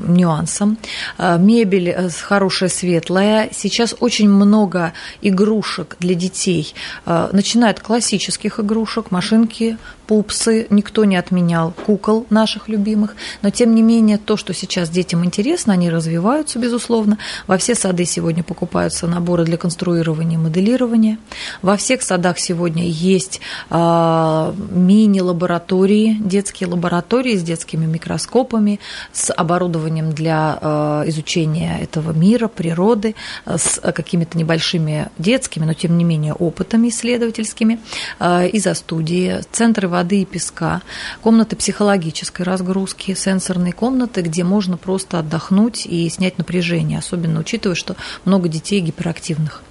нюансам. 0.06 0.78
Мебель 1.18 2.10
хорошая, 2.22 2.68
светлая. 2.68 3.48
Сейчас 3.52 3.94
очень 3.98 4.28
много 4.28 4.92
игрушек 5.20 5.96
для 5.98 6.14
детей. 6.14 6.74
Начиная 7.04 7.70
от 7.70 7.80
классических 7.80 8.60
игрушек, 8.60 9.10
машинки, 9.10 9.76
пупсы, 10.12 10.66
никто 10.68 11.06
не 11.06 11.16
отменял 11.16 11.70
кукол 11.86 12.26
наших 12.28 12.68
любимых, 12.68 13.16
но 13.40 13.48
тем 13.48 13.74
не 13.74 13.80
менее 13.80 14.18
то, 14.18 14.36
что 14.36 14.52
сейчас 14.52 14.90
детям 14.90 15.24
интересно, 15.24 15.72
они 15.72 15.88
развиваются, 15.88 16.58
безусловно. 16.58 17.16
Во 17.46 17.56
все 17.56 17.74
сады 17.74 18.04
сегодня 18.04 18.42
покупаются 18.42 19.06
наборы 19.06 19.46
для 19.46 19.56
конструирования 19.56 20.36
и 20.36 20.42
моделирования. 20.42 21.16
Во 21.62 21.78
всех 21.78 22.02
садах 22.02 22.38
сегодня 22.38 22.84
есть 22.84 23.40
э, 23.70 24.52
мини-лаборатории, 24.70 26.18
детские 26.20 26.68
лаборатории 26.68 27.34
с 27.34 27.42
детскими 27.42 27.86
микроскопами, 27.86 28.80
с 29.14 29.32
оборудованием 29.32 30.12
для 30.12 30.58
э, 30.60 31.04
изучения 31.06 31.78
этого 31.80 32.12
мира, 32.12 32.48
природы, 32.48 33.14
с 33.46 33.80
какими-то 33.80 34.36
небольшими 34.36 35.08
детскими, 35.16 35.64
но 35.64 35.72
тем 35.72 35.96
не 35.96 36.04
менее 36.04 36.34
опытами 36.34 36.88
исследовательскими, 36.88 37.80
э, 38.20 38.48
изо-студии, 38.48 39.40
центры 39.50 39.88
воды 40.02 40.22
и 40.22 40.24
песка, 40.24 40.82
комнаты 41.22 41.54
психологической 41.54 42.44
разгрузки, 42.44 43.14
сенсорные 43.14 43.72
комнаты, 43.72 44.22
где 44.22 44.42
можно 44.42 44.76
просто 44.76 45.20
отдохнуть 45.20 45.86
и 45.86 46.08
снять 46.08 46.38
напряжение, 46.38 46.98
особенно 46.98 47.40
учитывая, 47.40 47.76
что 47.76 47.94
много 48.24 48.48
детей 48.48 48.80
гиперактивных. 48.80 49.62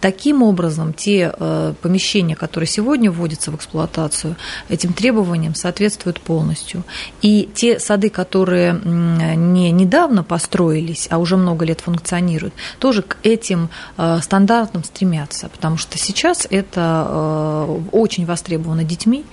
Таким 0.00 0.42
образом, 0.42 0.94
те 0.94 1.32
э, 1.38 1.74
помещения, 1.82 2.34
которые 2.34 2.66
сегодня 2.66 3.10
вводятся 3.10 3.50
в 3.50 3.56
эксплуатацию, 3.56 4.36
этим 4.70 4.94
требованиям 4.94 5.54
соответствуют 5.54 6.20
полностью. 6.20 6.84
И 7.20 7.48
те 7.54 7.78
сады, 7.78 8.08
которые 8.08 8.72
не 8.72 9.70
недавно 9.70 10.24
построились, 10.24 11.06
а 11.10 11.18
уже 11.18 11.36
много 11.36 11.66
лет 11.66 11.80
функционируют, 11.80 12.54
тоже 12.78 13.02
к 13.02 13.18
этим 13.22 13.68
э, 13.98 14.20
стандартам 14.22 14.84
стремятся, 14.84 15.48
потому 15.48 15.76
что 15.76 15.98
сейчас 15.98 16.46
это 16.48 17.06
э, 17.08 17.80
очень 17.92 18.24
востребовано 18.24 18.84
детьми 18.84 19.24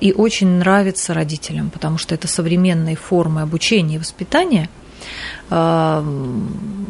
и 0.00 0.12
очень 0.16 0.48
нравится 0.58 1.14
родителям, 1.14 1.70
потому 1.70 1.96
что 1.96 2.14
это 2.14 2.26
современные 2.26 2.96
формы 2.96 3.42
обучения 3.42 3.96
и 3.96 3.98
воспитания– 3.98 4.68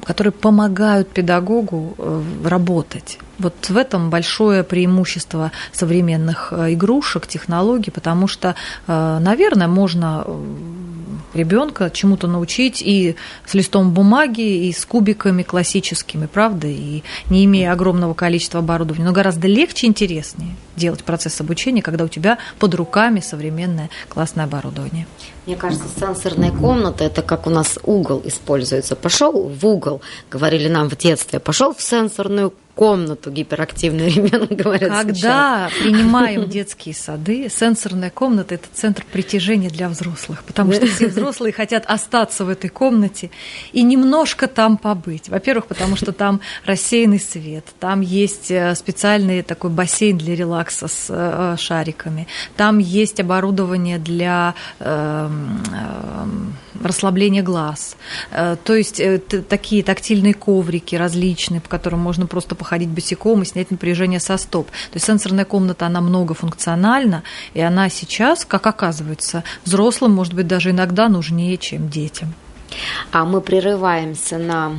которые 0.04 0.32
помогают 0.32 1.10
педагогу 1.10 1.94
э, 1.98 2.22
работать. 2.44 3.18
Вот 3.38 3.54
в 3.68 3.76
этом 3.76 4.10
большое 4.10 4.62
преимущество 4.62 5.50
современных 5.72 6.52
э, 6.52 6.74
игрушек, 6.74 7.26
технологий, 7.26 7.90
потому 7.90 8.28
что, 8.28 8.54
э, 8.86 9.18
наверное, 9.20 9.68
можно 9.68 10.24
ребенка 11.34 11.90
чему-то 11.90 12.26
научить 12.26 12.82
и 12.82 13.16
с 13.46 13.54
листом 13.54 13.92
бумаги, 13.92 14.66
и 14.68 14.72
с 14.72 14.84
кубиками 14.84 15.42
классическими, 15.42 16.26
правда, 16.26 16.66
и 16.68 17.02
не 17.30 17.44
имея 17.44 17.72
огромного 17.72 18.14
количества 18.14 18.60
оборудования, 18.60 19.04
но 19.04 19.12
гораздо 19.12 19.48
легче 19.48 19.86
и 19.86 19.90
интереснее 19.90 20.54
делать 20.76 21.04
процесс 21.04 21.40
обучения, 21.40 21.82
когда 21.82 22.04
у 22.04 22.08
тебя 22.08 22.38
под 22.58 22.74
руками 22.74 23.20
современное 23.20 23.90
классное 24.08 24.44
оборудование. 24.44 25.06
Мне 25.46 25.56
кажется, 25.56 25.86
сенсорная 25.98 26.52
комната 26.52 27.02
это 27.02 27.20
как 27.20 27.48
у 27.48 27.50
нас 27.50 27.78
угол 27.82 28.22
используется. 28.24 28.94
Пошел 28.94 29.48
в 29.48 29.66
угол, 29.66 30.00
говорили 30.30 30.68
нам 30.68 30.88
в 30.88 30.96
детстве, 30.96 31.40
пошел 31.40 31.74
в 31.74 31.82
сенсорную 31.82 32.54
комнату 32.74 33.30
гиперактивный 33.30 34.08
ребенок, 34.08 34.50
говорят 34.50 34.90
Когда 34.90 35.68
сейчас. 35.68 35.72
принимаем 35.82 36.44
детские 36.48 36.94
сады, 36.94 37.48
сенсорная 37.50 38.10
комната– 38.10 38.54
это 38.56 38.66
центр 38.72 39.04
притяжения 39.10 39.68
для 39.68 39.88
взрослых, 39.88 40.42
потому 40.44 40.72
что 40.72 40.86
все 40.86 41.06
взрослые 41.08 41.52
хотят 41.52 41.84
остаться 41.86 42.44
в 42.44 42.48
этой 42.48 42.70
комнате 42.70 43.30
и 43.72 43.82
немножко 43.82 44.46
там 44.48 44.76
побыть. 44.76 45.28
Во-первых, 45.28 45.66
потому 45.66 45.96
что 45.96 46.12
там 46.12 46.40
рассеянный 46.64 47.20
свет, 47.20 47.66
там 47.78 48.00
есть 48.00 48.50
э, 48.50 48.74
специальный 48.74 49.42
такой 49.42 49.70
бассейн 49.70 50.16
для 50.16 50.34
релакса 50.34 50.88
с 50.88 51.06
э, 51.08 51.56
шариками, 51.58 52.26
там 52.56 52.78
есть 52.78 53.20
оборудование 53.20 53.98
для 53.98 54.54
эм, 54.80 55.62
эм, 55.72 56.56
расслабления 56.82 57.42
глаз, 57.42 57.96
э, 58.30 58.56
то 58.62 58.74
есть 58.74 59.00
такие 59.48 59.82
тактильные 59.82 60.34
коврики 60.34 60.96
различные, 60.96 61.60
по 61.60 61.68
которым 61.68 62.00
можно 62.00 62.26
просто 62.26 62.54
походить 62.62 62.90
босиком 62.90 63.42
и 63.42 63.44
снять 63.44 63.72
напряжение 63.72 64.20
со 64.20 64.36
стоп. 64.36 64.68
То 64.68 64.94
есть 64.94 65.06
сенсорная 65.06 65.44
комната, 65.44 65.84
она 65.86 66.00
многофункциональна, 66.00 67.24
и 67.54 67.60
она 67.60 67.88
сейчас, 67.88 68.44
как 68.44 68.64
оказывается, 68.68 69.42
взрослым, 69.64 70.12
может 70.12 70.32
быть, 70.32 70.46
даже 70.46 70.70
иногда 70.70 71.08
нужнее, 71.08 71.58
чем 71.58 71.88
детям. 71.88 72.34
А 73.10 73.24
мы 73.24 73.40
прерываемся 73.40 74.38
на 74.38 74.76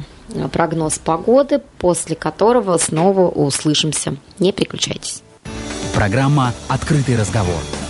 прогноз 0.53 0.97
погоды, 0.97 1.59
после 1.77 2.15
которого 2.15 2.77
снова 2.77 3.27
услышимся. 3.27 4.15
Не 4.39 4.53
переключайтесь. 4.53 5.21
Программа 5.93 6.53
«Открытый 6.69 7.17
разговор». 7.17 7.82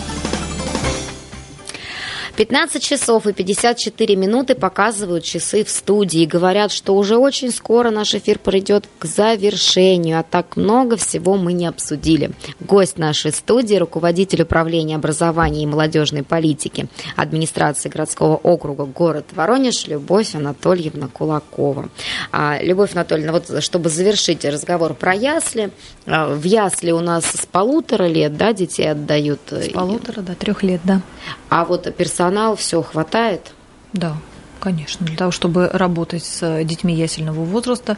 15 2.36 2.82
часов 2.82 3.28
и 3.28 3.34
54 3.34 4.16
минуты 4.16 4.56
показывают 4.56 5.24
часы 5.24 5.64
в 5.64 5.70
студии. 5.70 6.26
Говорят, 6.26 6.72
что 6.72 6.96
уже 6.96 7.16
очень 7.16 7.52
скоро 7.52 7.92
наш 7.92 8.16
эфир 8.16 8.40
придет 8.40 8.90
к 8.98 9.06
завершению, 9.06 10.20
а 10.20 10.24
так 10.24 10.58
много 10.58 10.98
всего 10.98 11.38
мы 11.38 11.54
не 11.54 11.68
обсудили. 11.68 12.32
Гость 12.60 12.98
нашей 12.98 13.32
студии, 13.34 13.76
руководитель 13.76 14.42
управления 14.42 14.96
образования 14.96 15.62
и 15.62 15.68
молодежной 15.68 16.24
политики 16.24 16.88
администрации 17.16 17.90
городского 17.90 18.36
округа 18.38 18.86
город 18.86 19.26
Воронеж 19.36 19.86
Любовь 19.86 20.34
Анатольевна 20.34 21.10
Кулакова. 21.10 21.90
А, 22.32 22.58
Любовь 22.64 22.94
Анатольевна, 22.94 23.34
вот 23.34 23.64
чтобы 23.64 23.90
завершить 23.90 24.44
разговор 24.44 24.96
про 24.96 25.14
ясли, 25.14 25.70
а, 26.08 26.34
в 26.34 26.44
ясли 26.44 26.90
у 26.92 27.00
нас 27.00 27.26
с 27.26 27.46
полутора 27.46 28.08
лет, 28.08 28.36
да, 28.38 28.54
детей 28.54 28.90
отдают? 28.90 29.40
С 29.52 29.70
полутора 29.70 30.22
до 30.22 30.34
трех 30.34 30.64
лет, 30.64 30.82
да. 30.84 31.02
А 31.50 31.66
вот 31.66 31.94
персонал 31.96 32.23
все 32.56 32.82
хватает? 32.82 33.54
Да, 33.94 34.16
конечно. 34.60 35.06
Для 35.06 35.18
того, 35.18 35.32
чтобы 35.32 35.70
работать 35.72 36.24
с 36.24 36.64
детьми 36.64 36.94
ясельного 36.94 37.44
возраста, 37.44 37.98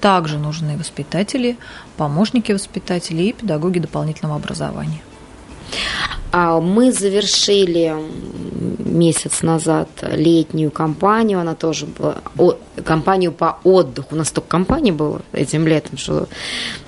также 0.00 0.38
нужны 0.38 0.76
воспитатели, 0.76 1.56
помощники 1.96 2.52
воспитателей 2.52 3.30
и 3.30 3.32
педагоги 3.32 3.78
дополнительного 3.78 4.36
образования. 4.36 5.00
А 6.32 6.60
мы 6.60 6.92
завершили 6.92 7.94
месяц 8.78 9.42
назад 9.42 9.88
летнюю 10.02 10.70
кампанию, 10.70 11.40
она 11.40 11.54
тоже 11.54 11.86
была, 11.86 12.16
о, 12.36 12.54
кампанию 12.84 13.32
по 13.32 13.58
отдыху. 13.64 14.08
У 14.14 14.16
нас 14.16 14.28
столько 14.28 14.48
компаний 14.48 14.92
было 14.92 15.22
этим 15.32 15.66
летом, 15.66 15.98
что 15.98 16.28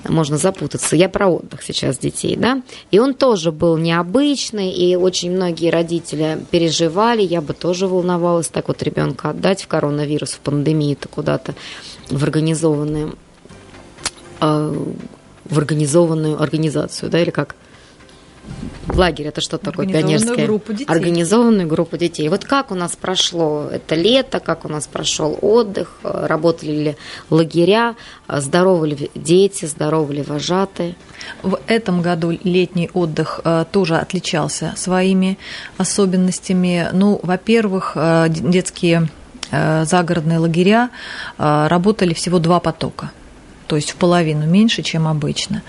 можно 0.07 0.37
запутаться. 0.37 0.95
Я 0.95 1.09
про 1.09 1.27
отдых 1.27 1.63
сейчас 1.63 1.97
детей, 1.97 2.35
да. 2.35 2.61
И 2.91 2.99
он 2.99 3.13
тоже 3.13 3.51
был 3.51 3.77
необычный, 3.77 4.71
и 4.71 4.95
очень 4.95 5.31
многие 5.31 5.69
родители 5.69 6.39
переживали, 6.51 7.21
я 7.21 7.41
бы 7.41 7.53
тоже 7.53 7.87
волновалась 7.87 8.47
так 8.47 8.67
вот 8.67 8.83
ребенка 8.83 9.29
отдать 9.29 9.63
в 9.63 9.67
коронавирус, 9.67 10.31
в 10.31 10.39
пандемию-то 10.39 11.07
куда-то 11.07 11.55
в 12.09 12.23
организованную, 12.23 13.15
э, 14.41 14.85
в 15.45 15.57
организованную 15.57 16.41
организацию, 16.41 17.09
да, 17.09 17.19
или 17.19 17.31
как? 17.31 17.55
Лагерь 18.87 19.27
это 19.27 19.41
что 19.41 19.57
такое 19.57 19.87
пионерское? 19.87 20.45
Группу 20.45 20.73
детей. 20.73 20.91
Организованную 20.91 21.67
группу 21.67 21.97
детей. 21.97 22.27
Вот 22.29 22.45
как 22.45 22.71
у 22.71 22.75
нас 22.75 22.95
прошло 22.95 23.67
это 23.71 23.95
лето, 23.95 24.39
как 24.39 24.65
у 24.65 24.67
нас 24.67 24.87
прошел 24.87 25.37
отдых, 25.41 25.99
работали 26.03 26.71
ли 26.71 26.97
лагеря, 27.29 27.95
здоровы 28.27 28.89
ли 28.89 29.11
дети, 29.15 29.65
здоровы 29.65 30.15
ли 30.15 30.21
вожатые? 30.23 30.95
В 31.43 31.59
этом 31.67 32.01
году 32.01 32.31
летний 32.43 32.89
отдых 32.93 33.41
э, 33.43 33.65
тоже 33.71 33.97
отличался 33.97 34.73
своими 34.75 35.37
особенностями. 35.77 36.89
Ну, 36.91 37.19
во-первых, 37.21 37.93
э, 37.95 38.27
детские 38.29 39.09
э, 39.51 39.85
загородные 39.85 40.39
лагеря 40.39 40.89
работали 41.37 42.13
всего 42.13 42.39
два 42.39 42.59
потока 42.59 43.11
то 43.69 43.75
есть 43.75 43.91
в 43.91 43.95
половину 43.97 44.47
меньше, 44.47 44.81
чем 44.81 45.07
обычно. 45.07 45.61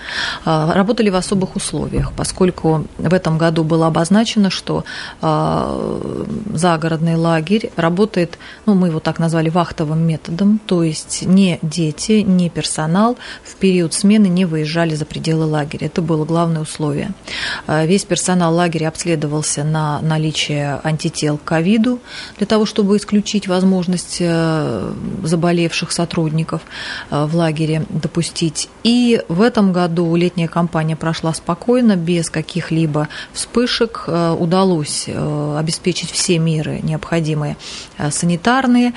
А, 0.46 0.72
работали 0.72 1.10
в 1.10 1.16
особых 1.16 1.54
условиях, 1.54 2.14
поскольку 2.14 2.86
в 2.96 3.12
этом 3.12 3.36
году 3.36 3.62
было 3.62 3.88
обозначено, 3.88 4.48
что 4.48 4.84
а, 5.20 6.00
загородный 6.54 7.16
лагерь 7.16 7.70
работает, 7.76 8.38
ну, 8.64 8.74
мы 8.74 8.88
его 8.88 9.00
так 9.00 9.18
назвали, 9.18 9.50
вахтовым 9.50 10.00
методом, 10.00 10.58
то 10.64 10.82
есть 10.82 11.26
не 11.26 11.58
дети, 11.60 12.22
не 12.22 12.48
персонал 12.48 13.18
в 13.44 13.56
период 13.56 13.92
смены 13.92 14.28
не 14.28 14.46
выезжали 14.46 14.94
за 14.94 15.04
пределы 15.04 15.44
лагеря. 15.44 15.88
Это 15.88 16.00
было 16.00 16.24
главное 16.24 16.62
условие. 16.62 17.10
А, 17.66 17.84
весь 17.84 18.06
персонал 18.06 18.54
лагеря 18.54 18.88
обследовался 18.88 19.62
на 19.62 20.00
наличие 20.00 20.80
антител 20.84 21.36
к 21.36 21.44
ковиду 21.44 22.00
для 22.38 22.46
того, 22.46 22.64
чтобы 22.64 22.96
исключить 22.96 23.46
возможность 23.46 24.16
э, 24.20 24.92
заболевших 25.22 25.92
сотрудников 25.92 26.62
в 27.10 27.36
лагере 27.36 27.84
допустить. 27.90 28.68
И 28.82 29.22
в 29.28 29.42
этом 29.42 29.72
году 29.72 30.14
летняя 30.16 30.48
кампания 30.48 30.96
прошла 30.96 31.34
спокойно, 31.34 31.96
без 31.96 32.30
каких-либо 32.30 33.08
вспышек. 33.32 34.04
Э, 34.06 34.36
удалось 34.38 35.04
э, 35.06 35.56
обеспечить 35.58 36.10
все 36.10 36.38
меры 36.38 36.80
необходимые 36.82 37.56
санитарные, 38.10 38.94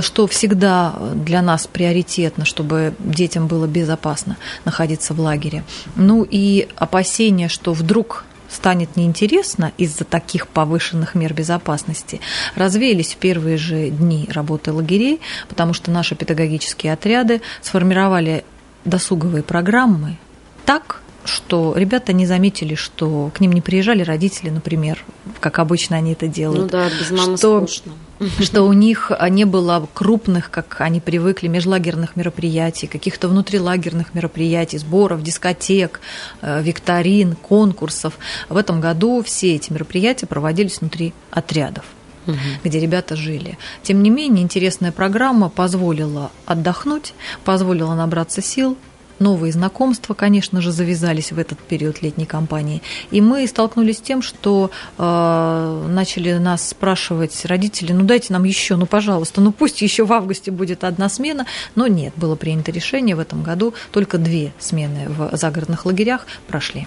что 0.00 0.26
всегда 0.26 0.94
для 1.14 1.42
нас 1.42 1.66
приоритетно, 1.66 2.44
чтобы 2.44 2.94
детям 2.98 3.46
было 3.48 3.66
безопасно 3.66 4.36
находиться 4.64 5.14
в 5.14 5.20
лагере. 5.20 5.64
Ну 5.96 6.26
и 6.28 6.68
опасения, 6.76 7.48
что 7.48 7.72
вдруг 7.72 8.24
станет 8.54 8.96
неинтересно 8.96 9.72
из-за 9.76 10.04
таких 10.04 10.48
повышенных 10.48 11.14
мер 11.14 11.34
безопасности, 11.34 12.20
развеялись 12.54 13.14
в 13.14 13.16
первые 13.16 13.56
же 13.56 13.90
дни 13.90 14.28
работы 14.30 14.72
лагерей, 14.72 15.20
потому 15.48 15.72
что 15.72 15.90
наши 15.90 16.14
педагогические 16.14 16.92
отряды 16.92 17.40
сформировали 17.60 18.44
досуговые 18.84 19.42
программы 19.42 20.18
так, 20.64 21.02
что 21.24 21.74
ребята 21.76 22.12
не 22.12 22.26
заметили, 22.26 22.74
что 22.74 23.30
к 23.34 23.40
ним 23.40 23.52
не 23.52 23.60
приезжали 23.60 24.02
родители, 24.02 24.50
например, 24.50 25.02
как 25.40 25.58
обычно 25.58 25.96
они 25.96 26.12
это 26.12 26.28
делают. 26.28 26.64
Ну 26.64 26.68
да, 26.68 26.88
без 26.88 27.10
мамы 27.10 27.36
что, 27.36 27.66
скучно. 27.66 27.92
Что 28.40 28.62
у 28.62 28.72
них 28.72 29.10
не 29.30 29.44
было 29.44 29.88
крупных, 29.92 30.50
как 30.50 30.80
они 30.80 31.00
привыкли, 31.00 31.48
межлагерных 31.48 32.16
мероприятий, 32.16 32.86
каких-то 32.86 33.28
внутрилагерных 33.28 34.14
мероприятий, 34.14 34.78
сборов, 34.78 35.22
дискотек, 35.22 36.00
э, 36.40 36.62
викторин, 36.62 37.34
конкурсов. 37.36 38.14
В 38.48 38.56
этом 38.56 38.80
году 38.80 39.22
все 39.24 39.54
эти 39.54 39.72
мероприятия 39.72 40.26
проводились 40.26 40.80
внутри 40.80 41.12
отрядов 41.30 41.84
угу. 42.26 42.36
где 42.62 42.80
ребята 42.80 43.16
жили. 43.16 43.58
Тем 43.82 44.02
не 44.02 44.10
менее, 44.10 44.42
интересная 44.42 44.92
программа 44.92 45.48
позволила 45.48 46.30
отдохнуть, 46.46 47.14
позволила 47.44 47.94
набраться 47.94 48.42
сил, 48.42 48.76
новые 49.18 49.52
знакомства, 49.52 50.14
конечно 50.14 50.60
же, 50.60 50.72
завязались 50.72 51.32
в 51.32 51.38
этот 51.38 51.58
период 51.58 52.02
летней 52.02 52.26
кампании. 52.26 52.82
И 53.10 53.20
мы 53.20 53.46
столкнулись 53.46 53.98
с 53.98 54.00
тем, 54.00 54.22
что 54.22 54.70
э, 54.98 55.86
начали 55.88 56.34
нас 56.34 56.68
спрашивать 56.68 57.44
родители, 57.44 57.92
ну 57.92 58.04
дайте 58.04 58.32
нам 58.32 58.44
еще, 58.44 58.76
ну 58.76 58.86
пожалуйста, 58.86 59.40
ну 59.40 59.52
пусть 59.52 59.82
еще 59.82 60.04
в 60.04 60.12
августе 60.12 60.50
будет 60.50 60.84
одна 60.84 61.08
смена. 61.08 61.46
Но 61.74 61.86
нет, 61.86 62.14
было 62.16 62.36
принято 62.36 62.72
решение 62.72 63.16
в 63.16 63.20
этом 63.20 63.42
году 63.42 63.74
только 63.92 64.18
две 64.18 64.52
смены 64.58 65.08
в 65.08 65.36
загородных 65.36 65.86
лагерях 65.86 66.26
прошли. 66.46 66.86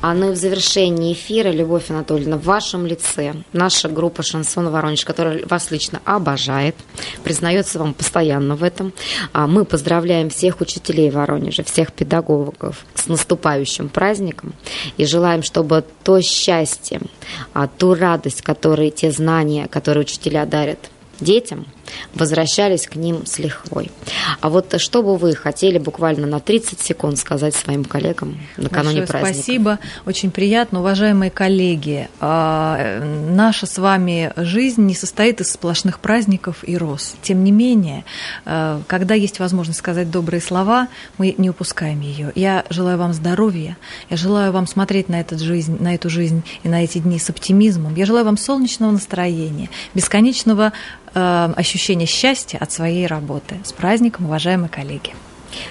А 0.00 0.14
ну 0.14 0.30
и 0.30 0.32
в 0.32 0.36
завершении 0.36 1.12
эфира, 1.12 1.50
Любовь 1.50 1.90
Анатольевна, 1.90 2.36
в 2.36 2.44
вашем 2.44 2.86
лице 2.86 3.34
наша 3.52 3.88
группа 3.88 4.22
«Шансон 4.22 4.70
Воронеж», 4.70 5.04
которая 5.04 5.44
вас 5.46 5.70
лично 5.70 6.00
обожает, 6.04 6.76
признается 7.22 7.78
вам 7.78 7.94
постоянно 7.94 8.56
в 8.56 8.62
этом. 8.62 8.92
А 9.32 9.46
мы 9.46 9.64
поздравляем 9.64 10.30
всех 10.30 10.60
учителей 10.60 11.10
Воронежа, 11.10 11.62
всех 11.64 11.92
педагогов 11.92 12.84
с 12.94 13.06
наступающим 13.06 13.88
праздником 13.88 14.54
и 14.96 15.04
желаем, 15.04 15.42
чтобы 15.42 15.84
то 16.02 16.20
счастье, 16.20 17.00
а 17.52 17.66
ту 17.66 17.94
радость, 17.94 18.42
которые, 18.42 18.90
те 18.90 19.10
знания, 19.10 19.68
которые 19.68 20.02
учителя 20.02 20.46
дарят 20.46 20.90
детям, 21.20 21.66
возвращались 22.14 22.86
к 22.86 22.96
ним 22.96 23.26
с 23.26 23.38
лихвой. 23.38 23.90
А 24.40 24.48
вот 24.50 24.80
что 24.80 25.02
бы 25.02 25.16
вы 25.16 25.34
хотели 25.34 25.78
буквально 25.78 26.26
на 26.26 26.40
30 26.40 26.80
секунд 26.80 27.18
сказать 27.18 27.54
своим 27.54 27.84
коллегам 27.84 28.38
накануне 28.56 29.00
Большое 29.00 29.06
праздника? 29.06 29.34
Спасибо, 29.34 29.78
очень 30.06 30.30
приятно. 30.30 30.80
Уважаемые 30.80 31.30
коллеги, 31.30 32.08
а, 32.20 33.02
наша 33.30 33.66
с 33.66 33.78
вами 33.78 34.32
жизнь 34.36 34.82
не 34.82 34.94
состоит 34.94 35.40
из 35.40 35.52
сплошных 35.52 36.00
праздников 36.00 36.58
и 36.62 36.76
роз. 36.76 37.14
Тем 37.22 37.44
не 37.44 37.52
менее, 37.52 38.04
а, 38.44 38.82
когда 38.86 39.14
есть 39.14 39.38
возможность 39.38 39.78
сказать 39.78 40.10
добрые 40.10 40.40
слова, 40.40 40.88
мы 41.18 41.34
не 41.38 41.50
упускаем 41.50 42.00
ее. 42.00 42.32
Я 42.34 42.64
желаю 42.70 42.98
вам 42.98 43.12
здоровья, 43.12 43.76
я 44.10 44.16
желаю 44.16 44.52
вам 44.52 44.66
смотреть 44.66 45.08
на, 45.08 45.20
эту 45.20 45.38
жизнь, 45.38 45.76
на 45.80 45.94
эту 45.94 46.10
жизнь 46.10 46.42
и 46.62 46.68
на 46.68 46.84
эти 46.84 46.98
дни 46.98 47.18
с 47.18 47.30
оптимизмом. 47.30 47.94
Я 47.94 48.06
желаю 48.06 48.24
вам 48.24 48.36
солнечного 48.36 48.90
настроения, 48.90 49.70
бесконечного 49.94 50.72
Э, 51.14 51.52
ощущение 51.84 52.06
счастья 52.06 52.56
от 52.56 52.72
своей 52.72 53.06
работы. 53.06 53.56
С 53.62 53.74
праздником, 53.74 54.24
уважаемые 54.24 54.70
коллеги! 54.70 55.12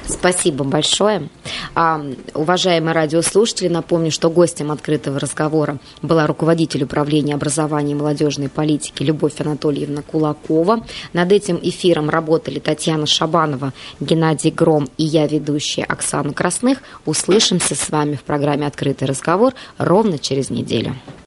Спасибо 0.05 0.63
большое. 0.63 1.27
А, 1.73 1.99
уважаемые 2.35 2.93
радиослушатели, 2.93 3.67
напомню, 3.67 4.11
что 4.11 4.29
гостем 4.29 4.71
открытого 4.71 5.19
разговора 5.19 5.79
была 6.03 6.27
руководитель 6.27 6.83
управления 6.83 7.33
образования 7.33 7.93
и 7.93 7.95
молодежной 7.95 8.47
политики 8.47 9.01
Любовь 9.01 9.41
Анатольевна 9.41 10.03
Кулакова. 10.03 10.85
Над 11.13 11.31
этим 11.31 11.59
эфиром 11.61 12.11
работали 12.11 12.59
Татьяна 12.59 13.07
Шабанова, 13.07 13.73
Геннадий 13.99 14.51
Гром 14.51 14.89
и 14.97 15.03
я, 15.03 15.25
ведущая 15.25 15.83
Оксана 15.83 16.31
Красных. 16.31 16.77
Услышимся 17.07 17.73
с 17.73 17.89
вами 17.89 18.15
в 18.15 18.21
программе 18.23 18.67
«Открытый 18.67 19.07
разговор» 19.07 19.55
ровно 19.79 20.19
через 20.19 20.51
неделю. 20.51 20.95